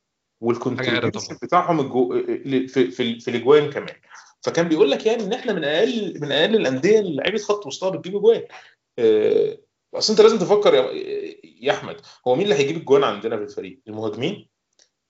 وال 0.42 0.56
contribution 0.56 1.38
بتاعهم 1.44 1.80
الجو 1.80 2.24
في 2.68 2.92
في, 2.92 3.20
في 3.20 3.28
الإجوان 3.28 3.70
كمان. 3.72 3.96
فكان 4.42 4.68
بيقول 4.70 4.92
لك 4.92 5.06
يعني 5.06 5.24
إن 5.24 5.34
إحنا 5.34 5.54
من 5.54 5.64
أقل 5.64 6.20
من 6.22 6.32
أقل 6.32 6.56
الأندية 6.56 7.00
اللي 7.00 7.16
لعيبة 7.16 7.38
خط 7.38 7.66
وسطها 7.66 7.90
بتجيب 7.90 8.16
إجوان. 8.16 8.44
آه، 9.00 9.58
أصل 9.96 10.14
أنت 10.14 10.22
لازم 10.22 10.38
تفكر 10.40 10.74
يا, 10.74 10.90
يا 11.62 11.72
أحمد 11.72 11.96
هو 12.28 12.36
مين 12.36 12.44
اللي 12.44 12.56
هيجيب 12.56 12.78
الجوان 12.78 13.04
عندنا 13.04 13.38
في 13.38 13.44
الفريق؟ 13.44 13.80
المهاجمين؟ 13.88 14.50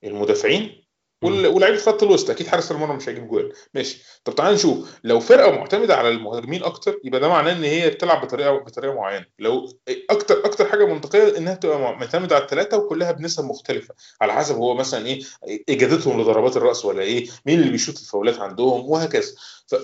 المدافعين؟ 0.03 0.82
ولاعيبه 1.23 1.77
خط 1.77 2.03
الوسط 2.03 2.29
أكيد 2.29 2.47
حارس 2.47 2.71
المرمى 2.71 2.95
مش 2.95 3.09
هيجيب 3.09 3.27
جول 3.27 3.53
ماشي. 3.73 4.03
طب 4.25 4.35
تعال 4.35 4.53
نشوف. 4.53 4.99
لو 5.03 5.19
فرقة 5.19 5.51
معتمدة 5.51 5.95
على 5.95 6.09
المهاجمين 6.09 6.63
أكتر 6.63 6.99
يبقى 7.03 7.19
ده 7.19 7.27
معناه 7.27 7.51
إن 7.51 7.63
هي 7.63 7.89
بتلعب 7.89 8.21
بطريقه 8.21 8.51
بطريقة 8.57 8.93
معينة. 8.93 9.25
لو 9.39 9.79
أكتر 10.09 10.45
أكتر 10.45 10.65
حاجة 10.65 10.85
منطقية 10.85 11.37
إنها 11.37 11.55
تبقى 11.55 11.79
معتمدة 11.79 12.35
على 12.35 12.43
الثلاثه 12.43 12.77
وكلها 12.77 13.11
بنسب 13.11 13.43
مختلفة. 13.45 13.93
على 14.21 14.33
حسب 14.33 14.55
هو 14.55 14.73
مثلا 14.73 15.05
إيه 15.05 15.21
إجادتهم 15.69 16.21
لضربات 16.21 16.57
الرأس 16.57 16.85
ولا 16.85 17.01
إيه 17.01 17.27
مين 17.45 17.59
اللي 17.59 17.71
بيشوط 17.71 17.97
الفاولات 17.99 18.39
عندهم 18.39 18.89
وهكذا. 18.89 19.31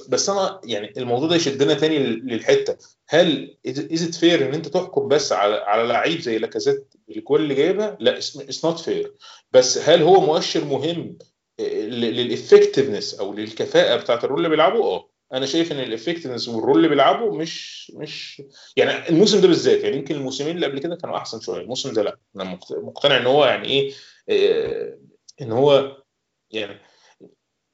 بس 0.10 0.30
أنا 0.30 0.62
يعني 0.64 0.94
الموضوع 0.98 1.28
ده 1.30 1.36
يشدنا 1.36 1.74
تاني 1.74 2.00
للحتة. 2.00 2.76
هل 3.08 3.58
is 3.68 4.04
it 4.08 4.16
fair 4.16 4.46
إن 4.50 4.54
أنت 4.54 4.68
تحكم 4.68 5.08
بس 5.08 5.32
على 5.32 5.56
على 5.56 5.84
لعيب 5.84 6.20
زي 6.22 6.38
لاكازيت 6.38 6.94
بالجول 7.08 7.42
اللي 7.42 7.56
جايبها؟ 7.56 7.98
لا 8.00 8.18
it's 8.18 8.66
not 8.66 8.80
fair 8.80 9.14
بس 9.52 9.78
هل 9.78 10.02
هو 10.02 10.20
مؤشر 10.22 10.66
مهم 10.66 11.18
لل 11.60 11.80
effectiveness 11.80 13.14
أو 13.14 13.34
للكفاءة 13.34 13.96
بتاعت 14.02 14.24
ال 14.24 14.27
role 14.27 14.38
اللي 14.38 14.50
بيلعبه 14.50 14.84
آه. 14.84 15.10
أنا 15.34 15.46
شايف 15.46 15.72
إن 15.72 15.80
ال 15.80 15.85
effectiveness 15.85 16.48
وال 16.48 16.58
role 16.58 16.78
اللي 16.78 16.88
بيلعبه 16.88 17.32
مش 17.36 17.92
مش 17.96 18.42
يعني 18.76 19.10
الموسم 19.10 19.42
ده 19.42 19.48
بالذات 19.48 19.84
يعني 19.84 19.98
يمكن 19.98 20.16
الموسمين 20.16 20.56
اللي 20.56 20.66
قبل 20.66 20.80
كده 20.80 20.96
كانوا 20.96 21.18
أحسن 21.18 21.40
شوية. 21.42 21.62
الموسم 21.62 21.94
ده 21.94 22.04
لأ. 22.04 22.18
أنا 22.36 22.60
مقتنع 22.72 23.18
إن 23.18 23.26
هو 23.26 23.46
يعني 23.46 23.68
إيه 23.68 23.94
آه، 24.30 24.98
إن 25.42 25.52
هو 25.52 25.98
يعني 26.52 26.80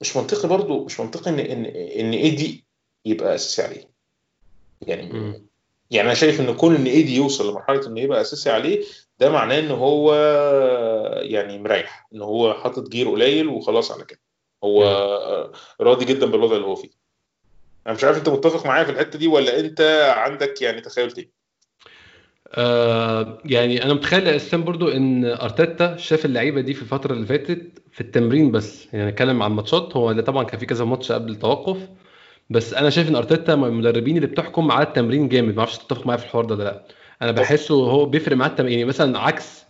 مش 0.02 0.18
منطقي 0.18 0.48
برضو 0.48 0.86
مش 0.86 1.00
منطقي 1.00 1.30
ان 1.30 1.40
ان 1.40 1.66
إن 1.66 2.14
ايدي 2.14 2.66
يبقى 3.06 3.36
أساسي 3.36 3.62
عليه. 3.62 3.90
يعني. 4.82 5.34
يعني 5.92 6.08
أنا 6.08 6.14
شايف 6.14 6.42
إن 6.42 6.56
كون 6.56 6.76
إن 6.76 6.86
ايدي 6.86 7.16
يوصل 7.16 7.50
لمرحلة 7.52 7.88
انه 7.88 8.02
يبقى 8.02 8.22
أساسي 8.22 8.50
عليه 8.50 8.84
ده 9.20 9.30
معناه 9.30 9.60
إن 9.60 9.72
هو 9.72 10.16
يعني 11.22 11.60
مريح 11.60 12.08
إن 12.14 12.22
هو 12.22 12.54
حاطط 12.54 12.90
جير 12.90 13.10
قليل 13.10 13.48
وخلاص 13.48 13.92
على 13.92 14.06
كده. 14.06 14.20
هو 14.64 14.84
راضي 15.82 16.06
جدا 16.06 16.26
بالوضع 16.26 16.56
اللي 16.56 16.68
هو 16.68 16.76
فيه. 16.76 16.90
أنا 17.88 17.94
مش 17.94 18.04
عارف 18.04 18.18
أنت 18.18 18.30
متفق 18.30 18.66
معايا 18.66 18.84
في 18.84 18.92
الحتة 18.92 19.20
دي 19.20 19.28
ولا 19.28 19.60
أنت 19.60 19.82
عندك 20.18 20.62
يعني 20.62 20.82
تخيل 20.82 21.12
تاني؟ 21.12 21.32
آه 22.54 23.38
يعني 23.46 23.84
أنا 23.84 23.94
متخيل 23.94 24.28
يا 24.28 24.36
إسلام 24.36 24.64
برضو 24.64 24.90
إن 24.90 25.26
أرتيتا 25.26 25.98
شاف 25.98 26.26
اللعيبة 26.26 26.62
دي 26.62 26.74
في 26.74 26.82
الفترة 26.82 27.14
اللي 27.14 27.26
فاتت 27.26 27.84
في 27.92 28.02
التمرين 28.02 28.52
بس. 28.52 28.88
يعني 28.94 29.12
نتكلم 29.12 29.44
عن 29.44 29.52
الماتشات. 29.52 29.98
هو 29.98 30.22
طبعا 30.22 30.44
كان 30.44 30.60
في 30.60 30.66
كذا 30.66 30.86
ماتش 30.86 31.12
قبل 31.12 31.32
التوقف. 31.32 31.78
بس 32.50 32.74
أنا 32.74 32.90
شايف 32.90 33.10
إن 33.10 33.16
أرتيتا 33.16 33.56
من 33.56 33.68
المدربين 33.68 34.16
اللي 34.16 34.28
بتحكم 34.28 34.72
على 34.72 34.88
التمرين 34.88 35.30
جامد. 35.30 35.54
ما 35.54 35.60
أعرفش 35.60 35.78
تتفق 35.78 36.08
معايا 36.08 36.20
في 36.20 36.26
الحوار 36.26 36.46
ده 36.46 36.56
لأ. 36.56 36.86
أنا 37.26 37.32
بحسه 37.32 37.76
هو 37.76 38.06
بيفرق 38.06 38.38
معاه 38.38 38.56
يعني 38.60 38.86
مثلا 38.86 39.20
عكس 39.20 39.64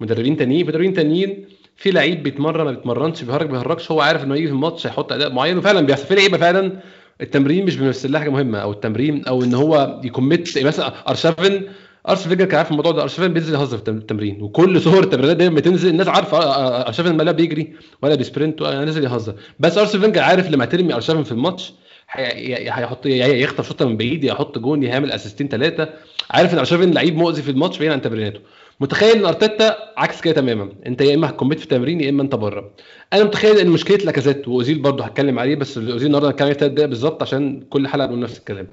مدربين 0.00 0.36
تانيين 0.36 0.66
مدربين 0.66 0.92
تانيين 0.92 1.44
في 1.76 1.90
لعيب 1.90 2.22
بيتمرن 2.22 2.64
ما 2.64 2.70
بيتمرنش 2.70 3.22
بيهرج 3.22 3.50
ما 3.50 3.58
بيهرجش 3.58 3.90
هو 3.90 4.00
عارف 4.00 4.24
إنه 4.24 4.36
يجي 4.36 4.46
في 4.46 4.52
الماتش 4.52 4.86
هيحط 4.86 5.12
أداء 5.12 5.32
معين 5.32 5.58
وفعلا 5.58 5.80
بيحصل. 5.80 6.06
في 6.06 6.14
لعيبة 6.14 6.38
فعلا 6.38 6.80
التمرين 7.20 7.64
مش 7.66 7.76
بيمثل 7.76 8.12
لها 8.12 8.20
حاجة 8.20 8.30
مهمة 8.30 8.58
أو 8.58 8.72
التمرين 8.72 9.24
أو 9.24 9.42
إن 9.42 9.54
هو 9.54 10.00
ي 10.04 10.11
commit 10.11 10.56
يعني 10.56 10.68
مثلا 10.68 11.08
ارشافن 11.08 11.62
ارسين 12.08 12.28
فينجر 12.36 12.44
كان 12.44 12.56
عارف 12.58 12.70
الموضوع 12.70 12.92
ده 12.92 13.02
ارشافن 13.02 13.32
بينزل 13.32 13.54
يهزر 13.54 13.78
في 13.78 13.88
التمرين 13.90 14.42
وكل 14.42 14.80
صور 14.80 15.02
التمرينات 15.02 15.36
دايما 15.36 15.54
بتنزل 15.54 15.88
الناس 15.88 16.08
عارفة 16.08 16.38
ارشافن 16.86 17.16
ما 17.16 17.22
لا 17.22 17.32
بيجري 17.32 17.72
ولا 18.02 18.14
بي 18.14 18.26
sprint 18.26 18.62
ولا 18.62 18.84
نازل 18.84 19.04
يهزر. 19.04 19.34
بس 19.60 19.78
ارسين 19.78 20.02
فينجر 20.02 20.20
عارف 20.20 20.50
لما 20.50 20.64
ترمي 20.64 20.94
ارشافن 20.94 21.22
في 21.22 21.32
الماتش 21.32 21.72
هيحط 22.10 23.06
يخطف 23.06 23.68
شوطة 23.68 23.84
من 23.88 23.96
بعيد 23.96 24.24
يحط 24.24 24.58
جون 24.58 24.82
يعمل 24.82 25.12
assist 25.12 25.39
ين 25.39 25.48
ثلاثة 25.48 25.88
عارف 26.30 26.52
إن 26.52 26.58
ارشافين 26.58 26.94
لعيب 26.94 27.16
مؤذي 27.16 27.42
في 27.42 27.50
الماتش 27.50 27.78
بعيد 27.78 27.90
عن 27.92 28.02
تمريناته. 28.02 28.40
متخيل 28.80 29.16
إن 29.16 29.24
أرتيتا 29.24 29.76
عكس 29.96 30.20
كده 30.20 30.34
تماما. 30.34 30.72
أنت 30.86 31.00
يا 31.00 31.14
إما 31.14 31.30
هت 31.30 31.36
compete 31.36 31.58
في 31.58 31.64
التمرين 31.64 32.00
يا 32.00 32.10
إما 32.10 32.22
أنت 32.22 32.34
بره. 32.34 32.70
أنا 33.12 33.24
متخيل 33.24 33.58
إن 33.58 33.68
مشكلة 33.68 33.96
لاكازيت 33.96 34.48
وأوزيل 34.48 34.78
برضه 34.78 35.04
هتكلم 35.04 35.38
عليه 35.38 35.56
بس 35.56 35.78
أوزيل 35.78 36.06
النهارده 36.06 36.28
هنتكلم 36.28 36.46
عليه 36.48 36.58
ثلاث 36.58 36.72
دقايق 36.72 36.88
بالظبط 36.88 37.22
عشان 37.22 37.60
كل 37.70 37.88
حلقة 37.88 38.06
بنقول 38.06 38.20
نفس 38.22 38.38
الكلام. 38.38 38.68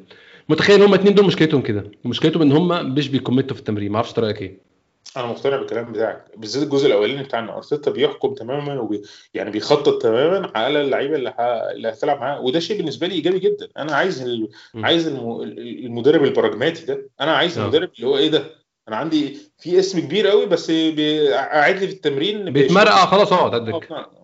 متخيل 0.49 0.75
إن 0.75 0.81
هم 0.81 0.93
الاثنين 0.93 1.13
دول 1.13 1.25
مشكلتهم 1.25 1.61
كده. 1.61 1.83
مشكلتهم 2.05 2.41
إن 2.41 2.51
هم 2.51 2.93
مش 2.95 3.07
بيكمتوا 3.09 3.53
في 3.53 3.59
التمرين. 3.59 3.91
ما 3.91 3.95
أعرفش 3.95 4.19
رايك 4.19 4.41
إيه. 4.41 4.68
أنا 5.17 5.25
مقتنع 5.25 5.57
بالكلام 5.57 5.91
بتاعك 5.91 6.25
بالذات 6.37 6.63
الجزء 6.63 6.87
الأولاني 6.87 7.23
بتاع 7.23 7.39
إن 7.39 7.49
أرتيتا 7.49 7.91
بيحكم 7.91 8.33
تماما 8.33 8.79
وبي 8.79 9.01
يعني 9.33 9.51
بيخطط 9.51 10.01
تماما 10.01 10.51
على 10.55 10.81
اللعيبة 10.81 11.15
اللي 11.15 11.29
ه... 11.29 11.71
اللي 11.71 11.89
هتلعب 11.89 12.19
معاه 12.19 12.41
وده 12.41 12.59
شيء 12.59 12.77
بالنسبة 12.77 13.07
لي 13.07 13.15
إيجابي 13.15 13.39
جدا. 13.39 13.67
أنا 13.77 13.95
عايز 13.95 14.21
ال... 14.21 14.49
عايز 14.75 15.07
الم... 15.07 15.41
المدرب 15.85 16.23
البراجماتي 16.23 16.85
ده. 16.85 17.09
أنا 17.21 17.31
عايز 17.35 17.57
أوه. 17.57 17.67
المدرب 17.67 17.89
اللي 17.95 18.07
هو 18.07 18.17
إيه 18.17 18.29
ده؟ 18.29 18.43
أنا 18.87 18.95
عندي 18.95 19.37
في 19.59 19.79
اسم 19.79 19.99
كبير 19.99 20.27
قوي 20.27 20.45
بس 20.45 20.71
قاعد 21.31 21.77
لي 21.79 21.87
في 21.87 21.93
التمرين 21.93 22.53
بيتمرقع 22.53 23.05
خلاص 23.05 23.33
أقعد 23.33 23.53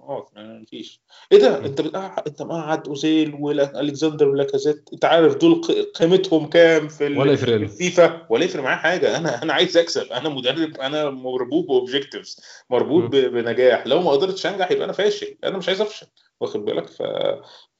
قدك 0.08 0.38
آه 0.38 0.60
مفيش 0.62 1.02
إيه 1.32 1.40
ده؟ 1.40 1.66
أنت 1.66 1.82
بتقعد 1.82 2.28
أنت 2.28 2.42
مقعد 2.42 2.88
أوزيل 2.88 3.36
والكسندر 3.40 4.28
ولاكازيت 4.28 4.90
أنت 4.94 5.06
عارف 5.06 5.36
دول 5.36 5.62
قيمتهم 5.96 6.46
كام 6.46 6.88
في 6.88 7.18
ولا 7.18 7.34
يفرق 7.34 7.54
الفيفا 7.54 8.26
ولا 8.30 8.44
يفرق 8.46 8.64
معايا 8.64 8.78
حاجة. 8.78 9.18
أنا 9.18 9.44
أنا 9.44 9.54
عايز 9.54 9.78
أكسب. 9.78 10.12
أنا 10.12 10.30
مدرب 10.30 10.78
أنا 10.78 11.10
مربوط 11.10 11.68
ب 11.68 11.75
objectives 11.75 12.42
مربوط 12.70 13.04
بنجاح. 13.12 13.88
لو 13.88 14.02
ما 14.02 14.12
قدرتش 14.12 14.46
أنجح 14.46 14.72
يبقى 14.72 14.86
أنا 14.86 14.94
فاشل. 14.94 15.38
أنا 15.44 15.58
مش 15.58 15.68
عايز 15.68 15.82
أفشل. 15.82 16.08
واخد 16.40 16.66
بالك؟ 16.66 16.88
ف... 16.88 17.02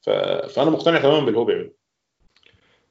ف... 0.00 0.10
فأنا 0.54 0.70
مقتنع 0.70 1.00
تماما 1.00 1.24
باللي 1.24 1.38
هو 1.38 1.44
بيعمله 1.44 1.70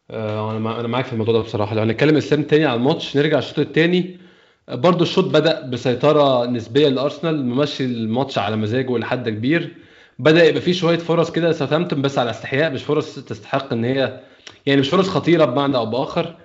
آه 0.10 0.52
أنا 0.52 0.88
معاك 0.88 1.06
في 1.06 1.14
الموضوع 1.14 1.34
ده 1.34 1.40
بصراحة. 1.40 1.76
لو 1.76 1.82
هنتكلم 1.82 2.18
السلم 2.18 2.44
تاني 2.44 2.66
على 2.66 2.78
الماتش 2.78 3.18
نرجع 3.18 3.38
الشوط 3.38 3.60
الثاني 3.60 4.25
برضه 4.68 5.04
الشوط 5.04 5.26
بدأ 5.34 5.62
بسيطرة 5.62 6.46
نسبية 6.46 6.88
لأرسنال 6.90 7.46
ممشي 7.46 7.86
الماتش 7.86 8.38
على 8.38 8.56
مزاجه 8.56 8.98
لحد 8.98 9.30
كبير. 9.30 9.76
بدأ 10.20 10.44
يبقى 10.46 10.62
فيه 10.62 10.74
شوية 10.74 10.98
فرص 10.98 11.32
كده 11.32 11.52
ساوثهامبتون 11.52 12.02
بس 12.02 12.18
على 12.18 12.30
استحياء 12.30 12.72
مش 12.74 12.84
فرص 12.84 13.16
تستحق 13.20 13.74
إن 13.74 13.86
هي 13.86 14.20
يعني 14.66 14.82
مش 14.82 14.90
فرص 14.90 15.10
خطيرة 15.10 15.46
بمعنى 15.46 15.78
أو 15.78 15.86
بآخر. 15.86 16.36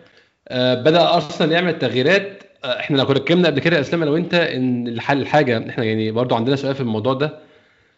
آه 0.49 0.75
بدأ 0.75 1.15
أرسنال 1.15 1.53
يعمل 1.53 1.79
تغييرات. 1.79 2.43
آه 2.65 2.81
إحنا 2.81 2.97
لو 2.97 3.05
كنا 3.07 3.17
اتكلمنا 3.17 3.49
قبل 3.49 3.61
كده 3.61 3.81
إسلام 3.81 4.03
أنا 4.03 4.11
وأنت 4.11 4.35
إن 4.35 4.89
الحل 4.89 5.21
الحاجة 5.21 5.69
إحنا 5.71 5.85
يعني 5.85 6.11
برضو 6.11 6.35
عندنا 6.35 6.57
سؤال 6.57 6.75
في 6.75 6.81
الموضوع 6.81 7.15
ده. 7.15 7.39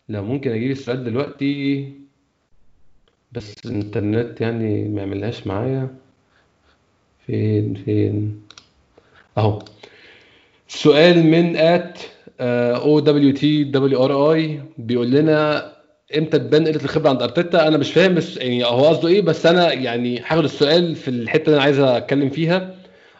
لو 0.09 0.25
ممكن 0.25 0.51
أجيب 0.51 0.71
السؤال 0.71 1.05
دلوقتي 1.05 1.93
بس 3.33 3.55
الإنترنت 3.67 4.41
يعني 4.41 4.89
ما 4.89 5.01
يعملهاش 5.01 5.47
معايا. 5.47 5.89
فين 7.27 7.75
فين؟ 7.75 8.43
أهو. 9.39 9.63
سؤال 10.83 11.27
من 11.27 11.57
ات 11.57 11.99
أو 12.40 13.01
دبليو 13.01 13.33
تي 13.35 13.64
دبليو 13.64 14.05
ار 14.05 14.33
اي 14.33 14.61
بيقول 14.79 15.11
لنا 15.11 15.73
إمتى 16.18 16.38
تبان 16.38 16.66
قله 16.68 16.85
الخبرة 16.85 17.09
عند 17.11 17.23
أرتيتا؟ 17.23 17.68
أنا 17.68 17.77
مش 17.77 17.92
فاهم 17.92 18.14
بس 18.14 18.37
يعني 18.37 18.64
هو 18.64 18.87
قصده 18.88 19.09
إيه؟ 19.09 19.23
بس 19.23 19.47
أنا 19.47 19.73
يعني 19.73 20.23
هاخد 20.27 20.45
السؤال 20.45 20.95
في 20.95 21.09
الحتة 21.09 21.45
اللي 21.47 21.55
أنا 21.57 21.62
عايز 21.62 21.79
أتكلم 21.79 22.31
فيها. 22.31 22.75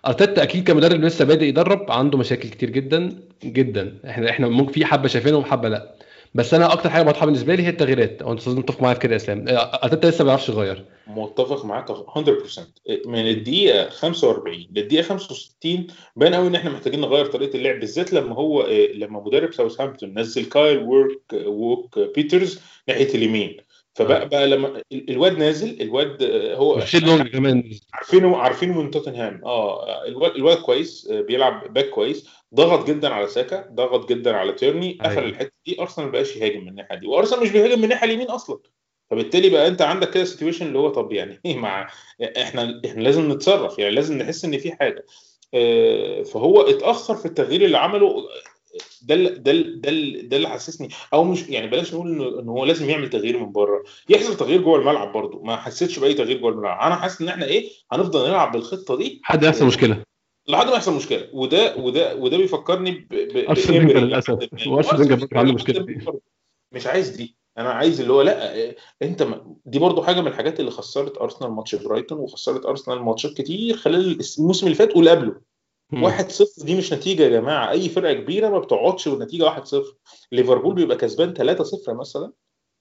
أرتيتا 0.07 0.42
أكيد 0.42 0.64
كمدرب 0.68 1.01
لسه 1.01 1.25
بادئ 1.25 1.44
يدرب 1.44 1.90
عنده 1.90 2.18
مشاكل 2.18 2.48
كتير 2.48 2.70
جدا 2.70 3.12
جدا. 3.44 3.94
إحنا 4.09 4.31
إحنا 4.31 4.48
ممكن 4.48 4.72
في 4.72 4.85
حبة 4.85 5.09
شايفينهم 5.09 5.40
وحبه 5.40 5.68
لأ. 5.68 5.94
بس 6.35 6.55
أنا 6.55 6.73
أكتر 6.73 6.90
حاجة 6.90 7.07
واضحة 7.07 7.27
بالنسبة 7.27 7.55
لي 7.55 7.62
هي 7.62 7.68
التغييرات. 7.68 8.23
أنت 8.23 8.49
متفق 8.49 8.83
معايا 8.83 8.95
في 8.95 9.01
كده 9.01 9.16
إسلام. 9.16 9.45
ارتيتا 9.49 10.07
لسه 10.07 10.18
ما 10.18 10.25
بيعرفش 10.25 10.49
يغير. 10.49 10.85
متفق 11.07 11.64
معاك 11.64 11.90
100% 11.90 13.07
من 13.07 13.29
الدقيقة 13.29 13.88
45 13.88 14.66
للدقيقة 14.73 15.03
65 15.03 15.87
باين 16.16 16.35
قوي 16.35 16.47
إن 16.49 16.55
إحنا 16.55 16.71
محتاجين 16.71 17.01
نغير 17.01 17.27
طريقة 17.27 17.57
اللعب 17.57 17.81
بالذات 17.81 18.12
لما 18.12 18.35
هو 18.35 18.66
لما 18.95 19.21
مدرب 19.21 19.53
ساوثهامبتون 19.53 20.18
نزل 20.18 20.45
كايل 20.45 20.79
ووكر 20.79 21.21
ووكر 21.33 21.99
بيترز 22.16 22.61
ناحية 22.88 23.14
اليمين. 23.14 23.57
فبقى 23.94 24.28
بقى 24.28 24.46
لما 24.46 24.83
الواد 24.92 25.38
نازل 25.38 25.83
الواد 25.83 26.22
هو 26.57 26.83
لون 27.03 27.29
كمان. 27.28 27.70
عارفينه 27.94 28.37
عارفينه 28.37 28.83
من 28.83 28.90
توتنهام. 28.90 29.40
آه 29.44 30.07
الواد 30.07 30.37
الواد 30.37 30.57
كويس 30.57 31.09
بيلعب 31.11 31.72
باك 31.72 31.90
كويس 31.90 32.28
ضغط 32.55 32.87
جدا 32.87 33.09
على 33.14 33.26
ساكا 33.26 33.68
ضغط 33.72 34.09
جدا 34.09 34.37
على 34.37 34.52
تيرني 34.52 34.98
قفل 35.00 35.18
أيوة. 35.18 35.24
الحتة 35.31 35.52
دي. 35.66 35.81
أرسنال 35.81 36.07
ما 36.07 36.12
بقاش 36.12 36.37
يهاجم 36.37 36.61
من 36.61 36.68
الناحية 36.68 36.96
دي 36.96 37.07
وأرسنال 37.07 37.42
مش 37.42 37.50
بيهاجم 37.50 37.78
من 37.78 37.85
الناحية 37.85 38.07
اليمين 38.07 38.31
أصلا. 38.31 38.59
فبالتالي 39.11 39.50
بقى 39.50 39.68
أنت 39.68 39.83
عندك 39.83 40.11
كده 40.11 40.24
سيتويشن 40.24 40.66
اللي 40.66 40.78
هو 40.78 40.88
طب 40.88 41.12
يعني 41.12 41.40
إيه 41.46 41.57
مع 41.64 41.90
إحنا 42.38 42.81
إحنا 42.87 43.00
لازم 43.00 43.33
نتصرف 43.33 43.78
يعني 43.78 43.94
لازم 43.94 44.18
نحس 44.18 44.44
إن 44.44 44.59
في 44.59 44.72
حاجة. 44.72 45.05
آه، 45.55 46.22
فهو 46.22 46.61
اتأخر 46.61 47.14
في 47.16 47.26
التغيير 47.26 47.64
اللي 47.64 47.78
عمله. 47.78 48.14
ده 49.03 49.15
ده 49.17 49.53
ده 49.53 49.91
ده 50.23 50.37
اللي 50.37 50.49
حسسني. 50.49 50.89
أو 51.15 51.25
مش 51.25 51.49
يعني 51.49 51.67
بلاش 51.67 51.95
نقول 51.95 52.39
إن 52.39 52.49
هو 52.49 52.65
لازم 52.65 52.91
يعمل 52.91 53.11
تغيير 53.11 53.39
من 53.39 53.53
بره. 53.53 53.83
يحصل 54.09 54.37
تغيير 54.37 54.63
جوه 54.63 54.79
الملعب 54.79 55.13
برضه. 55.13 55.43
ما 55.43 55.57
حسيتش 55.57 55.99
بأي 55.99 56.15
تغيير 56.15 56.39
جوه 56.41 56.51
الملعب. 56.51 56.81
أنا 56.87 56.95
حاسس 56.97 57.23
إن 57.23 57.29
إحنا 57.29 57.47
إيه؟ 57.47 57.71
هنفضل 57.93 58.29
نلعب 58.29 58.53
بالخطة 58.53 58.97
دي. 58.97 59.21
حد 59.25 59.43
يحصل 59.43 59.67
مشكلة. 59.67 60.03
لحد 60.49 60.67
ما 60.67 60.73
يحصل 60.73 60.97
مشكلة. 60.97 61.29
وده 61.33 61.77
وده 61.77 62.17
وده 62.17 62.37
بيفكرني 62.37 62.91
ب. 62.91 63.15
لحد 63.15 65.01
ما. 65.01 65.29
عنده 65.41 65.53
مشكلة 65.53 65.79
لحد 65.81 66.07
ما. 66.07 66.13
مش 66.73 66.87
عايز 66.87 67.09
دي. 67.09 67.37
أنا 67.59 67.71
عايز 67.71 68.01
اللي 68.01 68.13
هو 68.13 68.23
لأ 68.23 68.55
إيه، 68.55 68.77
أنت 69.03 69.23
ما- 69.23 69.57
دي 69.67 69.79
برضو 69.79 70.03
حاجة 70.03 70.21
من 70.21 70.27
الحاجات 70.27 70.61
اللي 70.61 70.71
خسرت 70.71 71.19
أرسنال 71.19 71.51
ماتش 71.51 71.75
برايتون 71.75 72.19
وخسرت 72.19 72.67
أرسنال 72.67 73.03
ماتشات 73.03 73.33
كتير 73.33 73.77
خلال 73.77 74.19
الموسم 74.39 74.67
اللي 74.67 74.77
فات 74.77 74.97
واللي 74.97 75.11
قبله. 75.11 75.41
1-0 75.94 76.64
دي 76.64 76.74
مش 76.74 76.92
نتيجة 76.92 77.22
يا 77.22 77.28
جماعة. 77.28 77.70
أي 77.70 77.88
فرقة 77.88 78.12
كبيرة 78.12 78.48
ما 78.48 78.59
بتقعدش 78.59 79.07
والنتيجه 79.07 79.44
1-0 79.44 79.76
ليفربول 80.33 80.74
بيبقى 80.74 80.96
كسبان 80.96 81.35
3-0 81.35 81.88
مثلا 81.88 82.33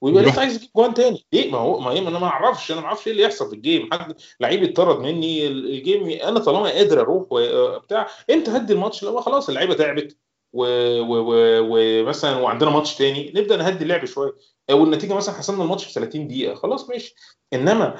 ويبقى. 0.02 0.22
لسه 0.22 0.40
عايز 0.40 0.56
يجيب 0.56 0.68
جوان 0.76 0.94
تاني. 0.94 1.26
ليه؟ 1.32 1.50
ما 1.50 1.58
هو 1.58 1.80
ما 1.80 1.98
أنا 1.98 2.18
ما 2.18 2.26
أعرفش. 2.26 2.72
أنا 2.72 2.80
ما 2.80 2.86
أعرفش 2.86 3.06
إيه 3.06 3.12
اللي 3.12 3.22
يحصل 3.24 3.48
في 3.50 3.54
ال 3.56 3.61
game. 3.61 3.88
حد 3.92 4.14
لعيب 4.40 4.62
اتطرد 4.62 5.00
مني 5.00 5.46
ال- 5.46 5.70
ال 5.70 5.78
game 5.78 6.08
أنا 6.08 6.38
طالما 6.40 6.70
قادر 6.70 7.00
أروح 7.00 7.26
وبتاع 7.30 8.08
إمتى 8.30 8.50
هدي 8.50 8.72
الماتش. 8.72 9.04
لما 9.04 9.20
خلاص 9.20 9.48
اللعيبة 9.48 9.74
تعبت 9.74 10.16
ومثلا 10.52 12.36
وعندنا 12.36 12.70
ماتش 12.70 12.94
تاني. 12.96 13.32
نبدأ 13.36 13.56
نهدي 13.56 13.84
اللعب 13.84 14.04
شوية. 14.04 14.32
أو 14.70 14.84
النتيجه 14.84 15.14
مثلا 15.14 15.34
حسمنا 15.34 15.62
الماتش 15.62 15.84
في 15.84 15.92
30 15.92 16.28
دقيقة. 16.28 16.54
خلاص 16.54 16.88
ماشي. 16.90 17.14
إنما 17.52 17.96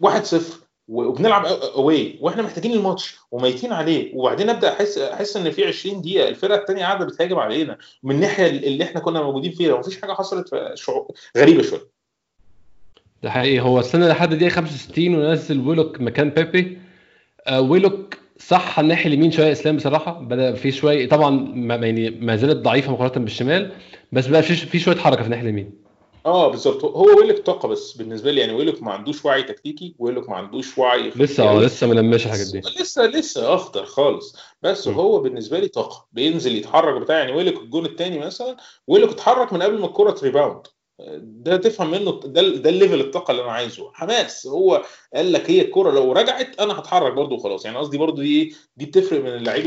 1-0 0.00 0.42
وبنلعب 0.90 1.44
away 1.46 2.18
وإحنا 2.20 2.42
محتاجين 2.42 2.72
الماتش 2.72 3.16
ومتنين 3.30 3.72
عليه. 3.72 4.14
وبعدين 4.14 4.50
أبدأ 4.50 4.72
أحس 4.72 4.98
أحس 4.98 5.36
إن 5.36 5.50
في 5.50 5.64
20 5.64 6.02
دقيقة 6.02 6.28
الفرقة 6.28 6.60
الثانية 6.60 6.82
قاعدة 6.82 7.04
بتهاجم 7.04 7.38
علينا 7.38 7.78
من 8.02 8.14
الناحية 8.14 8.46
اللي 8.46 8.84
إحنا 8.84 9.00
كنا 9.00 9.22
موجودين 9.22 9.52
فيها. 9.52 9.74
ومفيش 9.74 10.00
حاجة 10.00 10.12
حصلت 10.12 10.48
فشعور 10.48 11.06
غريبة 11.38 11.62
شوية. 11.62 11.80
ده 13.22 13.30
حقيقي. 13.30 13.60
هو 13.60 13.80
استنى 13.80 14.08
لحد 14.08 14.34
دقيقة 14.34 14.50
65 14.50 15.14
ونزل 15.14 15.68
ويلوك 15.68 16.00
مكان 16.00 16.30
بيبي. 16.30 16.78
آه 17.46 17.60
ويلوك 17.60 18.14
صح 18.38 18.78
الناحيه 18.78 19.06
اليمين 19.08 19.30
شوية 19.30 19.52
إسلام 19.52 19.76
بصراحة. 19.76 20.20
بدأ 20.20 20.52
في 20.54 20.72
شوية 20.72 21.08
طبعا 21.08 21.30
ما 21.54 21.74
يعني 21.74 22.10
ما 22.10 22.36
زالت 22.36 22.56
ضعيفة 22.56 22.92
مقارنة 22.92 23.24
بالشمال. 23.24 23.72
بس 24.12 24.26
بقى 24.26 24.42
في 24.42 24.78
شوية 24.78 24.96
حركة 24.96 25.20
في 25.20 25.26
الناحيه 25.26 25.42
اليمين. 25.44 25.79
آه 26.26 26.50
بالظبط. 26.50 26.84
هو 26.84 27.18
ويلك 27.18 27.38
طاقة 27.38 27.68
بس 27.68 27.96
بالنسبة 27.96 28.30
لي 28.30 28.40
يعني 28.40 28.52
ويلك 28.52 28.82
ما 28.82 28.92
عندوش 28.92 29.24
وعي 29.24 29.42
تكتيكي 29.42 29.94
ويلك 29.98 30.28
ما 30.28 30.36
عندوش 30.36 30.78
وعي 30.78 31.12
لسه 31.16 31.44
آه 31.50 31.60
لسه 31.60 31.86
ما 31.86 31.94
لمش 31.94 32.26
الحاجات 32.26 32.46
دي 32.52 32.60
لسه 32.80 33.06
لسه 33.06 33.54
أخضر 33.54 33.84
خالص. 33.84 34.36
بس 34.62 34.88
م. 34.88 34.92
هو 34.92 35.20
بالنسبة 35.20 35.58
لي 35.58 35.68
طاقة. 35.68 36.06
بينزل 36.12 36.56
يتحرك 36.56 37.02
بتاع 37.02 37.18
يعني 37.18 37.32
ويلك 37.32 37.56
الجون 37.58 37.86
الثاني 37.86 38.18
مثلا 38.18 38.56
ويلك 38.86 39.08
اتحرك 39.10 39.52
من 39.52 39.62
قبل 39.62 39.78
ما 39.78 39.86
الكرة 39.86 40.10
ت 40.10 40.16
rebound. 40.16 40.66
ده 41.18 41.56
تفهم 41.56 41.90
منه 41.90 42.20
ده 42.24 42.42
ده 42.48 42.70
ال 42.70 42.75
level 42.75 43.00
الطاقة 43.00 43.30
اللي 43.32 43.42
أنا 43.42 43.52
عايزه. 43.52 43.90
حماس. 43.92 44.46
هو 44.46 44.84
قال 45.14 45.32
لك 45.32 45.50
هي 45.50 45.60
الكرة 45.60 45.90
لو 45.90 46.12
رجعت 46.12 46.60
أنا 46.60 46.78
هتحرك 46.78 47.12
برده 47.12 47.34
وخلاص. 47.34 47.64
يعني 47.64 47.78
قصدي 47.78 47.98
برده 47.98 48.22
دي 48.22 48.54
دي 48.76 48.86
بتفرق 48.86 49.20
من 49.20 49.28
اللعيب 49.28 49.66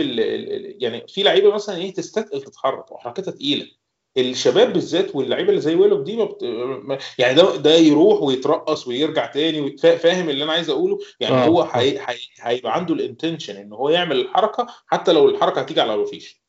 يعني 0.82 1.06
في 1.08 1.24
لعيبة 1.24 1.54
مثلا 1.54 1.78
إيه 1.78 1.94
تستثقل 1.94 2.42
تتحرك 2.42 2.92
وحركتها 2.92 3.32
تقيلة. 3.32 3.68
الشباب 4.18 4.74
بالذات 4.74 5.16
واللعيبة 5.16 5.50
اللي 5.50 5.62
زي 5.62 5.76
ويلوك 5.76 6.06
دي 6.06 6.18
ما 6.18 6.26
بت... 6.26 6.44
ما- 6.84 6.98
يعني 7.18 7.36
ده 7.36 7.56
ده 7.58 7.76
يروح 7.76 8.22
ويترقص 8.22 8.88
ويرجع 8.88 9.26
تاني 9.26 9.62
وي- 9.62 9.78
فا- 9.78 9.98
فاهم 9.98 10.30
اللي 10.30 10.44
أنا 10.44 10.52
عايز 10.52 10.70
أقوله؟ 10.70 11.00
يعني 11.20 11.36
آه، 11.36 11.46
هو 11.46 11.62
آه. 11.62 11.70
هي- 11.74 12.00
هي- 12.00 12.18
هيبقى 12.42 12.76
عنده 12.76 12.94
ال 12.94 13.00
intention 13.00 13.56
إن 13.56 13.74
هو 13.74 13.90
يعمل 13.90 14.20
الحركة 14.22 14.68
حتى 14.88 15.12
لو 15.14 15.30
الحركة 15.30 15.62
هتيجي 15.62 15.82
على 15.82 15.94
المفيش 15.94 16.42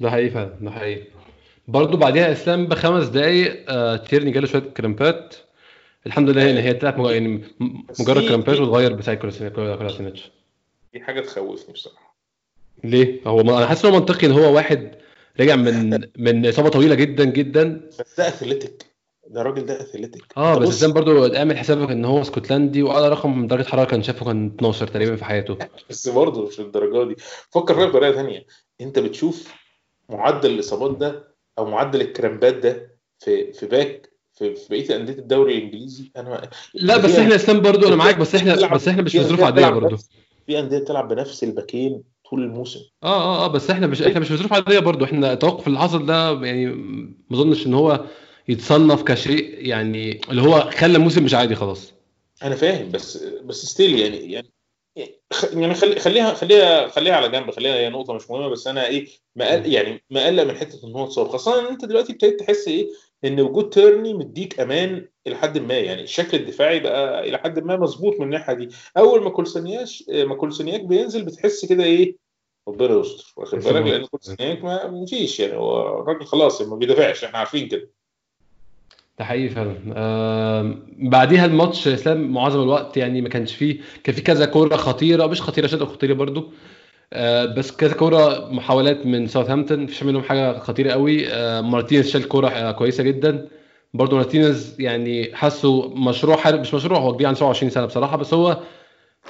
ده 0.00 0.10
حقيقي 0.10 0.30
فعلا 0.30 0.56
ده 0.60 0.70
حقيقي. 0.70 1.04
برضه 1.68 1.98
بعديها 1.98 2.32
إسلام 2.32 2.66
بخمس 2.66 3.06
دقايق 3.06 3.64
آه 3.72 3.96
تيرني 3.96 4.30
جاله 4.30 4.46
شوية 4.46 4.60
cramp 4.62 5.13
ات. 5.13 5.34
الحمد 6.06 6.30
لله 6.30 6.50
إن 6.50 6.56
هي 6.56 6.72
طلعت 6.74 6.98
مج- 6.98 7.10
يعني 7.10 7.28
م- 7.28 7.42
بس 7.88 8.00
مجرد 8.00 8.28
cramp 8.28 8.55
ات 8.55 8.60
واتغير 8.60 8.92
بتاع 8.92 9.14
كولاسينيتش 9.14 10.30
دي 10.94 11.00
حاجة 11.00 11.20
تخوفني 11.20 11.72
بصراحة. 11.74 12.16
ليه؟ 12.84 13.20
هو 13.26 13.42
ما- 13.42 13.58
أنا 13.58 13.66
حاسس 13.66 13.84
إن 13.84 13.92
هو 13.92 13.98
منطقي 13.98 14.26
إن 14.26 14.32
هو 14.32 14.54
واحد 14.54 14.94
رجع 15.40 15.56
من 15.66 16.00
من 16.18 16.46
إصابة 16.46 16.68
طويلة 16.68 16.94
جدا 16.94 17.24
جدا. 17.24 17.90
بس 18.00 18.16
ده 18.18 18.28
athletic. 18.28 18.86
ده 19.26 19.40
الراجل 19.40 19.66
ده 19.66 19.80
athletic. 19.80 20.22
آه 20.36 20.58
بس 20.58 20.68
اسلام 20.68 20.92
برضه 20.92 21.36
اعمل 21.38 21.58
حسابك 21.58 21.90
إن 21.90 22.04
هو 22.04 22.20
اسكتلندي 22.20 22.82
واعلى 22.82 23.08
رقم 23.08 23.38
من 23.38 23.46
درجة 23.46 23.64
حرارة 23.68 23.84
كان 23.88 24.02
شافه 24.02 24.24
كان 24.24 24.46
12 24.46 24.86
تقريبا 24.86 25.16
في 25.16 25.24
حياته؟ 25.24 25.58
بس 25.90 26.08
برضه 26.08 26.46
مش 26.46 26.60
للدرجة 26.60 27.08
دي. 27.08 27.14
فكر 27.50 27.74
فيها 27.74 27.86
بطريقة 27.86 28.12
ثانية 28.12 28.46
أنت 28.80 28.98
بتشوف 28.98 29.54
معدل 30.08 30.50
الإصابات 30.50 30.96
ده 30.98 31.34
أو 31.58 31.64
معدل 31.70 32.00
ال 32.00 32.08
cramp 32.08 32.46
ات 32.46 32.54
ده 32.54 32.98
في 33.18 33.52
في 33.52 33.66
back 33.66 34.10
في, 34.32 34.54
في 34.56 34.68
بقية 34.70 34.96
أندية 34.96 35.12
الدوري 35.12 35.58
الإنجليزي؟ 35.58 36.12
أنا 36.16 36.50
لا 36.74 36.96
بس 36.96 37.10
إحنا 37.18 37.34
اسلام 37.34 37.60
برضه 37.60 37.88
أنا 37.88 37.96
معاك 37.96 38.18
بس 38.18 38.34
إحنا 38.34 38.74
بس 38.74 38.88
إحنا 38.88 39.02
مش 39.02 39.12
في 39.12 39.22
ظروف 39.24 39.40
عاديه 39.40 39.70
نفس- 39.70 40.08
في 40.46 40.58
أندية 40.58 40.78
بتلعب 40.78 41.08
بنفس 41.08 41.44
ال 41.44 41.52
back 41.52 41.85
ين 41.85 42.02
طول 42.30 42.42
الموسم. 42.42 42.80
آه 43.02 43.06
آه 43.06 43.44
آه 43.44 43.48
بس 43.48 43.70
إحنا 43.70 43.86
مش 43.86 44.02
إحنا 44.02 44.20
مش 44.20 44.32
ظروف 44.32 44.52
عاديه 44.52 44.78
برضه. 44.78 45.04
إحنا 45.04 45.32
التوقف 45.32 45.66
اللي 45.66 45.78
حصل 45.78 46.06
ده 46.06 46.30
يعني 46.46 46.66
ما 46.66 47.36
أظنش 47.36 47.66
إن 47.66 47.74
هو 47.74 48.04
يتصنف 48.48 49.02
كشيء 49.02 49.66
يعني 49.66 50.20
اللي 50.30 50.42
هو 50.42 50.70
خلى 50.70 50.96
الموسم 50.96 51.24
مش 51.24 51.34
عادي 51.34 51.54
خلاص. 51.54 51.92
أنا 52.42 52.54
فاهم 52.54 52.90
بس 52.90 53.24
بس 53.44 53.66
still 53.66 53.98
يعني 53.98 54.32
يعني 54.32 54.53
يعني 54.96 55.74
خلي 55.74 56.00
خليها 56.00 56.34
خليها 56.34 56.88
خليها 56.88 57.14
على 57.14 57.28
جنب 57.28 57.50
خليها 57.50 57.74
هي 57.74 57.88
نقطة 57.88 58.12
مش 58.14 58.30
مهمة 58.30 58.48
بس 58.48 58.66
أنا 58.66 58.86
إيه 58.86 59.06
مقل 59.36 59.72
يعني 59.72 60.04
مقلق 60.10 60.42
من 60.42 60.56
حتة 60.56 60.86
إن 60.86 60.92
هو 60.92 61.04
اتصاب. 61.04 61.28
خاصة 61.28 61.60
إن 61.60 61.66
أنت 61.66 61.84
دلوقتي 61.84 62.12
ابتديت 62.12 62.40
تحس 62.40 62.68
إيه 62.68 62.88
إن 63.24 63.40
وجود 63.40 63.70
تيرني 63.70 64.14
مديك 64.14 64.60
أمان 64.60 65.08
إلى 65.26 65.36
حد 65.36 65.58
ما 65.58 65.74
يعني 65.78 66.02
الشكل 66.02 66.36
الدفاعي 66.36 66.80
بقى 66.80 67.28
إلى 67.28 67.38
حد 67.38 67.58
ما 67.58 67.76
مظبوط 67.76 68.14
من 68.20 68.22
الناحية 68.26 68.54
دي. 68.54 68.68
أول 68.98 69.22
ما 69.22 69.30
كولسونياش 69.30 70.04
ما 70.08 70.34
كولسونياك 70.34 70.80
بينزل 70.80 71.24
بتحس 71.24 71.64
كده 71.64 71.84
إيه 71.84 72.16
ربنا 72.68 73.00
يستر 73.00 73.32
واخد. 73.36 73.58
بالك؟ 73.58 73.82
لأن 73.86 74.06
كولسونياك 74.06 74.64
ما 74.64 74.86
مفيش 74.90 75.40
يعني 75.40 75.56
هو 75.56 76.00
الراجل 76.00 76.26
خلاص 76.26 76.62
ما 76.62 76.76
بيدافعش 76.76 77.24
إحنا 77.24 77.38
عارفين 77.38 77.68
كده. 77.68 77.90
ده 79.18 79.24
حقيقي 79.24 79.48
فعلا. 79.48 79.74
بعديها 80.98 81.44
الماتش 81.46 81.88
إسلام 81.88 82.32
معظم 82.32 82.62
الوقت 82.62 82.96
يعني 82.96 83.20
ما 83.20 83.28
كانش 83.28 83.54
فيه 83.54 83.80
كان 84.04 84.14
في 84.14 84.22
كذا 84.22 84.46
كورة 84.46 84.76
خطيرة 84.76 85.26
مش 85.26 85.42
خطيرة 85.42 85.66
شد 85.66 85.84
خطيره 85.84 86.14
برضو 86.14 86.52
آه، 87.12 87.44
بس 87.46 87.70
كذا 87.76 87.94
كورة 87.94 88.48
محاولات 88.52 89.06
من 89.06 89.26
ساوثهامبتون 89.26 89.80
مفيش 89.80 90.02
منهم 90.02 90.22
حاجة 90.22 90.58
خطيرة 90.58 90.92
قوي. 90.92 91.28
آه، 91.28 91.60
مارتينيز 91.60 92.10
شال 92.10 92.28
كورة 92.28 92.48
آه، 92.48 92.72
كويسة 92.72 93.02
جدا. 93.02 93.48
برضو 93.94 94.16
مارتينيز 94.16 94.76
يعني 94.80 95.34
حاسه 95.36 95.88
مشروع 95.94 96.36
حارس 96.36 96.60
مش 96.60 96.74
مشروع 96.74 96.98
هو 96.98 97.12
كبير 97.14 97.26
عن 97.28 97.34
27 97.34 97.70
سنة 97.70 97.86
بصراحة 97.86 98.16
بس 98.16 98.34
هو 98.34 98.60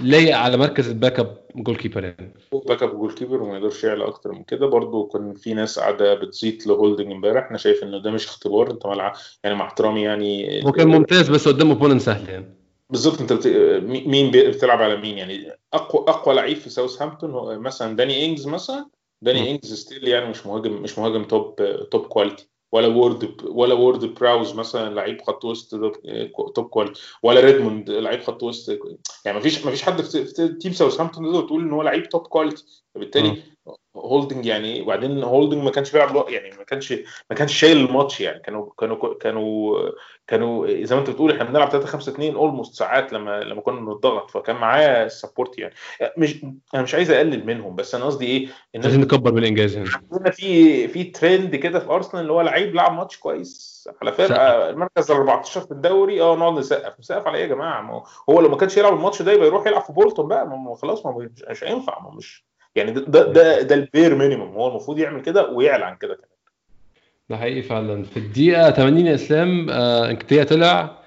لايق 0.01 0.37
على 0.37 0.57
مركز 0.57 0.89
ال 0.89 1.21
back 1.21 1.37
up 1.57 1.77
goalkeeper 1.77 2.05
يعني. 2.05 2.35
back 2.53 2.83
up 2.83 2.91
goalkeeper 2.91 3.43
وما 3.43 3.57
يقدرش 3.57 3.85
يعلى 3.85 4.05
أكتر 4.05 4.33
من 4.33 4.45
كده. 4.45 4.67
برضه 4.67 5.09
كان 5.09 5.35
في 5.35 5.55
ناس 5.55 5.79
قاعدة 5.79 6.15
بتزيط 6.15 6.67
لهولدنج 6.67 7.13
امبارح. 7.13 7.49
أنا 7.49 7.59
شايف 7.59 7.83
إنه 7.83 7.99
ده 7.99 8.11
مش 8.11 8.27
اختبار. 8.27 8.71
أنت 8.71 8.87
ملع... 8.87 9.13
يعني 9.45 9.57
مع 9.57 9.67
احترامي 9.67 10.03
يعني 10.03 10.65
هو 10.67 10.73
كان 10.73 10.89
ممتاز 10.89 11.29
بس 11.29 11.49
قدام 11.49 11.71
opponent 11.71 12.01
سهل 12.01 12.29
يعني. 12.29 12.55
بالظبط. 12.91 13.21
أنت 13.21 13.33
بت... 13.33 13.47
مي- 13.85 14.05
مين 14.07 14.31
بتلعب 14.31 14.83
على 14.83 14.97
مين 14.97 15.19
يعني؟ 15.19 15.53
اقوى 15.75 16.05
أقوى 16.09 16.35
لعيب 16.35 16.57
في 16.57 16.71
ساوثهامبتون 16.71 17.31
هو 17.31 17.59
مثلا 17.59 17.97
داني 17.97 18.27
انجز 18.27 18.47
مثلا. 18.47 18.87
داني 19.23 19.51
انجز 19.51 19.75
still 19.75 20.09
يعني 20.09 20.31
مش 20.31 20.47
مهاجم 20.47 20.73
مش 20.73 20.99
مهاجم 20.99 21.25
top 21.25 21.55
top 21.91 22.07
quality 22.07 22.49
ولا 22.75 22.87
وورد 22.87 23.37
ولا 23.45 23.75
وورد 23.75 24.05
براوز 24.05 24.55
مثلا 24.55 24.95
لعيب 24.95 25.23
خط 25.23 25.45
وسط 25.45 25.71
top 26.55 26.69
quality 26.69 27.01
ولا 27.23 27.41
ريدموند 27.41 27.91
لعيب 27.91 28.23
خط 28.23 28.43
وسط. 28.43 28.79
يعني 29.25 29.37
ما 29.37 29.43
فيش 29.43 29.65
ما 29.65 29.71
فيش 29.71 29.83
حد 29.83 30.01
في 30.01 30.49
team 30.49 30.73
ساوثهامبتون 30.73 31.25
تقدر 31.25 31.47
تقول 31.47 31.63
إن 31.63 31.73
هو 31.73 31.83
لعيب 31.83 32.09
top 32.09 32.23
quality 32.23 32.65
فبالتالي 32.95 33.43
هولدنج 33.97 34.47
يعني 34.47 34.81
وبعدين 34.83 35.23
هولدنج 35.23 35.63
ما 35.65 35.71
كانش 35.71 35.93
بيلعب 35.93 36.29
يعني 36.29 36.51
ما 36.59 36.65
كانش 36.65 36.93
ما 37.31 37.37
كانش 37.37 37.55
شايل 37.61 37.77
الماتش 37.77 38.21
يعني. 38.21 38.41
كانوا 38.41 38.67
كانوا 38.79 39.15
كانوا 39.15 39.79
كانوا 40.27 40.85
زي 40.85 40.95
ما 40.95 41.01
انت 41.01 41.11
بتقول 41.11 41.33
إحنا 41.33 41.45
بنلعب 41.45 41.69
3 41.71 41.87
5 41.87 42.13
2 42.13 42.35
almost 42.35 42.75
ساعات 42.75 43.13
لما 43.13 43.41
لما 43.41 43.61
كنا 43.61 43.81
بنضغط. 43.81 44.31
فكان 44.31 44.57
معايا 44.57 45.07
ال 45.07 45.13
support 45.13 45.59
يعني. 45.59 45.75
مش 46.19 46.45
أنا 46.75 46.83
مش 46.83 46.95
عايز 46.95 47.11
أقلل 47.11 47.47
منهم 47.47 47.75
بس 47.77 47.95
أنا 47.95 48.05
قصدي 48.05 48.27
إيه؟ 48.27 48.49
الناس 48.75 48.87
عايزين 48.87 49.01
نكبر 49.01 49.33
من 49.33 49.39
الانجاز 49.39 49.77
يعني 49.77 49.89
في 50.33 50.89
في 50.89 51.05
ترند 51.05 51.57
كده 51.57 51.79
في 51.81 51.91
ارسنال 51.91 52.23
اللي 52.23 52.33
هو 52.33 52.41
لعيب 52.41 52.75
لعب 52.75 52.93
ماتش 52.93 53.17
كويس 53.19 53.75
على 54.03 54.13
فرقه 54.13 54.71
المركز 54.71 55.11
ال 55.11 55.17
14 55.17 55.61
في 55.61 55.71
الدوري. 55.71 56.23
آه 56.23 56.37
نقعد 56.37 56.59
نسقف 56.59 57.01
نسقف 57.01 57.27
على 57.27 57.39
إيه 57.39 57.43
يا 57.43 57.49
جماعة. 57.49 58.05
هو 58.31 58.41
لو 58.41 58.49
ما 58.49 58.57
كانش 58.57 58.77
يلعب 58.77 58.93
الماتش 58.95 59.23
ده 59.23 59.33
يبقى 59.33 59.47
يروح 59.47 59.67
يلعب 59.67 59.83
في 59.83 59.93
بولتون 59.93 60.29
بقى. 60.29 60.47
ما 60.47 60.75
خلاص 60.75 61.07
ما 61.07 61.29
مش 61.51 61.65
هينفع. 61.65 62.01
ما 62.03 62.11
مش 62.11 62.45
يعني 62.77 62.91
ده 62.91 63.01
ده 63.33 63.63
ده 63.63 63.75
ال 63.75 63.83
bare 63.83 64.15
minimum 64.15 64.49
هو 64.49 64.69
المفروض 64.69 64.99
يعمل 64.99 65.23
كده 65.23 65.51
ويعلى 65.51 65.85
عن 65.85 65.97
كده 65.97 66.15
كمان. 66.15 66.29
ده 67.31 67.37
حقيقي 67.37 67.63
فعلا. 67.63 68.03
في 68.05 68.17
الدقيقة 68.17 68.71
80 68.71 69.07
يا 69.07 69.15
إسلام 69.15 69.71
آه 69.71 70.11
انكتيا 70.11 70.45
طلع 70.45 70.99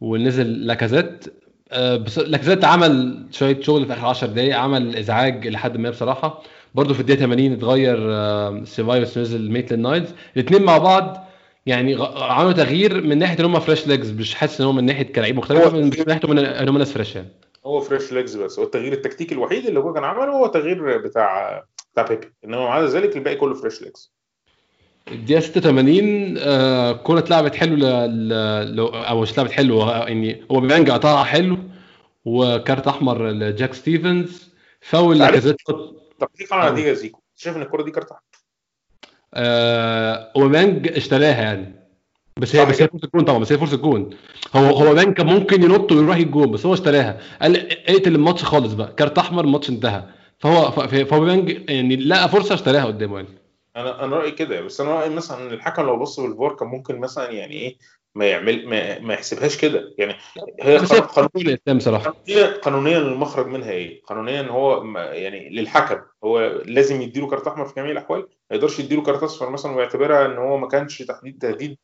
ونزل 0.00 0.46
لاكازيت. 0.66 1.24
آه 1.72 1.96
بس 1.96 2.18
لاكازيت 2.18 2.64
عمل 2.64 3.24
شوية 3.30 3.60
شغل 3.60 3.86
في 3.86 3.92
آخر 3.92 4.06
10 4.06 4.28
دقايق 4.28 4.56
عمل 4.58 4.96
إزعاج 4.96 5.46
لحد 5.48 5.76
ما 5.76 5.90
بصراحة. 5.90 6.42
برضه 6.74 6.94
في 6.94 7.00
الدقيقة 7.00 7.20
80 7.20 7.52
اتغير 7.52 7.96
آه 8.00 8.64
سيفايوس 8.64 9.18
نزل 9.18 9.50
ميتلاند 9.50 9.78
نايلز 9.80 10.10
الاثنين 10.36 10.62
مع 10.62 10.78
بعض 10.78 11.26
يعني 11.66 11.96
عملوا 12.16 12.52
تغيير 12.52 13.00
من 13.02 13.18
ناحية 13.18 13.38
إن 13.40 13.44
هم 13.44 13.60
fresh 13.60 13.86
legs 13.86 14.10
مش 14.10 14.34
حاسس 14.34 14.60
إن 14.60 14.66
هم 14.66 14.76
من 14.76 14.84
ناحية 14.84 15.12
كلاعب 15.12 15.34
مختلف 15.34 15.74
من 15.74 15.90
ناحية 16.06 16.20
إن 16.62 16.68
هم 16.68 16.78
ناس 16.78 16.92
fresh 16.92 17.16
يعني. 17.16 17.28
هو 17.66 17.80
fresh 17.80 18.12
legs 18.12 18.36
بس. 18.36 18.58
هو 18.58 18.64
التغيير 18.64 18.92
التكتيكي 18.92 19.34
الوحيد 19.34 19.66
اللي 19.66 19.80
هو 19.80 19.92
كان 19.92 20.04
عمله 20.04 20.32
هو 20.32 20.46
تغيير 20.46 20.98
بتاع 20.98 21.64
بتاع 21.92 22.04
بيبي 22.06 22.32
إنما 22.44 22.64
مع 22.64 22.80
ذلك 22.80 23.16
الباقي 23.16 23.36
كله 23.36 23.54
fresh 23.54 23.82
legs 23.82 24.12
الدقيقة 25.08 25.40
86 25.40 26.38
آه 26.38 27.00
اتلعبت 27.08 27.54
حلو 27.54 27.76
ل... 27.76 27.80
ل... 28.76 28.80
أو 28.80 29.20
مش 29.20 29.32
اتلعبت 29.32 29.50
حلو 29.50 29.88
يعني 29.88 30.46
هو 30.50 30.60
أوباميانج 30.60 30.90
قطعها 30.90 31.24
حلو 31.24 31.58
وكارت 32.24 32.86
أحمر 32.88 33.28
لجاك 33.28 33.74
ستيفنز. 33.74 34.52
فاول 34.80 35.18
لاكازيت 35.18 35.56
قناه 36.50 36.70
دي 36.70 36.82
يا 36.82 36.94
زيكو. 36.94 37.20
شايف 37.36 37.56
إن 37.56 37.62
الكوره 37.62 37.82
دي 37.82 37.90
كارت 37.90 38.10
أحمر؟ 38.10 38.22
آه 39.34 40.32
أوباميانج 40.36 40.88
اشتراها 40.88 41.42
يعني. 41.42 41.75
بس 42.38 42.56
هي 42.56 42.66
بس 42.66 42.82
هي 42.82 42.88
فرصة 42.88 43.08
جون 43.14 43.24
طبعا 43.24 43.38
بس 43.38 43.52
هي 43.52 43.58
فرصة 43.58 43.76
جون. 43.76 44.10
هو 44.56 44.64
هو 44.64 44.94
أوبا 44.94 45.14
كان 45.14 45.26
ممكن 45.26 45.62
ينط 45.62 45.92
ويروح 45.92 46.16
الجون 46.16 46.50
بس 46.50 46.66
هو 46.66 46.74
اشتراها. 46.74 47.20
قال 47.42 47.72
اقتل 47.88 48.14
الماتش 48.14 48.44
خالص 48.44 48.72
بقى. 48.72 48.94
كارت 48.96 49.18
أحمر 49.18 49.44
الماتش 49.44 49.70
انتهى. 49.70 50.02
فهو 50.38 50.70
فهو 50.70 51.20
أوباميانج 51.20 51.70
يعني 51.70 51.96
لقى 51.96 52.28
فرصة 52.28 52.54
اشتراها 52.54 52.84
قدامه 52.84 53.16
يعني. 53.16 53.28
أنا 53.76 54.04
أنا 54.04 54.16
رأيي 54.16 54.30
كده. 54.30 54.60
بس 54.60 54.80
أنا 54.80 54.90
رأيي 54.90 55.10
مثلا 55.10 55.46
إن 55.46 55.52
الحكم 55.52 55.82
لو 55.82 55.96
بص 55.98 56.20
بالفار 56.20 56.54
كان 56.54 56.68
ممكن 56.68 56.98
مثلا 56.98 57.30
يعني 57.30 57.54
إيه 57.54 57.76
ما 58.14 58.26
يعمل 58.26 58.68
ما, 58.68 58.98
ما 58.98 59.14
يحسبهاش 59.14 59.56
كده. 59.56 59.94
يعني 59.98 60.14
هي 60.60 60.76
قانونيا 60.78 61.78
صراحة. 61.78 62.14
قانونيا 62.62 62.98
المخرج 62.98 63.46
منها 63.46 63.70
إيه؟ 63.70 64.02
قانونيا 64.02 64.42
هو 64.42 64.84
يعني 64.96 65.48
للحكم. 65.48 66.00
هو 66.24 66.62
لازم 66.64 67.00
يديله 67.02 67.26
كارت 67.26 67.46
أحمر 67.46 67.64
في 67.64 67.74
جميع 67.76 67.90
الأحوال. 67.90 68.20
ما 68.20 68.56
يقدرش 68.56 68.78
يديله 68.78 69.02
كارت 69.02 69.22
أصفر 69.22 69.50
مثلا 69.50 69.76
ويعتبرها 69.76 70.26
إن 70.26 70.36
هو 70.36 70.56
ما 70.56 70.68
كانش 70.68 71.02
تحديد 71.02 71.38
تهديد 71.38 71.76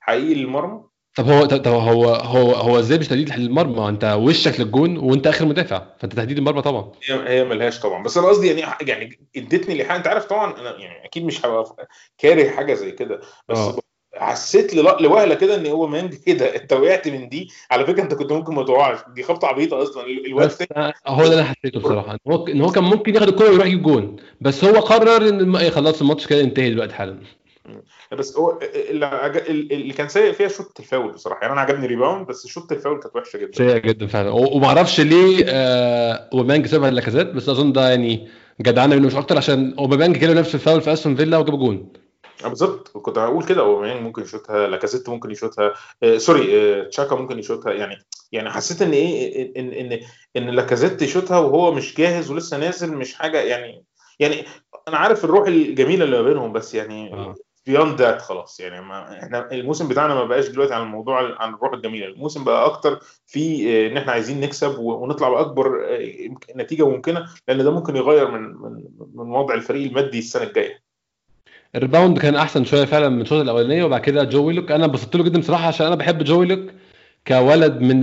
حقيقي 0.00 0.34
للمرمى؟ 0.34 0.90
طب 1.14 1.28
هو 1.28 1.44
طب 1.44 1.72
هو 1.72 2.04
هو 2.04 2.52
هو 2.52 2.78
إزاي 2.78 2.98
مش 2.98 3.08
تهديد 3.08 3.36
للمرمى؟ 3.36 3.88
أنت 3.88 4.04
وشك 4.18 4.60
للجون 4.60 4.98
وأنت 4.98 5.26
آخر 5.26 5.46
مدافع 5.46 5.82
فأنت 5.98 6.12
تهديد 6.14 6.38
المرمى 6.38 6.62
طبعا. 6.62 6.92
هي 7.04 7.28
هي 7.28 7.44
ملهاش 7.44 7.80
طبعا. 7.80 8.02
بس 8.02 8.16
أنا 8.16 8.26
قصدي 8.26 8.46
يعني 8.48 8.88
يعني 8.88 9.20
ادتني 9.36 9.74
الإيحاء. 9.74 9.96
أنت 9.96 10.06
عارف 10.06 10.24
طبعا 10.24 10.60
أنا 10.60 10.78
يعني 10.78 11.04
أكيد 11.04 11.24
مش 11.24 11.46
هبقى 11.46 11.88
كاره 12.18 12.50
حاجة 12.50 12.74
زي 12.74 12.92
كده. 12.92 13.20
بس 13.48 13.58
أوه. 13.58 13.78
حسيت 14.16 14.74
لوهلة 14.74 15.34
كده 15.34 15.54
إن 15.54 15.66
هو 15.66 15.86
مانج 15.86 16.14
كده. 16.14 16.46
أنت 16.56 16.72
وقعت 16.72 17.08
من 17.08 17.28
دي. 17.28 17.48
على 17.70 17.86
فكرة 17.86 18.02
أنت 18.02 18.14
كنت 18.14 18.32
ممكن 18.32 18.54
ما 18.54 18.62
تقعش. 18.62 18.98
دي 19.14 19.22
خبطة 19.22 19.48
عبيطة 19.48 19.82
أصلا. 19.82 20.06
الوقت 20.06 20.62
هو 21.06 21.22
ده 21.22 21.24
اللي 21.24 21.34
أنا 21.34 21.44
حسيته 21.44 21.80
بصراحة. 21.80 22.12
إن 22.12 22.32
هو 22.32 22.46
إن 22.46 22.60
هو 22.60 22.70
كان 22.70 22.84
ممكن 22.84 23.14
ياخد 23.14 23.28
الكوره 23.28 23.50
ويروح 23.50 23.66
يجيب 23.66 23.82
جون. 23.82 24.16
بس 24.40 24.64
هو 24.64 24.80
قرر 24.80 25.28
إن 25.28 25.70
خلاص 25.70 26.00
الماتش 26.00 26.26
كده 26.26 26.40
انتهي 26.40 26.70
دلوقتي 26.70 26.94
حالا. 26.94 27.20
بس 28.18 28.36
هو 28.36 28.58
اللي, 28.62 29.74
اللي 29.74 29.92
كان 29.92 30.08
سيء 30.08 30.32
فيها 30.32 30.48
شوط 30.48 30.80
الفاول 30.80 31.12
بصراحة. 31.12 31.40
يعني 31.40 31.52
أنا 31.52 31.60
عجبني 31.60 31.86
rebound 31.86 32.26
بس 32.26 32.46
شوط 32.46 32.72
الفاول 32.72 33.00
كانت 33.00 33.16
وحشة 33.16 33.38
جدا. 33.38 33.52
سيء 33.52 33.78
جدا 33.78 34.06
فعلا. 34.06 34.30
وما 34.30 34.66
أعرفش 34.66 35.00
ليه 35.00 35.44
آه 35.48 36.28
أوباميانج 36.32 36.66
سابها 36.66 36.90
لاكازيت 36.90 37.26
بس 37.26 37.48
أظن 37.48 37.72
ده 37.72 37.90
يعني 37.90 38.28
جدعانه 38.60 38.96
منه 38.96 39.06
مش 39.06 39.14
أكتر 39.14 39.36
عشان 39.36 39.74
أوباميانج 39.78 40.16
كده 40.16 40.34
نفس 40.34 40.54
الفاول 40.54 40.80
في 40.80 40.92
أستون 40.92 41.16
فيلا 41.16 41.38
وجاب 41.38 41.58
جون. 41.58 41.92
بالظبط. 42.44 42.88
كنت 42.88 43.18
هقول 43.18 43.44
كده 43.44 43.60
أوباميانج 43.60 44.02
ممكن 44.02 44.22
يشوتها 44.22 44.66
لاكازيت 44.66 45.08
ممكن 45.08 45.30
يشوتها 45.30 45.72
آه 46.02 46.16
sorry 46.16 46.60
آه 46.60 46.84
تشاكا 46.84 47.16
ممكن 47.16 47.38
يشوتها 47.38 47.72
يعني 47.72 47.96
يعني 48.32 48.50
حسيت 48.50 48.82
إن 48.82 48.92
إيه 48.92 49.52
ان 49.56 49.72
ان 49.72 50.00
ان 50.36 50.50
لاكازيت 50.50 51.02
يشوتها 51.02 51.38
وهو 51.38 51.72
مش 51.72 51.96
جاهز 51.96 52.30
ولسه 52.30 52.56
نازل 52.58 52.96
مش 52.96 53.14
حاجة 53.14 53.40
يعني 53.40 53.84
يعني 54.18 54.44
أنا 54.88 54.96
عارف 54.96 55.24
الروح 55.24 55.48
الجميلة 55.48 56.04
اللي 56.04 56.16
ما 56.16 56.28
بينهم 56.28 56.52
بس 56.52 56.74
يعني 56.74 57.14
آه. 57.14 57.34
Beyond 57.66 58.00
that 58.00 58.22
خلاص. 58.22 58.60
يعني 58.60 58.80
ما 58.80 59.22
إحنا 59.22 59.52
الموسم 59.52 59.88
بتاعنا 59.88 60.14
ما 60.14 60.24
بقاش 60.24 60.48
دلوقتي 60.48 60.74
عن 60.74 60.82
الموضوع 60.82 61.42
عن 61.42 61.54
الروح 61.54 61.72
الجميلة. 61.72 62.06
الموسم 62.06 62.44
بقى 62.44 62.66
أكتر 62.66 63.00
في 63.26 63.86
إن 63.86 63.96
إحنا 63.96 64.12
عايزين 64.12 64.40
نكسب 64.40 64.78
ونطلع 64.78 65.28
بأكبر 65.28 65.70
نتيجة 66.56 66.88
ممكنة 66.88 67.26
لأن 67.48 67.64
ده 67.64 67.70
ممكن 67.70 67.96
يغير 67.96 68.30
من 68.30 68.40
من 68.40 68.84
من 69.14 69.30
وضع 69.30 69.54
الفريق 69.54 69.86
المادي 69.88 70.18
السنة 70.18 70.42
الجاية. 70.42 70.90
ال 71.76 71.81
rebound 71.81 72.18
كان 72.18 72.36
أحسن 72.36 72.64
شوية 72.64 72.84
فعلا 72.84 73.08
من 73.08 73.20
الشوط 73.20 73.40
الأولانية 73.40 73.84
وبعد 73.84 74.00
كده 74.00 74.24
جو 74.24 74.46
ويلوك 74.46 74.70
أنا 74.72 74.84
انبسطت 74.84 75.16
له 75.16 75.24
جدا 75.24 75.38
بصراحة 75.40 75.66
عشان 75.68 75.86
أنا 75.86 75.94
بحب 75.94 76.22
جو 76.24 76.40
ويلوك 76.40 76.70
كولد 77.28 77.80
من 77.80 78.00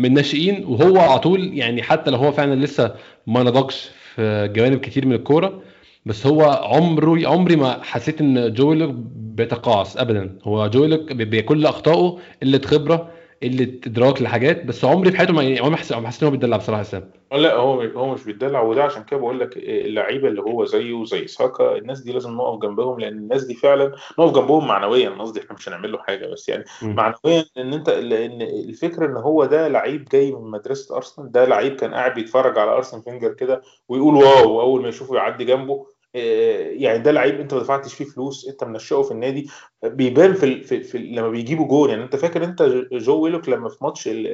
من 0.00 0.04
الناشئين 0.04 0.64
وهو 0.64 0.98
على 0.98 1.18
طول 1.18 1.58
يعني 1.58 1.82
حتى 1.82 2.10
لو 2.10 2.18
هو 2.18 2.32
فعلا 2.32 2.54
لسه 2.54 2.94
ما 3.26 3.42
نضجش 3.42 3.90
في 4.14 4.48
جوانب 4.56 4.80
كتير 4.80 5.06
من 5.06 5.12
الكورة 5.12 5.62
بس 6.06 6.26
هو 6.26 6.42
عمري 6.42 7.26
عمري 7.26 7.56
ما 7.56 7.82
حسيت 7.82 8.20
إن 8.20 8.52
جويلك 8.52 8.88
بيتقاعس 9.16 9.96
ابدا. 9.96 10.38
هو 10.44 10.66
جويلك 10.66 11.12
بكل 11.12 11.66
أخطائه 11.66 12.18
قلة 12.42 12.60
خبرة 12.64 13.10
قلة 13.42 13.80
إدراك 13.86 14.22
لحاجات 14.22 14.64
بس 14.64 14.84
عمري 14.84 15.10
في 15.10 15.16
حياته 15.16 15.32
ما 15.32 15.40
عمري 15.42 15.60
ما 15.70 15.76
حسيت 15.76 16.22
إن 16.22 16.26
هو 16.26 16.30
بيتدلع 16.30 16.56
بصراحة 16.56 16.80
اسلام 16.82 17.10
لا 17.32 17.54
هو 17.54 17.80
هو 17.80 18.14
مش 18.14 18.24
بيتدلع 18.24 18.60
وده 18.62 18.84
عشان 18.84 19.04
كده 19.04 19.20
بقول 19.20 19.40
لك 19.40 19.56
اللعيبة 19.56 20.28
اللي 20.28 20.42
هو 20.42 20.64
زيه 20.64 21.04
زي 21.04 21.26
ساكا 21.26 21.76
الناس 21.76 22.00
دي 22.00 22.12
لازم 22.12 22.30
نقف 22.30 22.58
جنبهم 22.62 23.00
لأن 23.00 23.12
الناس 23.18 23.44
دي 23.44 23.54
فعلا 23.54 23.92
نقف 24.18 24.34
جنبهم 24.34 24.68
معنويا. 24.68 25.10
قصدي 25.10 25.40
إحنا 25.40 25.54
مش 25.54 25.68
هنعمل 25.68 25.92
له 25.92 25.98
حاجة 25.98 26.26
بس 26.26 26.48
يعني 26.48 26.64
م. 26.82 26.86
معنويا 26.94 27.44
إن 27.58 27.72
أنت 27.72 27.90
لأن 27.90 28.42
الفكرة 28.42 29.06
إن 29.06 29.16
هو 29.16 29.44
ده 29.44 29.68
لعيب 29.68 30.04
جاي 30.12 30.32
من 30.32 30.50
مدرسة 30.50 30.96
أرسنال 30.96 31.32
ده 31.32 31.44
لعيب 31.44 31.76
كان 31.76 31.94
قاعد 31.94 32.14
بيتفرج 32.14 32.58
على 32.58 32.70
ارسن 32.70 33.00
فينجر 33.00 33.32
كده 33.32 33.62
ويقول 33.88 34.14
wow 34.14 34.60
اول 34.60 34.82
ما 34.82 34.88
يشوفه 34.88 35.16
يعدي 35.16 35.44
جنبه 35.44 35.72
آه، 35.74 35.95
يعني 36.16 36.98
ده 36.98 37.10
لعيب 37.12 37.40
انت 37.40 37.54
ما 37.54 37.60
دفعتش 37.60 37.94
فيه 37.94 38.04
فلوس 38.04 38.48
انت 38.48 38.64
منشئه 38.64 39.02
في 39.02 39.10
النادي. 39.10 39.50
بيبان 39.84 40.34
في, 40.34 40.62
في, 40.62 40.82
في 40.82 40.98
لما 40.98 41.28
بيجيبوا 41.28 41.68
جون 41.68 41.90
يعني 41.90 42.02
انت 42.02 42.16
فاكر 42.16 42.44
انت 42.44 42.62
جو 42.92 43.20
ويلوك 43.20 43.48
لما 43.48 43.68
في 43.68 43.84
ماتش 43.84 44.08
ال 44.08 44.26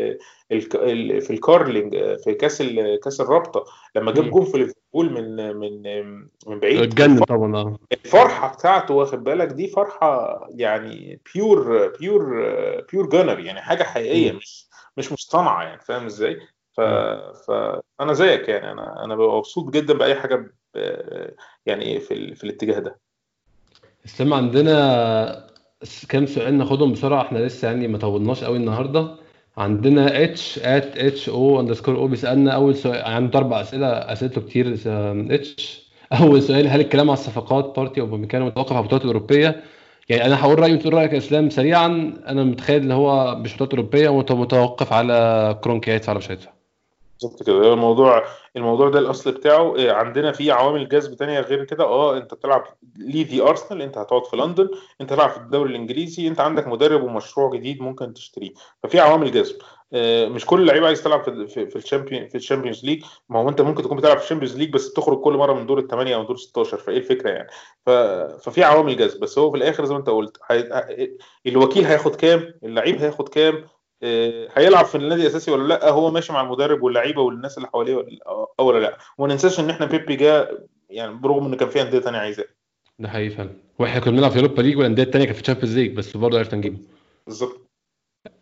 ال 0.52 0.76
ال 0.76 1.20
في 1.20 1.32
الكارلينج 1.32 1.94
آه، 1.94 2.16
في 2.16 2.34
كاس 2.34 2.62
كاس 3.04 3.20
الرابطة 3.20 3.64
لما 3.96 4.12
جاب 4.12 4.30
جون 4.30 4.44
في 4.44 4.58
ليفربول 4.58 5.12
من 5.12 5.56
من 5.56 5.82
من 6.46 6.60
بعيد. 6.60 6.82
اتجنن 6.82 7.18
طبعا 7.24 7.56
آه. 7.56 7.78
الفرحة 7.92 8.54
بتاعته 8.54 8.94
واخد 8.94 9.24
بالك؟ 9.24 9.48
دي 9.48 9.68
فرحة 9.68 10.40
يعني 10.50 11.20
pure 11.34 11.88
pure 12.00 12.24
pure 12.92 13.06
joy 13.08 13.38
يعني 13.40 13.60
حاجة 13.60 13.82
حقيقية 13.82 14.32
مش 14.32 14.66
مش 14.96 15.12
مصطنعة 15.12 15.62
يعني 15.62 15.80
فاهم 15.80 16.06
إزاي؟ 16.06 16.40
ف... 16.76 16.80
فانا 17.48 18.12
زيك 18.12 18.48
يعني 18.48 18.72
أنا 18.72 19.04
أنا 19.04 19.16
ببقى 19.16 19.36
مبسوط 19.36 19.70
جدا 19.70 19.94
بأي 19.94 20.14
حاجة 20.14 20.54
يعني 21.66 22.00
في. 22.00 22.34
في 22.34 22.44
الاتجاه 22.44 22.78
ده. 22.78 22.98
اسلام 24.06 24.34
عندنا 24.34 25.46
كام 26.08 26.26
سؤال 26.26 26.58
ناخدهم 26.58 26.92
بسرعة. 26.92 27.22
إحنا 27.22 27.38
لسه 27.38 27.68
يعني 27.68 27.88
ما 27.88 27.98
طولناش 27.98 28.44
قوي 28.44 28.56
النهارده. 28.56 29.14
عندنا 29.56 30.24
H 30.24 30.58
at 30.58 30.96
H 30.98 31.28
O 31.28 31.60
underscore 31.60 31.96
O 31.96 32.08
بيسألنا 32.08 32.50
أول 32.52 32.76
سؤال. 32.76 33.02
عنده 33.02 33.38
أربع 33.38 33.60
أسئلة 33.60 33.86
أسئلته 33.86 34.40
كتير 34.40 34.76
H 35.30 35.82
أول 36.12 36.42
سؤال 36.42 36.68
هل 36.68 36.80
الكلام 36.80 37.10
على 37.10 37.18
الصفقات 37.18 37.76
بارتي 37.76 38.00
أوباميكانو 38.00 38.44
متوقف 38.44 38.72
على 38.72 38.80
البطولات 38.80 39.04
الأوروبية؟ 39.04 39.62
يعني 40.08 40.26
أنا 40.26 40.40
هقول 40.40 40.58
رأيي 40.58 40.74
وتقول 40.74 40.94
رأيك 40.94 41.12
يا 41.12 41.18
إسلام 41.18 41.50
سريعا. 41.50 41.86
أنا 42.26 42.44
متخيل 42.44 42.82
إن 42.82 42.92
هو 42.92 43.36
مش 43.36 43.54
بطولات 43.54 43.74
اوروبيه 43.74 44.08
ومتوقف 44.08 44.92
على 44.92 45.58
كرونكيات 45.64 46.08
على 46.08 46.18
مش 46.18 46.30
هيدفع 46.30 46.50
بالظبط 47.22 47.42
كده. 47.42 47.72
الموضوع 47.72 48.24
الموضوع 48.56 48.88
ده 48.88 48.98
الأصل 48.98 49.32
بتاعه. 49.32 49.76
إيه، 49.76 49.92
عندنا 49.92 50.32
في 50.32 50.50
عوامل 50.50 50.88
جذب 50.88 51.14
تانية 51.14 51.40
غير 51.40 51.64
كده. 51.64 51.84
آه 51.84 52.16
أنت 52.16 52.34
بتلعب 52.34 52.64
ليدي 52.96 53.42
أرسنال 53.42 53.82
أنت 53.82 53.98
هتقعد 53.98 54.24
في 54.26 54.36
لندن 54.36 54.68
أنت 55.00 55.12
هتلعب 55.12 55.30
في 55.30 55.36
الدوري 55.36 55.70
الإنجليزي 55.70 56.28
أنت 56.28 56.40
عندك 56.40 56.66
مدرب 56.66 57.02
ومشروع 57.02 57.50
جديد 57.50 57.82
ممكن 57.82 58.14
تشتريه. 58.14 58.50
ففي 58.82 59.00
عوامل 59.00 59.32
جذب. 59.32 59.56
آه، 59.94 60.26
مش 60.28 60.46
كل 60.46 60.60
اللعيبة 60.60 60.86
عايز 60.86 61.02
تلعب 61.02 61.22
في 61.48 61.76
ال 61.76 61.82
Champion 61.82 62.28
في 62.28 62.34
ال 62.34 62.39
Champions 62.39 62.84
League. 62.84 63.04
ما 63.28 63.40
هو 63.40 63.48
أنت 63.48 63.60
ممكن 63.60 63.82
تكون 63.82 63.96
بتلعب 63.96 64.18
في 64.18 64.24
ال 64.24 64.27
Champions 64.27 64.56
League 64.56 64.70
بس 64.72 64.88
بتخرج 64.88 65.20
كل 65.20 65.32
مرة 65.32 65.52
من 65.52 65.66
دور 65.66 65.78
الثمانيه 65.78 66.14
أو 66.16 66.22
دور 66.22 66.36
16 66.36 66.76
فإيه 66.78 66.98
الفكرة 66.98 67.30
يعني. 67.30 67.48
ففي 68.38 68.64
عوامل 68.64 68.96
جذب. 68.96 69.20
بس 69.20 69.38
هو 69.38 69.50
في 69.50 69.56
الآخر 69.56 69.84
زي 69.84 69.92
ما 69.94 70.00
أنت 70.00 70.10
قلت 70.10 70.38
هي... 70.50 71.16
الوكيل 71.46 71.84
هياخد 71.84 72.16
كام؟ 72.16 72.54
اللعيب 72.64 72.96
هياخد 73.00 73.28
كام؟ 73.28 73.64
هيلعب 74.54 74.84
في 74.84 74.94
النادي 74.94 75.22
الأساسي 75.22 75.50
ولا 75.50 75.68
لأ؟ 75.68 75.90
هو 75.90 76.10
ماشي 76.10 76.32
مع 76.32 76.40
المدرب 76.40 76.82
واللعيبة 76.82 77.22
والناس 77.22 77.56
اللي 77.56 77.68
حواليه 77.68 78.06
ولا, 78.58 78.78
لأ؟ 78.78 78.98
وما 79.18 79.32
ننساش 79.32 79.60
إن 79.60 79.70
إحنا 79.70 79.86
بيبي 79.86 80.16
جاء 80.16 80.66
يعني 80.90 81.14
برغم 81.14 81.46
إن 81.46 81.54
كان 81.54 81.68
في 81.68 81.82
أندية 81.82 82.00
ثانية 82.00 82.18
عايزاه. 82.18 82.44
ده 82.98 83.08
حقيقي 83.08 83.30
فعلا. 83.30 83.50
وإحنا 83.78 84.00
كنا 84.00 84.10
بنلعب 84.12 84.30
في 84.30 84.38
Europa 84.38 84.62
League 84.62 84.76
والأندية 84.76 85.02
الثانية 85.02 85.24
كانت 85.24 85.36
في 85.36 85.42
Champions 85.42 85.78
League 85.78 85.92
بس 85.92 86.16
برضه 86.16 86.38
عرفنا 86.38 86.58
نجيبه. 86.58 86.78
بالظبط. 87.26 87.60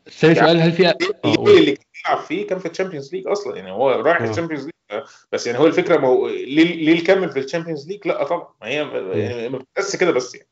ثاني 0.09 0.35
يعني 0.35 0.49
سؤال 0.49 0.61
هل 0.61 0.73
في 0.73 0.89
آه 0.89 0.95
اللي 1.25 1.73
كان 1.73 1.85
بيلعب 2.05 2.25
فيه 2.25 2.47
كان 2.47 2.59
في 2.59 2.69
ال 2.69 2.73
Champions 2.73 3.15
League 3.15 3.29
أصلا 3.29 3.57
يعني 3.57 3.73
هو 3.73 3.91
رايح 3.91 4.23
ال 4.23 4.27
Champions 4.27 4.65
League 4.65 5.03
بس 5.33 5.47
يعني 5.47 5.59
هو 5.59 5.67
الفكرة 5.67 5.97
ما 5.97 6.09
هو 6.09 6.29
ليه 6.29 6.75
ليه 6.75 6.93
الكمل 6.93 7.31
في 7.31 7.39
ال 7.39 7.44
Champions 7.44 7.89
League 7.89 8.09
لأ 8.09 8.25
طبعا. 8.25 8.49
ما 8.61 8.69
هي 8.69 8.75
يعني 9.21 9.59
بس 9.79 9.97
كده 9.97 10.11
بس 10.11 10.35
يعني. 10.35 10.50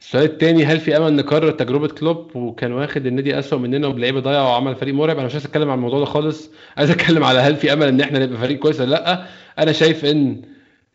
السؤال 0.00 0.24
الثاني 0.24 0.64
هل 0.64 0.80
في 0.80 0.96
أمل 0.96 1.16
نكرر 1.16 1.50
تجربة 1.50 1.88
كلوب 1.88 2.36
وكان 2.36 2.72
واخد 2.72 3.06
النادي 3.06 3.38
اسوء 3.38 3.58
مننا 3.58 3.86
وبلعيبة 3.86 4.20
ضايع 4.20 4.42
وعمل 4.42 4.76
فريق 4.76 4.94
مرعب؟ 4.94 5.16
أنا 5.16 5.26
مش 5.26 5.32
عايز 5.32 5.44
أتكلم 5.46 5.70
عن 5.70 5.78
الموضوع 5.78 5.98
ده 5.98 6.04
خالص. 6.04 6.50
عايز 6.76 6.90
أتكلم 6.90 7.24
على 7.24 7.38
هل 7.38 7.56
في 7.56 7.72
أمل 7.72 7.88
إن 7.88 8.00
إحنا 8.00 8.18
نبقى 8.18 8.38
فريق 8.38 8.58
كويس 8.58 8.80
ولا 8.80 8.90
لأ. 8.90 9.24
أنا 9.58 9.72
شايف 9.72 10.04
إن 10.04 10.42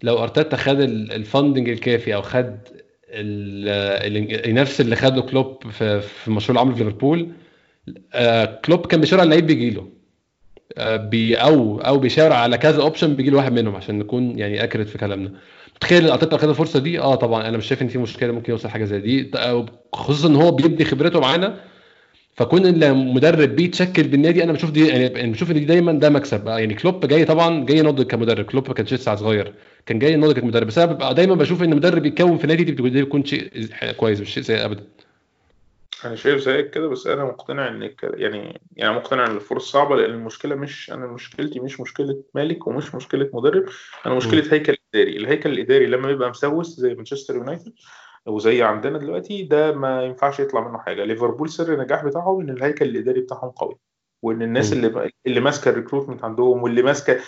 لو 0.04 0.24
أرتيتا 0.24 0.58
خد 0.58 0.80
ال 0.82 0.93
funding 0.93 1.70
الكافي 1.70 2.16
أو 2.16 2.22
خد 2.22 2.58
نفس 4.54 4.82
اللي 4.82 4.96
خده 4.96 5.22
كلوب 5.22 5.72
في, 5.72 6.02
في 6.02 6.32
مشروع 6.32 6.62
العمل 6.62 6.76
في 6.76 6.84
ليفربول 6.84 7.30
آه، 8.14 8.46
كلوب 8.66 8.86
كان 8.86 9.00
بيشاور 9.02 9.20
على 9.22 9.28
اللعيب 9.28 9.48
بيجي 9.48 9.70
له 9.70 9.90
آه، 10.78 11.10
أو 11.36 11.80
أو 11.80 11.98
بيشاور 11.98 12.34
على 12.34 12.58
كذا 12.58 12.82
option 12.82 13.16
بيجي 13.16 13.30
له 13.30 13.38
واحد 13.38 13.54
منهم 13.54 13.76
عشان 13.76 14.00
نكون 14.00 14.40
يعني 14.40 14.64
accurate 14.64 14.88
في 14.88 14.98
كلامنا. 14.98 15.32
متخيل 15.84 16.10
أرتيتا 16.10 16.38
خد 16.38 16.50
الفرصة 16.50 16.80
دي 16.80 17.00
آه 17.00 17.16
طبعا 17.16 17.48
أنا 17.50 17.58
مش 17.58 17.66
شايف 17.68 17.82
إن 17.82 17.88
في 17.88 17.98
مشكلة 17.98 18.32
ممكن 18.32 18.52
يوصل 18.52 18.70
حاجة 18.70 18.86
زي 18.86 19.00
دي. 19.00 19.32
خصوصا 19.94 20.28
إن 20.28 20.36
هو 20.36 20.52
بيبني 20.52 20.86
خبرته 20.86 21.20
معانا 21.20 21.60
فكون 22.36 22.66
المدرب 22.66 23.50
بيتشكل 23.50 24.04
بالنادي 24.04 24.44
أنا 24.44 24.54
بشوف 24.54 24.72
دي 24.72 24.88
يعني 24.88 25.32
بشوف 25.32 25.52
إن 25.52 25.56
دي 25.56 25.66
دايما 25.66 25.92
ده 25.92 26.10
مكسب. 26.10 26.48
يعني 26.48 26.74
كلوب 26.74 27.06
جاي 27.06 27.26
طبعا 27.26 27.66
جاي 27.66 27.82
ناضج 27.82 28.06
كمدرب. 28.06 28.46
كلوب 28.46 28.68
ما 28.68 28.74
كانش 28.74 28.94
لسه 28.94 29.16
صغير 29.16 29.54
كان 29.86 30.00
جاي 30.00 30.16
ناضج 30.16 30.40
كمدرب. 30.40 30.68
بس 30.68 30.78
أنا 30.78 31.12
دايما 31.12 31.36
بشوف 31.36 31.64
إن 31.64 31.76
مدرب 31.76 32.06
يتكون 32.06 32.38
في 32.38 32.48
نادي 32.48 32.64
دي 32.64 32.72
بيكون 32.72 33.26
شيء 33.26 33.68
كويس 33.98 34.20
مش 34.22 34.34
شيء 34.34 34.44
سيء 34.44 34.66
ابدا. 34.66 34.84
أنا 36.06 36.16
شايف 36.16 36.40
زيك 36.40 36.70
كده 36.70 36.88
بس 36.88 37.08
أنا 37.08 37.26
مقتنع 37.26 37.68
إن 37.68 37.96
يعني 38.04 38.62
يعني 38.72 38.96
مقتنع 38.96 39.26
إن 39.26 39.36
الفرص 39.36 39.72
صعبة 39.72 39.96
لأن 39.96 40.10
المشكلة 40.12 40.56
مش 40.56 40.92
أنا 40.92 41.08
مشكلتي 41.08 41.60
مش 41.60 41.80
مشكلة 41.80 42.24
مالك 42.36 42.68
ومش 42.68 42.96
مشكلة 42.96 43.30
مدرب 43.34 43.66
أنا 44.06 44.16
مشكلة 44.16 44.54
هيكل 44.54 44.78
اداري 44.96 45.18
الهيكل 45.18 45.52
الإداري 45.52 45.86
لما 45.86 46.10
يبقى 46.10 46.30
مسوس 46.30 46.68
زي 46.80 46.94
مانشستر 46.94 47.36
يونايتد 47.36 47.74
وزي 48.26 48.64
عندنا 48.64 48.98
دلوقتي 48.98 49.44
ده 49.44 49.72
ما 49.72 50.04
ينفعش 50.04 50.40
يطلع 50.40 50.68
منه 50.68 50.78
حاجة. 50.78 51.04
ليفربول 51.04 51.50
سر 51.50 51.74
النجاح 51.74 52.06
بتاعهم 52.06 52.42
إن 52.42 52.50
الهيكل 52.50 52.86
الإداري 52.86 53.22
بتاعهم 53.22 53.50
قوي. 53.50 53.80
وإن 54.24 54.42
الناس 54.42 54.74
اللي 54.74 55.12
اللي 55.28 55.40
ماسكة 55.40 55.70
ال 55.70 55.74
recruitment 55.74 56.24
عندهم 56.24 56.64
واللي 56.64 56.82
ماسكة 56.82 57.20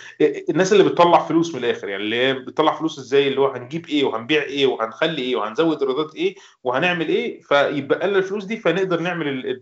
الناس 0.50 0.72
اللي 0.72 0.84
بتطلع 0.84 1.18
فلوس 1.18 1.54
من 1.54 1.64
الآخر 1.64 1.88
يعني 1.88 2.02
اللي 2.02 2.16
هي 2.16 2.32
بتطلع 2.34 2.74
فلوس 2.74 2.98
إزاي؟ 2.98 3.28
اللي 3.28 3.40
هو 3.40 3.46
هنجيب 3.46 3.86
إيه 3.86 4.04
وهنبيع 4.04 4.42
إيه 4.42 4.66
وهنخلي 4.66 5.22
إيه 5.22 5.36
وهنزود 5.36 5.82
إيرادات 5.82 6.14
إيه 6.14 6.34
وهنعمل 6.64 7.08
إيه؟ 7.08 7.40
فيبقى 7.40 8.08
لنا 8.08 8.18
الفلوس 8.18 8.44
دي 8.44 8.56
فنقدر 8.56 9.00
نعمل 9.00 9.60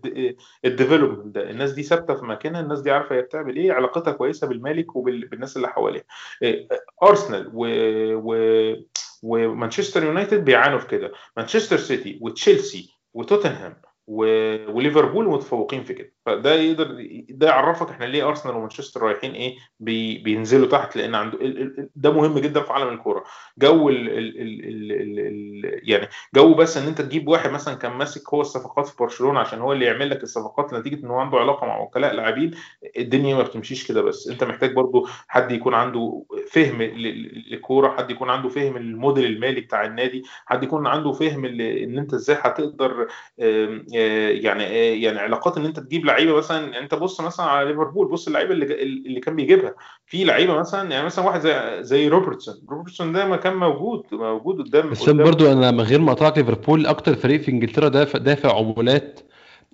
ال 0.65 0.71
development 0.71 1.35
ده. 1.35 1.49
الناس 1.49 1.71
دي 1.71 1.83
ثابتة 1.83 2.13
في 2.15 2.25
مكانها 2.25 2.61
الناس 2.61 2.81
دي 2.81 2.91
عارفة 2.91 3.15
هي 3.15 3.21
بتعمل 3.21 3.55
إيه 3.55 3.71
علاقتها 3.71 4.11
كويسة 4.13 4.47
بالمالك 4.47 4.95
وبالناس 4.95 5.57
اللي 5.57 5.67
حواليها. 5.67 6.03
إيه، 6.43 6.67
ارسنال 7.03 7.51
و, 7.53 7.65
و... 8.15 8.35
ومانشستر 9.23 10.03
يونايتد 10.03 10.45
بيعانوا 10.45 10.79
في 10.79 10.87
كده. 10.87 11.11
مانشستر 11.37 11.77
سيتي 11.77 12.19
وتشيلسي 12.21 12.89
وتوتنهام 13.13 13.81
وليفربول 14.07 15.25
متفوقين 15.29 15.83
في 15.83 15.93
كده. 15.93 16.14
فده 16.25 16.53
يقدر 16.55 17.07
ده 17.29 17.47
يعرفك 17.47 17.89
إحنا 17.89 18.05
ليه 18.05 18.27
أرسنال 18.27 18.55
ومانشستر 18.55 19.01
رايحين 19.01 19.31
إيه 19.31 19.55
بي 19.79 20.17
بينزلوا 20.17 20.67
تحت 20.67 20.95
لأن 20.95 21.15
عنده 21.15 21.37
ده 21.95 22.11
مهم 22.13 22.39
جدا 22.39 22.61
في 22.61 22.73
عالم 22.73 22.87
الكورة. 22.93 23.23
جو 23.57 23.89
ال 23.89 24.09
ال 24.09 24.41
ال 24.41 24.91
ال 24.91 25.19
ال 25.19 25.81
يعني 25.89 26.07
جو 26.35 26.53
بس 26.53 26.77
إن 26.77 26.87
أنت 26.87 27.01
تجيب 27.01 27.27
واحد 27.27 27.49
مثلا 27.51 27.73
كان 27.75 27.91
ماسك 27.91 28.33
هو 28.33 28.41
الصفقات 28.41 28.87
في 28.87 28.95
برشلونة 28.99 29.39
عشان 29.39 29.59
هو 29.59 29.73
اللي 29.73 29.85
يعمل 29.85 30.09
لك 30.09 30.23
الصفقات 30.23 30.73
نتيجه 30.73 30.95
ان 31.05 31.09
هو 31.11 31.19
عنده 31.19 31.37
علاقة 31.37 31.67
مع 31.67 31.79
وكلاء 31.79 32.13
لاعبين 32.13 32.51
الدنيا 32.97 33.35
ما 33.35 33.43
بتمشيش 33.43 33.87
كده 33.87 34.01
بس. 34.01 34.27
أنت 34.27 34.43
محتاج 34.43 34.73
برضو 34.73 35.07
حد 35.27 35.51
يكون 35.51 35.73
عنده 35.73 36.23
فهم 36.51 36.81
للكورة 36.81 37.89
حد 37.97 38.11
يكون 38.11 38.29
عنده 38.29 38.49
فهم 38.49 38.77
الموديل 38.77 39.25
المالي 39.25 39.61
بتاع 39.61 39.85
النادي 39.85 40.23
حد 40.45 40.63
يكون 40.63 40.87
عنده 40.87 41.11
فهم 41.11 41.45
إن 41.45 41.97
أنت 41.97 42.13
إزاي 42.13 42.37
هتقدر 42.41 43.07
يعني 43.37 44.63
يعني 45.01 45.19
علاقات 45.19 45.57
إن 45.57 45.65
أنت 45.65 45.79
تجيب 45.79 46.05
لعيبة 46.15 46.37
مثلا 46.37 46.79
أنت 46.79 46.95
بص 46.95 47.21
مثلا 47.21 47.45
على 47.45 47.69
ليفربول 47.69 48.07
بص 48.07 48.27
اللعيبة 48.27 48.53
اللي 48.53 48.83
اللي 48.83 49.19
كان 49.19 49.35
بيجيبها. 49.35 49.73
في 50.05 50.23
لعيبة 50.23 50.59
مثلا 50.59 50.91
يعني 50.91 51.05
مثلا 51.05 51.25
واحد 51.25 51.39
زي 51.39 51.83
زي 51.83 52.07
روبرتسون. 52.07 52.55
روبرتسون 52.69 53.11
ده 53.13 53.25
ما 53.25 53.35
كان 53.35 53.55
موجود 53.55 54.03
موجود 54.11 54.61
قدام 54.61 54.89
بس 54.89 55.09
برضو 55.09 55.51
أنا 55.51 55.71
من 55.71 55.81
غير 55.81 56.01
ما 56.01 56.11
اقطعك 56.11 56.37
ليفربول 56.37 56.85
أكتر 56.85 57.15
فريق 57.15 57.41
في 57.41 57.51
إنجلترا 57.51 57.89
دافع 57.89 58.19
دافع 58.19 58.57
عمولات 58.57 59.19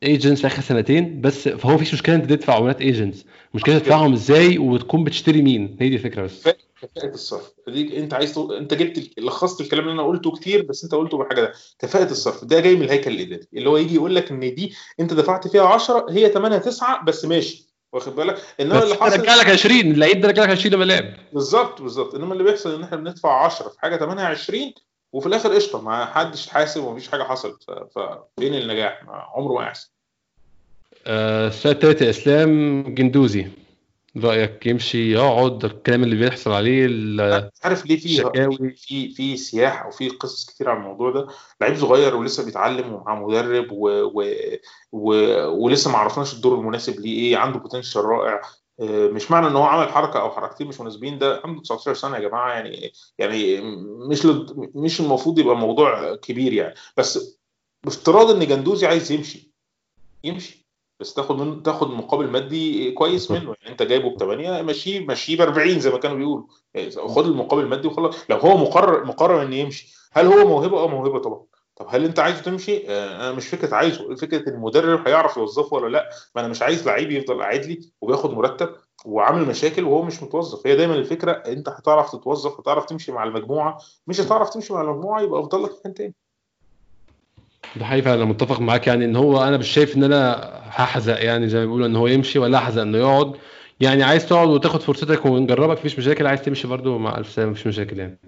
agents 0.03 0.45
آخر 0.45 0.61
سنتين 0.61 1.21
بس 1.21 1.47
فهو 1.49 1.73
مفيش 1.73 1.93
مشكلة 1.93 2.15
أنت 2.15 2.25
تدفع 2.25 2.55
عمولات 2.55 2.81
agents 2.81 3.25
مشكلة 3.53 3.79
تدفعهم 3.79 4.13
إزاي 4.13 4.57
وتكون 4.57 5.03
بتشتري 5.03 5.41
مين؟ 5.41 5.77
هي 5.81 5.89
دي 5.89 5.95
الفكرة 5.95 6.21
بس. 6.21 6.47
كفاءة 6.81 7.13
الصرف. 7.13 7.51
دي 7.67 7.99
أنت 7.99 8.13
عايز 8.13 8.33
تقول... 8.33 8.55
أنت 8.55 8.73
جبت 8.73 9.19
لخصت 9.19 9.61
الكلام 9.61 9.83
اللي 9.83 9.93
أنا 9.93 10.03
قلته 10.07 10.31
كتير 10.31 10.61
بس 10.61 10.83
أنت 10.83 10.95
قلته 10.95 11.17
بحاجة 11.17 11.41
ده 11.41 11.53
كفاءة 11.79 12.11
الصرف. 12.11 12.45
ده 12.45 12.59
جاي 12.59 12.75
من 12.75 12.83
الهيكل 12.83 13.11
الإداري. 13.11 13.47
اللي 13.53 13.69
هو 13.69 13.77
يجي 13.77 13.95
يقول 13.95 14.15
لك 14.15 14.31
إن 14.31 14.39
دي 14.39 14.73
أنت 14.99 15.13
دفعت 15.13 15.47
فيها 15.47 15.63
10 15.67 16.05
هي 16.09 16.29
ثمنها 16.29 16.57
9 16.57 17.03
بس 17.05 17.25
ماشي. 17.25 17.71
واخد 17.93 18.15
بالك؟ 18.15 18.41
إنما 18.59 18.83
اللي 18.83 18.95
حصل 18.95 19.19
رجع 19.19 19.35
لك 19.35 19.47
20 19.47 19.79
اللعيب 19.79 20.21
ده 20.21 20.27
رجع 20.27 20.43
لك 20.43 20.49
20 20.49 20.75
لما 20.75 20.83
لعب. 20.85 21.13
بالظبط 21.33 21.81
بالظبط. 21.81 22.15
إنما 22.15 22.33
اللي 22.33 22.43
بيحصل 22.43 22.75
إن 22.75 22.83
إحنا 22.83 22.97
بندفع 22.97 23.45
10 23.45 23.69
في 23.69 23.79
حاجة 23.79 23.97
ثمنها 23.97 24.25
20 24.25 24.73
وفي 25.13 25.27
الآخر 25.27 25.53
قشطة 25.53 25.81
ما 25.81 26.05
حدش 26.05 26.47
حاسب 26.47 26.83
ومفيش 26.83 27.07
حاجة 27.07 27.23
حصلت. 27.23 27.63
ففين 27.95 28.55
النجاح؟ 28.55 29.03
عمره 29.07 29.53
ما 29.53 29.63
يحصل 29.63 29.89
آه، 31.07 31.47
السؤال 31.47 31.75
الثالث 31.75 32.01
إسلام 32.01 32.83
جندوزي. 32.95 33.47
رأيك 34.17 34.65
يمشي 34.65 35.11
يقعد 35.11 35.65
الكلام 35.65 36.03
اللي 36.03 36.15
بيحصل 36.15 36.51
عليه 36.51 36.87
عارف 37.63 37.85
ليه 37.85 37.99
في 37.99 38.75
في 38.77 39.09
في 39.13 39.37
سياح 39.37 39.83
أو 39.83 39.91
في 39.91 40.09
قصص 40.09 40.45
كتير 40.45 40.69
عن 40.69 40.77
الموضوع 40.77 41.11
ده. 41.11 41.27
لعيب 41.61 41.75
صغير 41.75 42.15
ولسه 42.15 42.45
بيتعلم 42.45 42.93
ومع 42.93 43.15
مدرب 43.21 43.71
و... 43.71 43.89
و... 43.89 44.23
و... 44.91 45.13
ولسه 45.47 45.91
ما 45.91 45.97
عرفناش 45.97 46.33
الدور 46.33 46.59
المناسب 46.59 46.99
ليه 46.99 47.19
إيه 47.19 47.37
عنده 47.37 47.59
بوتنشال 47.59 48.05
رائع. 48.05 48.41
آه، 48.79 49.07
مش 49.07 49.31
معنى 49.31 49.47
إن 49.47 49.55
هو 49.55 49.63
عمل 49.63 49.89
حركة 49.89 50.21
أو 50.21 50.31
حركتين 50.31 50.67
مش 50.67 50.79
مناسبين 50.81 51.17
ده 51.19 51.41
عنده 51.45 51.61
19 51.61 51.93
سنة 51.93 52.15
يا 52.17 52.21
جماعة 52.29 52.53
يعني 52.53 52.91
يعني 53.19 53.61
مش 54.09 54.25
مش 54.75 54.99
المفروض 55.01 55.39
يبقى 55.39 55.55
موضوع 55.55 56.15
كبير 56.15 56.53
يعني. 56.53 56.73
بس 56.97 57.39
بافتراض 57.83 58.31
إن 58.31 58.47
جندوزي 58.47 58.87
عايز 58.87 59.11
يمشي 59.11 59.51
يمشي. 60.23 60.60
بس 61.01 61.13
تاخد 61.13 61.35
منه 61.37 61.61
تاخد 61.63 61.89
مقابل 61.89 62.27
مادي 62.27 62.91
كويس 62.91 63.31
منه. 63.31 63.55
يعني 63.61 63.71
انت 63.71 63.83
جايبه 63.83 64.09
ب 64.09 64.17
8 64.19 64.61
مشيه 64.61 65.05
مشيه 65.05 65.37
ب 65.37 65.41
40 65.41 65.79
زي 65.79 65.89
ما 65.89 65.97
كانوا 65.97 66.17
بيقولوا. 66.17 66.45
يعني 66.73 66.91
خد 66.91 67.25
المقابل 67.25 67.63
المادي 67.63 67.87
وخلاص. 67.87 68.15
لو 68.29 68.37
هو 68.37 68.57
مقرر 68.57 69.05
مقرر 69.05 69.41
ان 69.41 69.53
يمشي. 69.53 69.95
هل 70.13 70.25
هو 70.25 70.47
موهبة؟ 70.47 70.83
آه 70.83 70.87
موهبة 70.87 71.19
طبعا. 71.19 71.41
طب 71.75 71.85
هل 71.89 72.05
أنت 72.05 72.19
عايزه 72.19 72.41
تمشي؟ 72.41 72.87
آه 72.89 73.15
أنا 73.15 73.31
مش 73.31 73.47
فكرة 73.47 73.75
عايزه. 73.75 74.15
فكرة 74.15 74.49
المدرب 74.49 75.07
هيعرف 75.07 75.37
يوظفه 75.37 75.75
ولا 75.75 75.87
لأ. 75.97 76.09
ما 76.35 76.41
أنا 76.41 76.49
مش 76.49 76.61
عايز 76.61 76.87
لعيب 76.87 77.11
يفضل 77.11 77.41
قاعد 77.41 77.65
لي 77.65 77.79
وبياخد 78.01 78.31
مرتب 78.33 78.75
وعامل 79.05 79.45
مشاكل 79.45 79.83
وهو 79.83 80.01
مش 80.03 80.23
متوظف. 80.23 80.67
هي 80.67 80.75
دايما 80.75 80.95
الفكرة 80.95 81.31
أنت 81.31 81.69
هتعرف 81.69 82.11
تتوظف 82.11 82.59
وتعرف 82.59 82.85
تمشي 82.85 83.11
مع 83.11 83.23
المجموعة. 83.23 83.77
مش 84.07 84.21
هتعرف 84.21 84.49
تمشي 84.49 84.73
مع 84.73 84.81
المجموعة 84.81 85.21
يبقى 85.21 85.39
أفضل 85.39 85.63
لك 85.63 85.71
مكان 85.79 85.93
تاني. 85.93 86.15
ده 87.75 87.85
حقيقي 87.85 88.01
فعلا 88.01 88.25
متفق 88.25 88.61
معاك 88.61 88.87
يعني 88.87 89.05
إن 89.05 89.15
هو 89.15 89.43
أنا 89.43 89.57
مش 89.57 89.67
شايف 89.67 89.97
إن 89.97 90.03
أنا 90.03 90.49
هحزق 90.63 91.23
يعني 91.25 91.47
زي 91.47 91.59
ما 91.59 91.65
بيقولوا 91.65 91.87
إن 91.87 91.95
هو 91.95 92.07
يمشي 92.07 92.39
ولا 92.39 92.57
أحزق 92.57 92.81
إنه 92.81 92.97
يقعد. 92.97 93.33
يعني 93.79 94.03
عايز 94.03 94.25
تقعد 94.25 94.47
وتاخد 94.47 94.81
فرصتك 94.81 95.25
ونجربك 95.25 95.77
مفيش 95.77 95.99
مشاكل. 95.99 96.27
عايز 96.27 96.41
تمشي 96.41 96.67
برده 96.67 96.97
مع 96.97 97.17
ألف 97.17 97.29
سلامة 97.29 97.51
مفيش 97.51 97.67
مشاكل 97.67 97.99
يعني. 97.99 98.19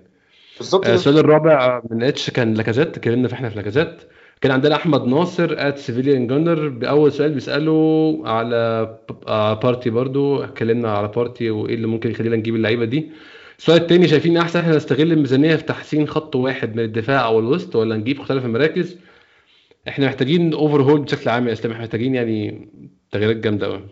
بالظبط. 0.58 0.88
آه، 0.88 0.94
السؤال 0.94 1.18
الرابع 1.18 1.82
من 1.90 2.04
إتش 2.04 2.30
كان 2.30 2.54
لاكازيت 2.54 2.88
اتكلمنا 2.88 3.34
إحنا 3.34 3.50
في 3.50 3.56
لاكازيت. 3.56 4.02
كان 4.42 4.52
عندنا 4.52 4.76
أحمد 4.76 5.06
ناصر 5.06 5.56
at 5.58 5.78
Civilian 5.78 6.28
Gunner 6.28 6.68
بأول 6.70 7.12
سؤال 7.12 7.32
بيسأله 7.32 8.22
على 8.26 8.90
بارتي 9.64 9.90
برضو 9.90 10.44
اتكلمنا 10.44 10.92
على 10.98 11.08
بارتي 11.08 11.50
وإيه 11.50 11.76
اللي 11.76 11.88
ممكن 11.88 12.12
يخلينا 12.12 12.36
نجيب 12.36 12.56
اللعيبة 12.56 12.86
دي. 12.86 13.12
السؤال 13.60 13.82
الثاني 13.82 14.08
شايفين 14.08 14.38
أحسن 14.38 14.60
إحنا 14.60 14.76
نستغل 14.76 15.12
الميزانية 15.12 15.56
في 15.56 15.64
تحسين 15.64 16.08
خط 16.08 16.36
واحد 16.36 16.76
من 16.76 16.84
الدفاع 16.84 17.26
أو 17.26 17.40
الوسط 17.40 17.76
ولا 17.76 17.96
نجيب 17.96 18.20
مختلف 18.20 18.46
المراكز؟ 18.46 18.98
إحنا 19.88 20.06
محتاجين 20.06 20.54
overhaul 20.54 21.02
بشكل 21.02 21.30
عام 21.30 21.48
يا 21.48 21.54
اسلام 21.54 21.72
إحنا 21.72 21.84
محتاجين 21.84 22.16
يعني 22.16 22.70
تغييرات 23.12 23.36
جامدة 23.36 23.68
قوي 23.68 23.88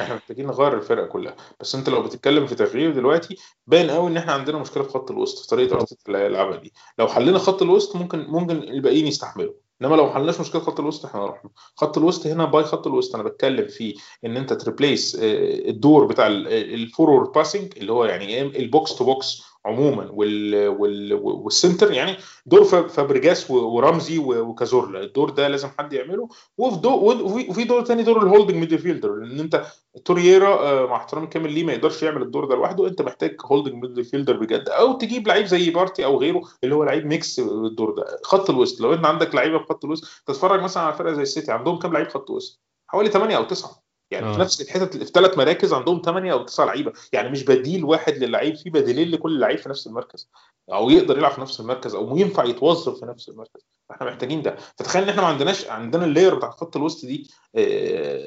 إحنا 0.00 0.14
محتاجين 0.14 0.46
نغير 0.46 0.76
الفرقة 0.78 1.06
كلها. 1.06 1.36
بس 1.60 1.74
أنت 1.74 1.88
لو 1.88 2.02
بتتكلم 2.02 2.46
في 2.46 2.54
تغيير 2.54 2.90
دلوقتي 2.90 3.36
باين 3.66 3.90
قوي 3.90 4.10
إن 4.10 4.16
إحنا 4.16 4.32
عندنا 4.32 4.58
مشكلة 4.58 4.82
في 4.82 4.88
خط 4.90 5.10
الوسط 5.10 5.42
في 5.42 5.48
طريقة 5.48 5.74
ارتيتا 5.74 6.02
اللي 6.06 6.18
هيلعبها 6.18 6.56
دي. 6.56 6.72
لو 6.98 7.08
حلينا 7.08 7.38
خط 7.38 7.62
الوسط 7.62 7.96
ممكن 7.96 8.18
ممكن 8.28 8.56
الباقيين 8.56 9.06
يستحملوا. 9.06 9.52
إنما 9.82 9.96
لو 9.96 10.06
ما 10.06 10.14
حلناش 10.14 10.40
مشكله 10.40 10.60
خط 10.60 10.80
الوسط 10.80 11.04
إحنا 11.06 11.26
رحنا 11.26 11.50
خط 11.76 11.98
الوسط 11.98 12.26
هنا 12.26 12.44
باي 12.44 12.64
خط 12.64 12.86
الوسط 12.86 13.14
أنا 13.14 13.24
بتكلم 13.24 13.66
في 13.66 13.94
إن 14.24 14.36
أنت 14.36 14.52
ت 14.52 14.60
replace 14.60 15.18
الدور 15.22 16.06
بتاع 16.06 16.26
ال 16.26 16.39
forward 16.39 17.32
passing 17.32 17.72
اللي 17.76 17.92
هو 17.92 18.04
يعني 18.04 18.42
ال 18.42 18.55
box 18.55 18.94
to 18.94 19.04
box 19.04 19.42
عموما 19.64 20.10
وال 20.10 20.68
وال 20.68 21.14
وال 21.22 21.39
center 21.39 21.92
يعني 21.92 22.16
دور 22.46 22.64
فابريجاس 22.64 23.50
ورمزي 23.50 24.18
وكازورلا 24.18 25.00
الدور 25.00 25.30
ده 25.30 25.48
لازم 25.48 25.68
حد 25.78 25.92
يعمله. 25.92 26.28
وفي 26.58 26.80
دور 26.80 27.22
وفي 27.22 27.64
دور 27.64 27.82
تاني 27.82 28.02
دور 28.02 28.22
ال 28.22 28.56
holding 28.56 28.78
midfielder 28.78 29.14
لأن 29.14 29.40
أنت 29.40 29.66
تورييرا 30.04 30.86
مع 30.86 30.96
احترامي 30.96 31.24
الكامل 31.24 31.52
ليه 31.52 31.64
ما 31.64 31.72
يقدرش 31.72 32.02
يعمل 32.02 32.22
الدور 32.22 32.44
ده 32.44 32.54
لوحده. 32.54 32.86
أنت 32.88 33.02
محتاج 33.02 33.36
holding 33.44 33.74
midfielder 33.74 34.36
بجد. 34.36 34.68
أو 34.68 34.92
تجيب 34.92 35.28
لعيب 35.28 35.46
زي 35.46 35.70
بارتي 35.70 36.04
أو 36.04 36.18
غيره 36.18 36.42
اللي 36.64 36.74
هو 36.74 36.84
لعيب 36.84 37.06
mix 37.06 37.38
الدور 37.38 37.90
ده. 37.90 38.20
خط 38.24 38.50
الوسط. 38.50 38.80
لو 38.80 38.94
أنت 38.94 39.06
عندك 39.06 39.34
لعيبة 39.34 39.58
في 39.58 39.64
خط 39.64 39.84
الوسط 39.84 40.04
تتفرج 40.26 40.62
مثلا 40.62 40.82
على 40.82 40.94
فرقة 40.94 41.12
زي 41.14 41.22
السيتي. 41.22 41.52
عندهم 41.52 41.78
كام 41.78 41.92
لعيب 41.92 42.08
خط 42.08 42.30
وسط؟ 42.30 42.60
حوالي 42.88 43.10
8 43.10 43.36
أو 43.36 43.44
9 43.44 43.81
يعني 44.12 44.26
آه. 44.26 44.32
في 44.32 44.40
نفس 44.40 44.60
الحتت 44.60 44.96
في 44.96 45.04
ثلاث 45.04 45.38
مراكز 45.38 45.72
عندهم 45.72 46.02
ثمانيه 46.04 46.32
أو 46.32 46.42
تسعه 46.42 46.64
لعيبة. 46.64 46.92
يعني 47.12 47.28
مش 47.30 47.44
بديل 47.44 47.84
واحد 47.84 48.16
للعيب 48.16 48.56
في 48.56 48.70
بديلين 48.70 49.10
لكل 49.10 49.40
لعيب 49.40 49.58
في 49.58 49.68
نفس 49.68 49.86
المركز. 49.86 50.30
أو 50.72 50.90
يقدر 50.90 51.18
يلعب 51.18 51.32
في 51.32 51.40
نفس 51.40 51.60
المركز 51.60 51.94
أو 51.94 52.16
ينفع 52.16 52.44
يتوظف 52.44 53.00
في 53.00 53.06
نفس 53.06 53.28
المركز. 53.28 53.66
إحنا 53.90 54.06
محتاجين 54.06 54.42
ده. 54.42 54.56
فتخيل 54.78 55.02
إن 55.02 55.08
إحنا 55.08 55.22
ما 55.22 55.28
عندناش 55.28 55.66
عندنا 55.66 56.04
ال 56.04 56.09
layer 56.09 56.34
بتاع 56.34 56.50
خط 56.50 56.76
الوسط 56.76 57.06
دي 57.06 57.30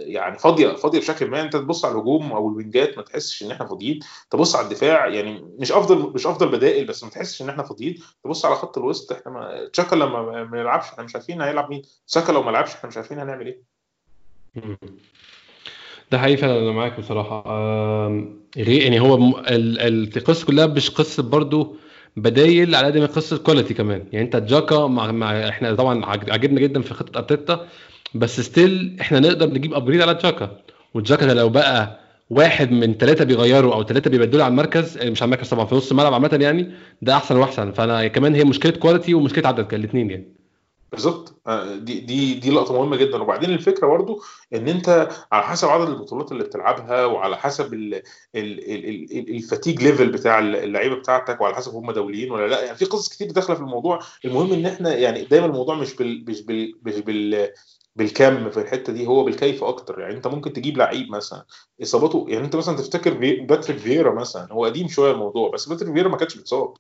يعني 0.08 0.40
فاضية 0.40 0.76
فاضية 0.76 1.00
بشكل 1.00 1.28
ما. 1.28 1.42
أنت 1.42 1.56
تبص 1.56 1.86
على 1.86 1.94
الهجوم 1.94 2.32
أو 2.32 2.50
الوينجات 2.50 2.98
ما 2.98 3.04
تحسش 3.04 3.44
إن 3.44 3.52
إحنا 3.52 3.66
فاضيين. 3.66 4.00
تبص 4.30 4.56
على 4.56 4.66
الدفاع 4.66 5.08
يعني 5.08 5.56
مش 5.60 5.72
أفضل 5.72 5.98
مش 5.98 6.28
أفضل 6.28 6.50
بدائل 6.50 6.86
بس 6.88 7.04
ما 7.04 7.10
تحسش 7.10 7.42
إن 7.42 7.50
إحنا 7.50 7.64
فاضيين. 7.64 8.04
تبص 8.24 8.46
على 8.46 8.56
خط 8.56 8.78
الوسط 8.78 9.12
إحنا 9.12 9.32
ما 9.32 9.70
تشاكا 9.74 9.96
لما 9.96 10.44
ما 10.44 10.60
يلعبش 10.60 10.86
إحنا 10.86 11.04
مش 11.04 11.16
عارفين 11.16 11.42
هيلعب 11.42 11.70
مين. 11.70 11.82
تشاكا 12.08 12.32
لو 12.32 12.44
ما 12.44 12.52
لعبش 12.52 12.74
إحنا 12.74 12.88
مش 12.90 12.98
عارفين 12.98 13.20
هنعمل 13.20 13.48
إيه. 13.48 13.76
ده 16.12 16.18
حقيقي 16.20 16.38
فعلا 16.38 16.60
أنا 16.60 16.72
معاك 16.72 17.00
بصراحة. 17.00 17.44
غير 18.58 18.82
يعني 18.82 19.00
هو 19.00 19.40
القصة 19.50 20.46
كلها 20.48 20.66
مش 20.66 20.90
قصة 20.90 21.24
برضو 21.24 21.76
بدايل 22.18 22.76
على 22.76 22.88
قد 22.88 22.98
ما 22.98 23.06
قصة 23.06 23.38
كواليتي 23.38 23.74
كمان. 23.74 24.04
يعني 24.12 24.26
أنت 24.26 24.36
جاكا 24.36 24.88
مع, 24.88 25.12
مع 25.12 25.50
إحنا 25.50 25.76
طبعا 25.76 26.06
عجبنا 26.06 26.60
جدا 26.60 26.82
في 26.82 26.94
خطة 26.94 27.18
أرتيتا 27.18 27.68
بس 28.16 28.42
still 28.42 28.98
إحنا 29.02 29.20
نقدر 29.20 29.50
نجيب 29.50 29.74
upgrade 29.74 30.02
على 30.02 30.14
جاكا. 30.24 30.58
وجاكا 30.94 31.26
لو 31.26 31.50
بقى 31.50 32.00
واحد 32.30 32.72
من 32.72 32.94
ثلاثة 32.94 33.26
بيغيروا 33.26 33.74
أو 33.76 33.84
ثلاثة 33.84 34.10
بيبدلوا 34.10 34.44
على 34.44 34.52
المركز 34.52 34.98
مش 34.98 35.22
على 35.22 35.28
المركز 35.30 35.50
طبعا 35.50 35.66
في 35.66 35.76
نص 35.76 35.92
الملعب 35.92 36.14
عامة 36.14 36.40
يعني 36.42 36.72
ده 37.02 37.16
أحسن 37.16 37.38
وأحسن. 37.38 37.72
فأنا 37.72 38.08
كمان 38.08 38.36
هي 38.36 38.44
مشكلة 38.44 38.72
quality 38.72 39.14
ومشكلة 39.14 39.48
عدد 39.48 39.74
الاثنين 39.74 40.10
يعني. 40.12 40.28
بالظبط. 40.96 41.42
دي 41.84 42.00
دي 42.00 42.34
دي 42.34 42.52
لقطة 42.52 42.74
مهمة 42.74 42.96
جدا. 42.96 43.22
وبعدين 43.22 43.50
الفكرة 43.50 43.88
برضو 43.88 44.22
إن 44.54 44.68
أنت 44.68 45.10
على 45.32 45.44
حسب 45.44 45.68
عدد 45.68 45.90
البطولات 45.90 46.32
اللي 46.32 46.44
بتلعبها 46.44 47.06
وعلى 47.06 47.38
حسب 47.38 47.74
ال 48.36 48.54
fatigue 48.54 49.84
level 49.84 50.12
بتاع 50.12 50.40
اللعيبة 50.40 50.96
بتاعتك 50.96 51.42
وعلى 51.42 51.56
حسب 51.56 51.76
هم 51.76 51.92
دوليين 51.92 52.32
ولا 52.32 52.48
لأ. 52.48 52.64
يعني 52.66 52.78
في 52.78 52.86
قصص 52.86 53.10
كتير 53.10 53.32
داخله 53.32 53.56
في 53.56 53.62
الموضوع. 53.62 54.00
المهم 54.26 54.54
إن 54.54 54.66
إحنا 54.66 54.96
يعني 54.96 55.24
دايما 55.26 55.46
الموضوع 55.46 55.76
مش 55.76 55.96
بال 55.96 56.26
مش 56.30 56.42
بال 56.42 56.74
مش 56.86 56.96
بال 57.00 57.52
بالكم 57.96 58.50
في 58.50 58.58
الحتة 58.60 58.94
دي. 58.94 59.08
هو 59.08 59.24
بالكيف 59.24 59.64
أكتر. 59.64 60.00
يعني 60.00 60.14
أنت 60.16 60.28
ممكن 60.28 60.54
تجيب 60.54 60.78
لعيب 60.78 61.12
مثلا 61.12 61.46
اصابته 61.82 62.26
يعني 62.30 62.46
أنت 62.46 62.56
مثلا 62.56 62.78
تفتكر 62.78 63.14
باتريك 63.46 63.78
فييرا 63.78 64.14
مثلا. 64.20 64.48
هو 64.52 64.66
قديم 64.66 64.88
شوية 64.88 65.12
الموضوع 65.12 65.50
بس 65.52 65.70
باتريك 65.70 65.94
فييرا 65.94 66.10
ما 66.10 66.18
كانش 66.18 66.36
بيتصاب 66.36 66.74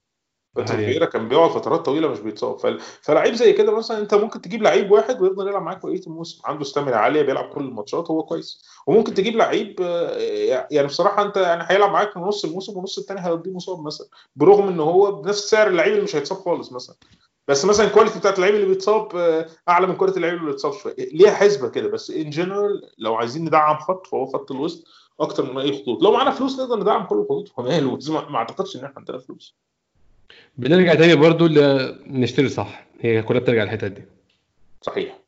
باتريك 0.55 0.85
فييرا 0.85 1.05
كان 1.05 1.29
بيقعد 1.29 1.49
فترات 1.49 1.85
طويلة 1.85 2.07
مش 2.07 2.19
بيتصاب. 2.19 2.59
فل... 2.59 2.79
فلعيب 3.01 3.33
زي 3.33 3.53
كده 3.53 3.77
مثلا 3.77 3.99
أنت 3.99 4.13
ممكن 4.13 4.41
تجيب 4.41 4.63
لعيب 4.63 4.91
واحد 4.91 5.21
ويفضل 5.21 5.47
يلعب 5.47 5.61
معاك 5.61 5.85
بقية 5.85 6.01
الموسم. 6.07 6.41
عنده 6.45 6.63
stamina 6.63 6.97
عالية 6.97 7.21
بيلعب 7.21 7.49
كل 7.49 7.61
الماتشات 7.61 8.11
هو 8.11 8.23
كويس. 8.23 8.63
وممكن 8.87 9.13
تجيب 9.13 9.35
لعيب 9.35 9.79
يعني 10.71 10.87
بصراحة 10.87 11.21
أنت 11.21 11.37
يعني 11.37 11.63
هيلعب 11.67 11.91
معاك 11.91 12.17
من 12.17 12.23
نص 12.23 12.45
الموسم 12.45 12.75
والنص 12.75 12.97
الثاني 12.97 13.25
هيوديه 13.25 13.51
مصاب 13.51 13.79
مثلا. 13.83 14.07
برغم 14.35 14.67
إن 14.67 14.79
هو 14.79 15.11
بنفس 15.11 15.49
سعر 15.49 15.67
اللعيب 15.67 15.93
اللي 15.93 16.03
مش 16.03 16.15
هيتصاب 16.15 16.37
خالص 16.37 16.71
مثلا. 16.71 16.95
بس 17.47 17.65
مثلا 17.65 17.87
ال 17.87 17.91
quality 17.91 18.19
بتاعت 18.19 18.35
اللعيب 18.35 18.55
اللي 18.55 18.65
بيتصاب 18.65 19.07
أعلى 19.69 19.87
من 19.87 19.95
quality 19.95 20.17
اللعيب 20.17 20.35
اللي 20.37 20.51
بيتصاب 20.51 20.73
شوية. 20.73 20.95
ليها 20.97 21.31
حسبة 21.31 21.69
كده. 21.69 21.87
بس 21.87 22.11
in 22.11 22.29
general 22.29 22.81
لو 22.97 23.15
عايزين 23.15 23.45
ندعم 23.45 23.77
خط 23.77 24.07
فهو 24.07 24.25
خط 24.25 24.51
الوسط 24.51 24.83
أكتر 25.19 25.53
من 25.53 25.61
أي 25.61 25.81
خطوط. 25.81 26.03
لو 26.03 26.11
معانا 26.11 26.31
فلوس 26.31 26.59
نقدر 26.59 26.79
ندعم 26.79 27.05
كل 27.05 27.15
الخطوط 27.15 27.51
وماله 27.57 27.99
ما 28.29 28.37
أعتقدش 28.37 28.75
إن 28.75 28.85
إحنا 28.85 28.95
عندنا 28.97 29.17
فلوس. 29.17 29.55
بنرجع 30.57 30.93
تاني 30.95 31.15
برضو 31.15 31.47
نشتري 32.07 32.49
صح. 32.49 32.85
هي 33.01 33.21
كلها 33.21 33.39
بترجع 33.39 33.63
الحتت 33.63 33.91
دي. 33.91 34.01
صحيح. 34.81 35.19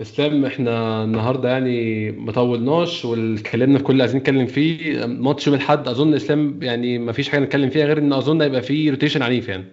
إسلام 0.00 0.44
إحنا 0.44 1.04
النهارده 1.04 1.48
يعني 1.48 2.10
ما 2.10 2.32
طولناش 2.32 3.04
واتكلمنا 3.04 3.78
في 3.78 3.84
كل 3.84 3.92
اللي 3.92 4.02
عايزين 4.02 4.20
نتكلم 4.20 4.46
فيه. 4.46 5.06
ماتش 5.06 5.46
يوم 5.46 5.56
الاحد 5.56 5.88
أظن 5.88 6.14
إسلام 6.14 6.62
يعني 6.62 6.98
ما 6.98 7.12
فيش 7.12 7.28
حاجة 7.28 7.40
نتكلم 7.40 7.70
فيها 7.70 7.86
غير 7.86 7.98
إن 7.98 8.12
أظن 8.12 8.42
هيبقى 8.42 8.62
فيه 8.62 8.90
rotation 8.90 9.22
عنيف 9.22 9.48
يعني. 9.48 9.64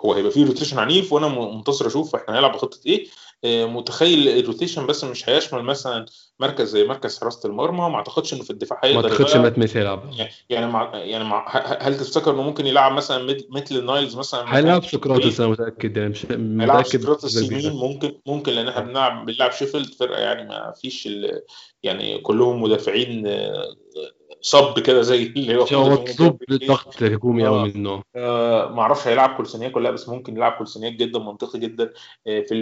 هو 0.00 0.12
هيبقى 0.12 0.30
فيه 0.30 0.44
rotation 0.46 0.78
عنيف 0.78 1.12
وأنا 1.12 1.28
منتظر 1.28 1.86
أشوف 1.86 2.14
إحنا 2.16 2.38
هنلعب 2.38 2.52
بخطة 2.52 2.78
إيه. 2.86 3.06
متخيل 3.44 4.28
ال 4.28 4.34
rotation 4.34 4.86
بس 4.86 5.04
مش 5.04 5.28
هيشمل 5.28 5.62
مثلا 5.62 6.06
مركز 6.40 6.68
زي 6.68 6.84
مركز 6.84 7.20
حراسة 7.20 7.48
المرمى 7.48 7.78
ما 7.78 7.96
أعتقدش 7.96 8.34
إنه 8.34 8.42
في 8.42 8.50
الدفاع 8.50 8.80
هيقدر 8.84 9.08
ما 9.08 9.12
اعتقدش 9.12 9.36
مات 9.36 9.58
يلعب 9.76 10.10
يعني 10.50 10.66
مع 10.66 10.90
يعني 10.94 11.24
مع 11.24 11.48
هل 11.80 11.96
تفتكر 11.96 12.30
إنه 12.30 12.42
ممكن 12.42 12.66
يلعب 12.66 12.92
مثلا 12.92 13.36
ميتلاند 13.50 13.84
نايلز 13.84 14.16
مثلا 14.16 14.56
هيلعب 14.56 14.84
سقراطس 14.84 15.40
أنا 15.40 15.50
متأكد 15.50 15.96
يعني 15.96 16.08
مش 16.08 16.24
متأكد 16.30 17.00
سقراطس 17.02 17.42
يمين 17.42 17.72
ممكن 17.72 18.20
ممكن 18.26 18.52
لأن 18.52 18.68
إحنا 18.68 18.80
بنلعب 18.82 19.26
بنلعب 19.26 19.52
شيفيلد 19.52 19.94
فرقة 19.94 20.20
يعني 20.20 20.48
ما 20.48 20.72
فيش 20.80 21.08
يعني 21.82 22.18
كلهم 22.18 22.62
مدافعين 22.62 23.26
صب 24.44 24.78
كده 24.78 25.02
زي 25.02 25.22
اللي 25.22 25.58
هو 25.76 25.90
مطلوب 25.90 26.42
ضغط 26.68 27.02
هجومي 27.02 27.46
قوي 27.46 27.72
منه. 27.72 28.02
آه 28.16 28.68
ما 28.68 28.80
أعرفش 28.82 29.06
هيلعب 29.06 29.36
كولسينياك 29.36 29.76
ولا 29.76 29.84
لأ 29.84 29.90
بس 29.90 30.08
ممكن 30.08 30.36
يلعب 30.36 30.52
كولسينياك 30.52 30.92
جدا 30.92 31.18
منطقي 31.18 31.58
جدا. 31.58 31.92
آه 32.26 32.40
في 32.40 32.54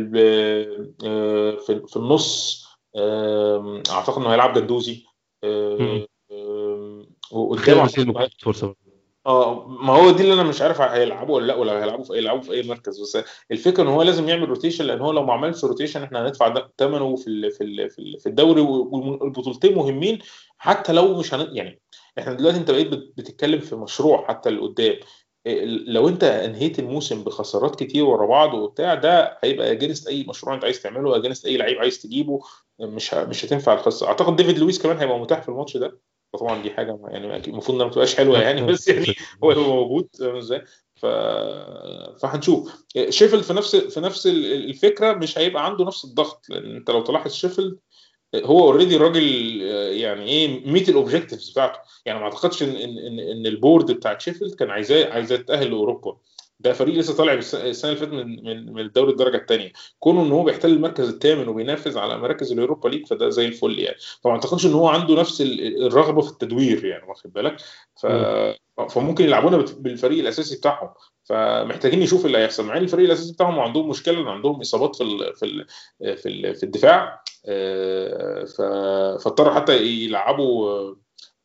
آه 1.05 1.57
في, 1.57 1.83
في 1.87 1.97
النص 1.97 2.65
آه 2.97 3.83
أعتقد 3.91 4.23
إنه 4.23 4.33
هيلعب 4.33 4.53
جندوزي. 4.53 5.05
آه 5.45 6.07
وقدامه 7.33 7.87
فرصة. 8.43 8.75
آه 9.27 9.67
ما 9.69 9.93
هو 9.93 10.11
دي 10.11 10.23
اللي 10.23 10.35
أنا 10.35 10.43
مش 10.43 10.63
عارف 10.63 10.81
هيلعبوا 10.81 11.37
ولا 11.37 11.47
لأ 11.47 11.55
ولا 11.55 11.73
هيلعبوا 11.83 12.05
في 12.05 12.13
هيلعبوا 12.13 12.43
في 12.43 12.53
أي 12.53 12.63
مركز. 12.63 13.01
بس 13.03 13.19
الفكرة 13.51 13.83
إن 13.83 13.89
هو 13.89 14.03
لازم 14.03 14.29
يعمل 14.29 14.49
rotation 14.49 14.85
لأن 14.85 15.01
هو 15.01 15.13
لو 15.13 15.23
ما 15.25 15.33
عملش 15.33 15.65
rotation 15.65 16.03
إحنا 16.03 16.27
هندفع 16.27 16.69
ثمنه 16.79 17.17
في 17.17 17.27
ال 17.29 17.51
في 17.51 17.65
ال 17.65 17.91
في 18.21 18.27
الدوري 18.29 18.61
والبطولتين 18.61 19.75
مهمين 19.75 20.19
حتى 20.59 20.93
لو 20.93 21.19
مش 21.19 21.35
هن... 21.35 21.57
يعني 21.57 21.81
إحنا 22.19 22.33
دلوقتي 22.35 22.59
أنت 22.59 22.71
بقيت 22.71 22.89
بتتكلم 22.89 23.61
في 23.61 23.77
مشروع 23.77 24.27
حتى 24.29 24.51
لقدام. 24.51 24.97
لو 25.87 26.09
أنت 26.09 26.25
أنهيت 26.25 26.79
الموسم 26.79 27.25
بخسارات 27.25 27.77
كتير 27.83 28.05
ورا 28.05 28.27
بعض 28.27 28.55
وبتاع 28.55 28.95
ده 28.95 29.39
هيبقى 29.45 29.73
against 29.73 30.09
أي 30.09 30.25
مشروع 30.29 30.55
أنت 30.55 30.65
عايز 30.65 30.83
تعمله 30.83 31.17
against 31.17 31.47
أي 31.47 31.57
لعيب 31.57 31.79
عايز 31.79 31.99
تجيبه 32.03 32.41
مش. 32.81 33.15
مش 33.15 33.45
هتنفع 33.45 33.73
الخساره 33.75 34.09
أعتقد 34.11 34.37
ديفيد 34.37 34.59
لويس 34.59 34.83
كمان 34.83 34.99
هيبقى 34.99 35.19
متاح 35.19 35.43
في 35.43 35.49
الماتش 35.49 35.77
ده. 35.77 35.99
طبعا 36.39 36.63
دي 36.63 36.71
حاجة 36.71 36.99
يعني 37.09 37.37
المفروض 37.49 37.75
إنها 37.75 37.87
ما 37.87 37.93
تبقاش 37.93 38.15
حلوة 38.17 38.39
يعني 38.39 38.63
بس 38.73 38.89
يعني 38.89 39.15
هو 39.45 39.51
هو 39.53 39.75
موجود 39.77 40.09
إزاي؟ 40.21 40.65
ف... 40.95 41.07
فهنشوف. 42.21 42.85
شيفيلد 43.09 43.43
في 43.43 43.53
نفس 43.53 43.77
في 43.77 44.01
نفس 44.01 44.27
الفكرة 44.27 45.13
مش 45.13 45.39
هيبقى 45.39 45.67
عنده 45.67 45.85
نفس 45.85 46.05
الضغط 46.05 46.47
لأن 46.49 46.77
أنت 46.77 46.91
لو 46.91 47.03
تلاحظ 47.03 47.33
شيفيلد 47.33 47.79
هو 48.35 48.65
already 48.65 48.97
راجل 48.97 49.23
يعني 49.93 50.29
إيه 50.29 50.71
met 50.71 50.89
ال 50.89 50.94
objectives 50.94 51.51
بتاعته. 51.51 51.79
يعني 52.07 52.19
ما 52.19 52.25
أعتقدش 52.25 52.63
ان 52.63 52.77
ان 52.77 53.19
ان 53.19 53.47
ال 53.47 53.54
board 53.54 53.93
بتاعت 53.93 54.21
شيفيلد 54.21 54.55
كان 54.55 54.71
عايزاه 54.71 55.13
عايزاه 55.13 55.37
تاهل 55.37 55.71
لأوروبا. 55.71 56.17
ده 56.65 56.73
فريق 56.73 56.95
لسه 56.95 57.17
طالع 57.17 57.33
الس- 57.33 57.55
السنة 57.55 57.91
اللي 57.93 58.01
فاتت 58.01 58.13
من 58.13 58.45
من 58.45 58.73
من 58.73 58.81
الدوري 58.81 59.11
الدرجة 59.13 59.37
الثانية 59.37 59.73
كونه 59.99 60.23
إن 60.23 60.33
هو 60.33 60.43
بيحتل 60.45 60.71
المركز 60.71 61.09
الثامن 61.09 61.49
وبينافس 61.49 61.97
على 61.97 62.19
مراكز 62.19 62.53
اليوروبا 62.53 62.89
ليج 62.89 63.07
فده 63.07 63.29
زي 63.29 63.47
الفل 63.47 63.79
يعني. 63.79 63.97
فما 64.25 64.33
أعتقدش 64.33 64.67
إن 64.67 64.73
هو 64.73 64.89
عنده 64.89 65.15
نفس 65.15 65.41
ال- 65.41 65.87
الرغبة 65.87 66.21
في 66.23 66.31
التدوير 66.31 66.85
يعني 66.85 67.09
واخد 67.09 67.33
بالك؟ 67.33 67.57
ف... 68.01 68.07
فممكن 68.91 69.25
يلعبونا 69.25 69.57
بالفريق 69.79 70.19
الأساسي 70.21 70.57
بتاعهم. 70.57 70.89
فمحتاجين 71.25 72.01
نشوف 72.01 72.27
اللي 72.27 72.39
هيحصل. 72.39 72.67
مع 72.67 72.77
الفريق 72.77 73.05
الأساسي 73.07 73.33
بتاعهم 73.33 73.61
عندهم 73.61 73.89
مشكلة 73.89 74.21
ان 74.21 74.29
عندهم 74.29 74.61
إصابات 74.61 74.97
في 74.97 75.03
ال... 75.05 75.35
في 75.35 75.47
ال... 75.47 75.67
في, 76.17 76.29
ال... 76.29 76.55
في 76.55 76.63
الدفاع 76.63 77.23
آه، 77.47 78.45
ف... 78.45 78.63
فاضطروا 79.25 79.55
حتى 79.55 79.83
يلعبوا 79.83 80.95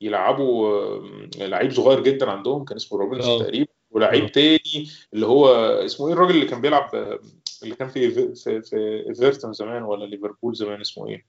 يلعبوا 0.01 0.99
لعيب 1.37 1.71
صغير 1.71 1.99
جدا 2.03 2.31
عندهم 2.31 2.65
كان 2.65 2.75
اسمه 2.75 2.99
روبنز 2.99 3.25
آه. 3.25 3.39
تقريبا. 3.39 3.76
ولعيب 3.91 4.31
تاني 4.31 4.89
اللي 5.13 5.25
هو 5.25 5.47
اسمه 5.85 6.07
إيه 6.07 6.13
الراجل 6.13 6.35
اللي 6.35 6.45
كان 6.45 6.61
بيلعب 6.61 6.95
آه، 6.95 7.19
اللي 7.63 7.75
كان 7.75 7.87
في 7.87 8.09
في 8.35 8.61
في 8.61 9.03
إيفرتون 9.09 9.53
زمان 9.53 9.83
ولا 9.83 10.05
ليفربول 10.05 10.55
زمان 10.55 10.81
اسمه 10.81 11.07
إيه؟ 11.07 11.25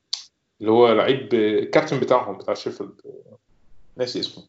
اللي 0.61 0.73
هو 0.73 0.93
لعيب 0.93 1.35
آه، 1.35 1.59
الكابتن 1.59 2.01
بتاعهم 2.01 2.39
بتاع 2.39 2.55
شيفيلد. 2.55 3.01
آه، 3.07 3.39
ناسي 3.97 4.21
اسمه. 4.21 4.45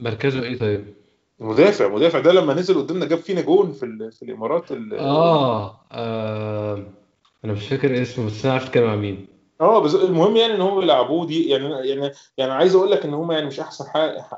مركزه 0.00 0.42
إيه 0.42 0.58
طيب؟ 0.58 0.94
مدافع 1.38 1.88
مدافع. 1.88 2.20
ده 2.20 2.32
لما 2.32 2.54
نزل 2.54 2.74
قدامنا 2.78 3.06
جاب 3.06 3.18
فينا 3.18 3.40
جون 3.40 3.72
في 3.72 4.10
في 4.12 4.22
الإمارات 4.22 4.72
ال- 4.72 4.94
آه, 4.94 5.80
آه. 5.92 6.86
أنا 7.44 7.52
مش 7.52 7.66
فاكر 7.68 8.02
اسمه 8.02 8.26
بس 8.26 8.44
أنا 8.44 8.54
عارف 8.54 8.66
اتكلم 8.66 8.86
عن 8.90 8.98
مين. 8.98 9.26
آه 9.60 9.78
بس 9.78 9.94
المهم 9.94 10.36
يعني 10.36 10.54
إن 10.54 10.60
هم 10.60 10.80
بيلعبوه 10.80 11.26
دي 11.26 11.48
يعني 11.48 11.88
يعني 11.88 12.12
يعني 12.38 12.52
عايز 12.52 12.74
أقول 12.74 12.90
لك 12.90 13.04
إن 13.04 13.14
هم 13.14 13.32
يعني 13.32 13.46
مش 13.46 13.60
أحسن 13.60 13.84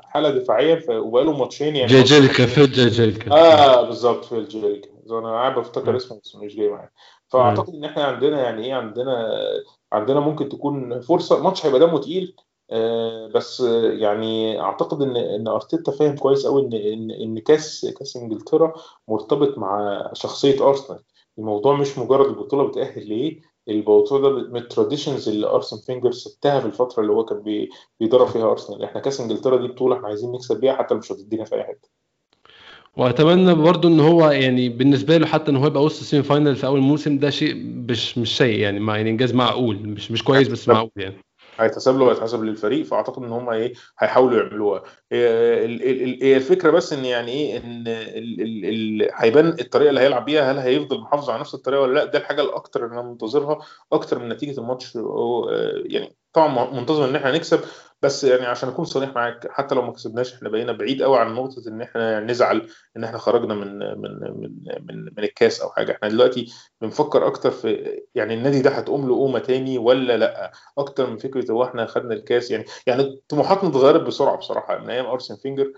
حالة 0.03 0.29
دفاعيا 0.29 0.75
ف- 0.75 0.89
وبقالهم 0.89 1.39
ماتشين 1.39 1.75
يعني. 1.75 1.87
جيجيلكا 1.91 2.45
فيل 2.45 2.71
جيجيلكا 2.71 3.31
آه 3.31 3.81
بالظبط 3.87 4.25
فيل 4.25 4.37
جيجيلكا 4.37 4.89
أنا 5.09 5.31
قاعد 5.31 5.59
بفتكر. 5.59 5.95
اسمه 5.95 6.19
بس 6.23 6.35
مش 6.35 6.55
جاي 6.55 6.69
معايا. 6.69 6.89
فأعتقد 7.29 7.73
إن 7.73 7.83
إحنا 7.85 8.03
عندنا 8.03 8.43
يعني 8.43 8.65
إيه 8.65 8.73
عندنا 8.73 9.31
عندنا 9.93 10.19
ممكن 10.19 10.49
تكون 10.49 11.01
فرصة 11.01 11.43
ماتش 11.43 11.65
هيبقى 11.65 11.79
دمه 11.79 11.99
تقيل. 11.99 12.35
آه 12.71 13.27
بس 13.35 13.59
يعني 13.99 14.61
أعتقد 14.61 15.01
إن 15.01 15.17
إن 15.17 15.47
أرتيتا 15.47 15.91
فاهم 15.91 16.15
كويس 16.15 16.45
قوي 16.47 16.61
إن 16.61 16.73
إن 16.73 17.11
إن 17.11 17.39
كاس 17.39 17.93
كاس 17.99 18.17
إنجلترا 18.17 18.73
مرتبط 19.07 19.57
مع 19.57 20.01
شخصية 20.13 20.67
أرسنال. 20.69 20.99
الموضوع 21.39 21.75
مش 21.75 21.97
مجرد 21.97 22.25
البطولة 22.25 22.67
بتأهل 22.67 23.07
ليه 23.09 23.41
ده 23.67 24.29
من 24.29 24.57
ال 24.57 24.64
traditions 24.64 25.29
اللي 25.29 25.47
أرسن 25.47 25.77
فينجر 25.77 26.11
سبتها 26.11 26.59
في 26.59 26.65
الفترة 26.65 27.01
اللي 27.01 27.13
هو 27.13 27.25
كان 27.25 27.41
بي- 27.41 27.69
بيدرب 27.99 28.27
فيها 28.27 28.51
أرسنال. 28.51 28.83
إحنا 28.83 29.01
كأس 29.01 29.21
إنجلترا 29.21 29.57
دي 29.57 29.67
بطولة 29.67 29.95
إحنا 29.95 30.07
عايزين 30.07 30.31
نكسب 30.31 30.59
بيها 30.59 30.73
حتى 30.75 30.95
مش 30.95 31.11
هتدينا 31.11 31.45
في 31.45 31.55
أي 31.55 31.63
حتة. 31.63 31.89
وأتمنى 32.97 33.53
برضو 33.53 33.87
إن 33.87 33.99
هو 33.99 34.29
يعني 34.31 34.69
بالنسبة 34.69 35.17
له 35.17 35.25
حتى 35.25 35.51
إن 35.51 35.55
هو 35.55 35.67
يبقى 35.67 35.83
وصل 35.83 35.99
ال 35.99 36.04
semi 36.04 36.23
final 36.23 36.55
في 36.55 36.65
أول 36.67 36.79
موسم 36.79 37.17
ده 37.17 37.29
شيء 37.29 37.55
مش 37.65 38.17
مش 38.17 38.37
شيء 38.37 38.59
يعني 38.59 38.79
مع 38.79 38.97
يعني 38.97 39.09
إنجاز 39.09 39.33
معقول 39.33 39.75
مش 39.75 40.11
مش 40.11 40.23
كويس 40.23 40.47
بس 40.47 40.67
معقول 40.69 40.91
يعني. 40.95 41.15
هيتحسب 41.59 41.97
له 41.97 42.05
وهيتحسب 42.05 42.43
للفريق 42.43 42.85
فأعتقد 42.85 43.23
إن 43.23 43.31
هم 43.31 43.49
إيه 43.49 43.73
هيحاولوا 43.99 44.37
يعملوها. 44.43 44.83
هي 45.11 45.27
ال- 45.65 45.83
ال- 45.83 46.03
ال- 46.03 46.23
هي 46.23 46.35
الفكرة 46.37 46.71
بس 46.71 46.93
إن 46.93 47.05
يعني 47.05 47.31
إيه 47.31 47.57
إن 47.57 47.87
هيبان 49.13 49.47
الطريقة 49.59 49.89
اللي 49.89 50.01
هيلعب 50.01 50.25
بيها 50.25 50.51
هل 50.51 50.57
هيفضل 50.57 51.01
محافظ 51.01 51.29
على 51.29 51.39
نفس 51.39 51.53
الطريقة 51.53 51.81
ولا 51.81 51.93
لأ؟ 51.93 52.05
ده 52.05 52.19
الحاجة 52.19 52.41
الأكتر 52.41 52.85
اللي 52.85 52.93
أنا 52.99 53.09
منتظرها 53.09 53.59
أكتر 53.91 54.19
من 54.19 54.29
نتيجة 54.29 54.59
الماتش 54.59 54.97
يعني 55.85 56.15
طبعا 56.35 56.71
منتظر 56.71 57.05
إن 57.09 57.15
إحنا 57.15 57.31
نكسب 57.31 57.59
بس 58.01 58.23
يعني 58.23 58.45
عشان 58.45 58.69
أكون 58.69 58.85
صريح 58.85 59.09
معاك 59.15 59.47
حتى 59.51 59.75
لو 59.75 59.81
ما 59.81 59.91
كسبناش 59.93 60.33
إحنا 60.33 60.49
بقينا 60.49 60.71
بعيد 60.71 61.03
قوي 61.03 61.17
عن 61.19 61.33
نقطة 61.35 61.61
إن 61.67 61.81
إحنا 61.81 62.19
نزعل 62.19 62.69
إن 62.97 63.03
إحنا 63.03 63.17
خرجنا 63.17 63.53
من 63.55 63.77
من 63.77 64.19
من 64.21 64.49
من, 64.87 65.03
من 65.17 65.23
الكاس 65.23 65.61
أو 65.61 65.69
حاجة 65.69 65.91
إحنا 65.91 66.09
دلوقتي 66.09 66.53
بنفكر 66.81 67.27
أكتر 67.27 67.51
في 67.51 67.99
يعني 68.15 68.33
النادي 68.33 68.61
ده 68.61 68.69
هتقوم 68.69 69.07
له 69.07 69.15
قومة 69.15 69.39
تاني 69.39 69.77
ولا 69.77 70.17
لأ 70.17 70.51
أكتر 70.77 71.09
من 71.09 71.17
فكرة 71.17 71.51
هو 71.51 71.63
إحنا 71.63 71.85
خدنا 71.85 72.13
الكاس 72.13 72.51
يعني 72.51 72.65
يعني 72.87 73.21
طموحاتنا 73.29 73.69
اتغيرت 73.69 74.01
بسرعة 74.01 74.37
بصراحة 74.37 74.77
من 74.79 74.89
أيام 74.89 75.05
أرسن 75.05 75.35
فينجر. 75.35 75.73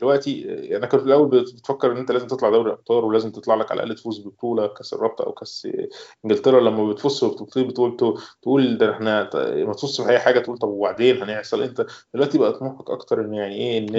دلوقتي 0.00 0.46
آه، 0.74 0.76
أنا 0.76 0.86
كنت 0.86 1.00
في 1.00 1.06
الأول 1.06 1.28
بتفكر 1.28 1.92
إن 1.92 1.96
أنت 1.96 2.12
لازم 2.12 2.26
تطلع 2.26 2.50
دوري 2.50 2.72
أبطال 2.72 3.04
ولازم 3.04 3.30
تطلع 3.30 3.54
لك 3.54 3.72
على 3.72 3.82
الأقل 3.82 3.98
تفوز 3.98 4.20
ببطولة 4.20 4.66
كأس 4.66 4.94
الرابطة 4.94 5.24
أو 5.24 5.32
كأس 5.32 5.68
إنجلترا. 6.24 6.60
لما 6.60 6.92
بتفوز 6.92 7.24
بتقول 7.56 8.16
تقول 8.42 8.78
ده 8.78 8.90
إحنا 8.92 9.30
ما 9.64 9.72
تفوزش 9.72 10.00
في 10.00 10.08
اي 10.08 10.18
حاجة 10.18 10.40
تقول 10.40 10.58
طب 10.58 10.68
وبعدين 10.68 11.22
هنحصل 11.22 11.62
انت 11.62 11.86
دلوقتي 12.14 12.38
بقى 12.38 12.52
طموحك 12.52 12.90
أكتر 12.90 13.20
إن 13.20 13.34
يعني 13.34 13.54
إيه 13.54 13.78
إن 13.78 13.94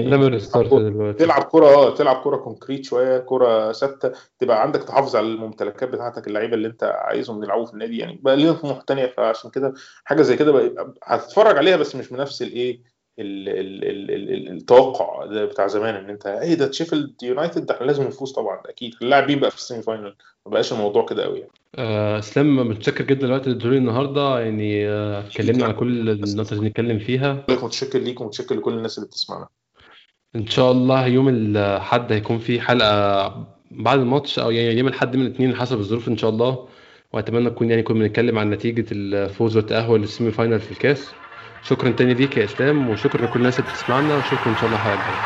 تلعب 1.19 1.43
كرة 1.43 1.65
آه 1.65 1.95
تلعب 1.95 2.23
كرة 2.23 2.35
concrete 2.37 2.85
شوية 2.85 3.17
كرة 3.19 3.71
ثابتة 3.71 4.11
تبقى 4.39 4.61
عندك 4.61 4.83
تحافظ 4.83 5.15
على 5.15 5.27
الممتلكات 5.27 5.89
بتاعتك 5.89 6.27
اللعيبة 6.27 6.53
اللي 6.53 6.67
أنت 6.67 6.83
عايزهم 6.83 7.43
يلعبوا 7.43 7.65
في 7.65 7.73
النادي. 7.73 7.97
يعني 7.97 8.19
بقى 8.21 8.35
لينا 8.35 8.53
طموح 8.53 8.81
تانية 8.81 9.05
فعشان 9.05 9.51
كده 9.51 9.73
حاجة 10.05 10.21
زي 10.21 10.37
كده 10.37 10.75
هتتفرج 11.03 11.57
عليها 11.57 11.77
بس 11.77 11.95
مش 11.95 12.09
بنفس 12.09 12.41
الإيه 12.41 12.92
ال- 13.19 13.49
ال- 13.49 13.83
ال- 13.83 14.11
ال- 14.11 14.33
ال- 14.33 14.51
التوقع 14.57 15.25
ده 15.25 15.45
بتاع 15.45 15.67
زمان 15.67 15.95
إن 15.95 16.09
أنت 16.09 16.25
إيه 16.25 16.53
ده 16.53 16.67
شيفيلد 16.67 17.13
يونايتد؟ 17.23 17.65
ده 17.65 17.75
إحنا 17.75 17.85
لازم 17.85 18.03
نفوز 18.03 18.31
طبعا 18.31 18.61
أكيد. 18.65 18.93
اللاعبين 19.01 19.39
بقى 19.39 19.51
في 19.51 19.57
ال 19.57 19.62
semi 19.62 19.81
final 19.81 20.15
ما 20.45 20.51
بقاش 20.51 20.73
الموضوع 20.73 21.05
كده 21.05 21.23
قوي 21.23 21.39
يعني. 21.39 21.51
آه، 21.75 22.19
اسلام 22.19 22.55
متشكر 22.69 23.03
جدا 23.03 23.27
للوقت 23.27 23.43
اللي 23.43 23.53
اديتهولي 23.55 23.77
النهارده. 23.77 24.39
يعني 24.39 24.89
آه، 24.89 25.19
اتكلمنا 25.19 25.65
على 25.65 25.73
كل 25.73 26.09
النقط 26.09 26.53
اللي 26.53 26.69
نتكلم 26.69 26.99
فيها. 26.99 27.43
متشكر 27.49 27.99
ليك 27.99 28.21
ومتشكر 28.21 28.55
لكل 28.55 28.73
الناس 28.73 28.97
اللي 28.97 29.07
بتسمعنا. 29.07 29.47
إن 30.35 30.47
شاء 30.47 30.71
الله 30.71 31.07
يوم 31.07 31.29
الأحد 31.29 32.11
هيكون 32.11 32.37
في 32.37 32.61
حلقة 32.61 33.27
بعد 33.71 33.99
الماتش 33.99 34.39
أو 34.39 34.51
يعني 34.51 34.79
يوم 34.79 34.87
الأحد 34.87 35.15
من 35.15 35.25
الاثنين 35.25 35.55
حسب 35.55 35.79
الظروف 35.79 36.07
إن 36.07 36.17
شاء 36.17 36.29
الله. 36.29 36.67
وأتمنى 37.13 37.45
نكون 37.45 37.69
يعني 37.69 37.83
كنا 37.83 37.99
بنتكلم 37.99 38.39
عن 38.39 38.49
نتيجة 38.49 38.85
الفوز 38.91 39.57
والتأهل 39.57 39.99
للسيمي 40.01 40.31
فاينل 40.31 40.59
في 40.59 40.71
الكاس. 40.71 41.11
شكرا 41.63 41.91
تاني 41.91 42.13
ليك 42.13 42.37
يا 42.37 42.43
إسلام 42.43 42.89
وشكرا 42.89 43.21
لكل 43.25 43.39
الناس 43.39 43.59
اللي 43.59 43.69
بتسمعنا 43.71 44.15
وشكرا 44.15 44.51
إن 44.51 44.55
شاء 44.55 44.67
الله 44.67 44.77
الحلقة 44.77 45.23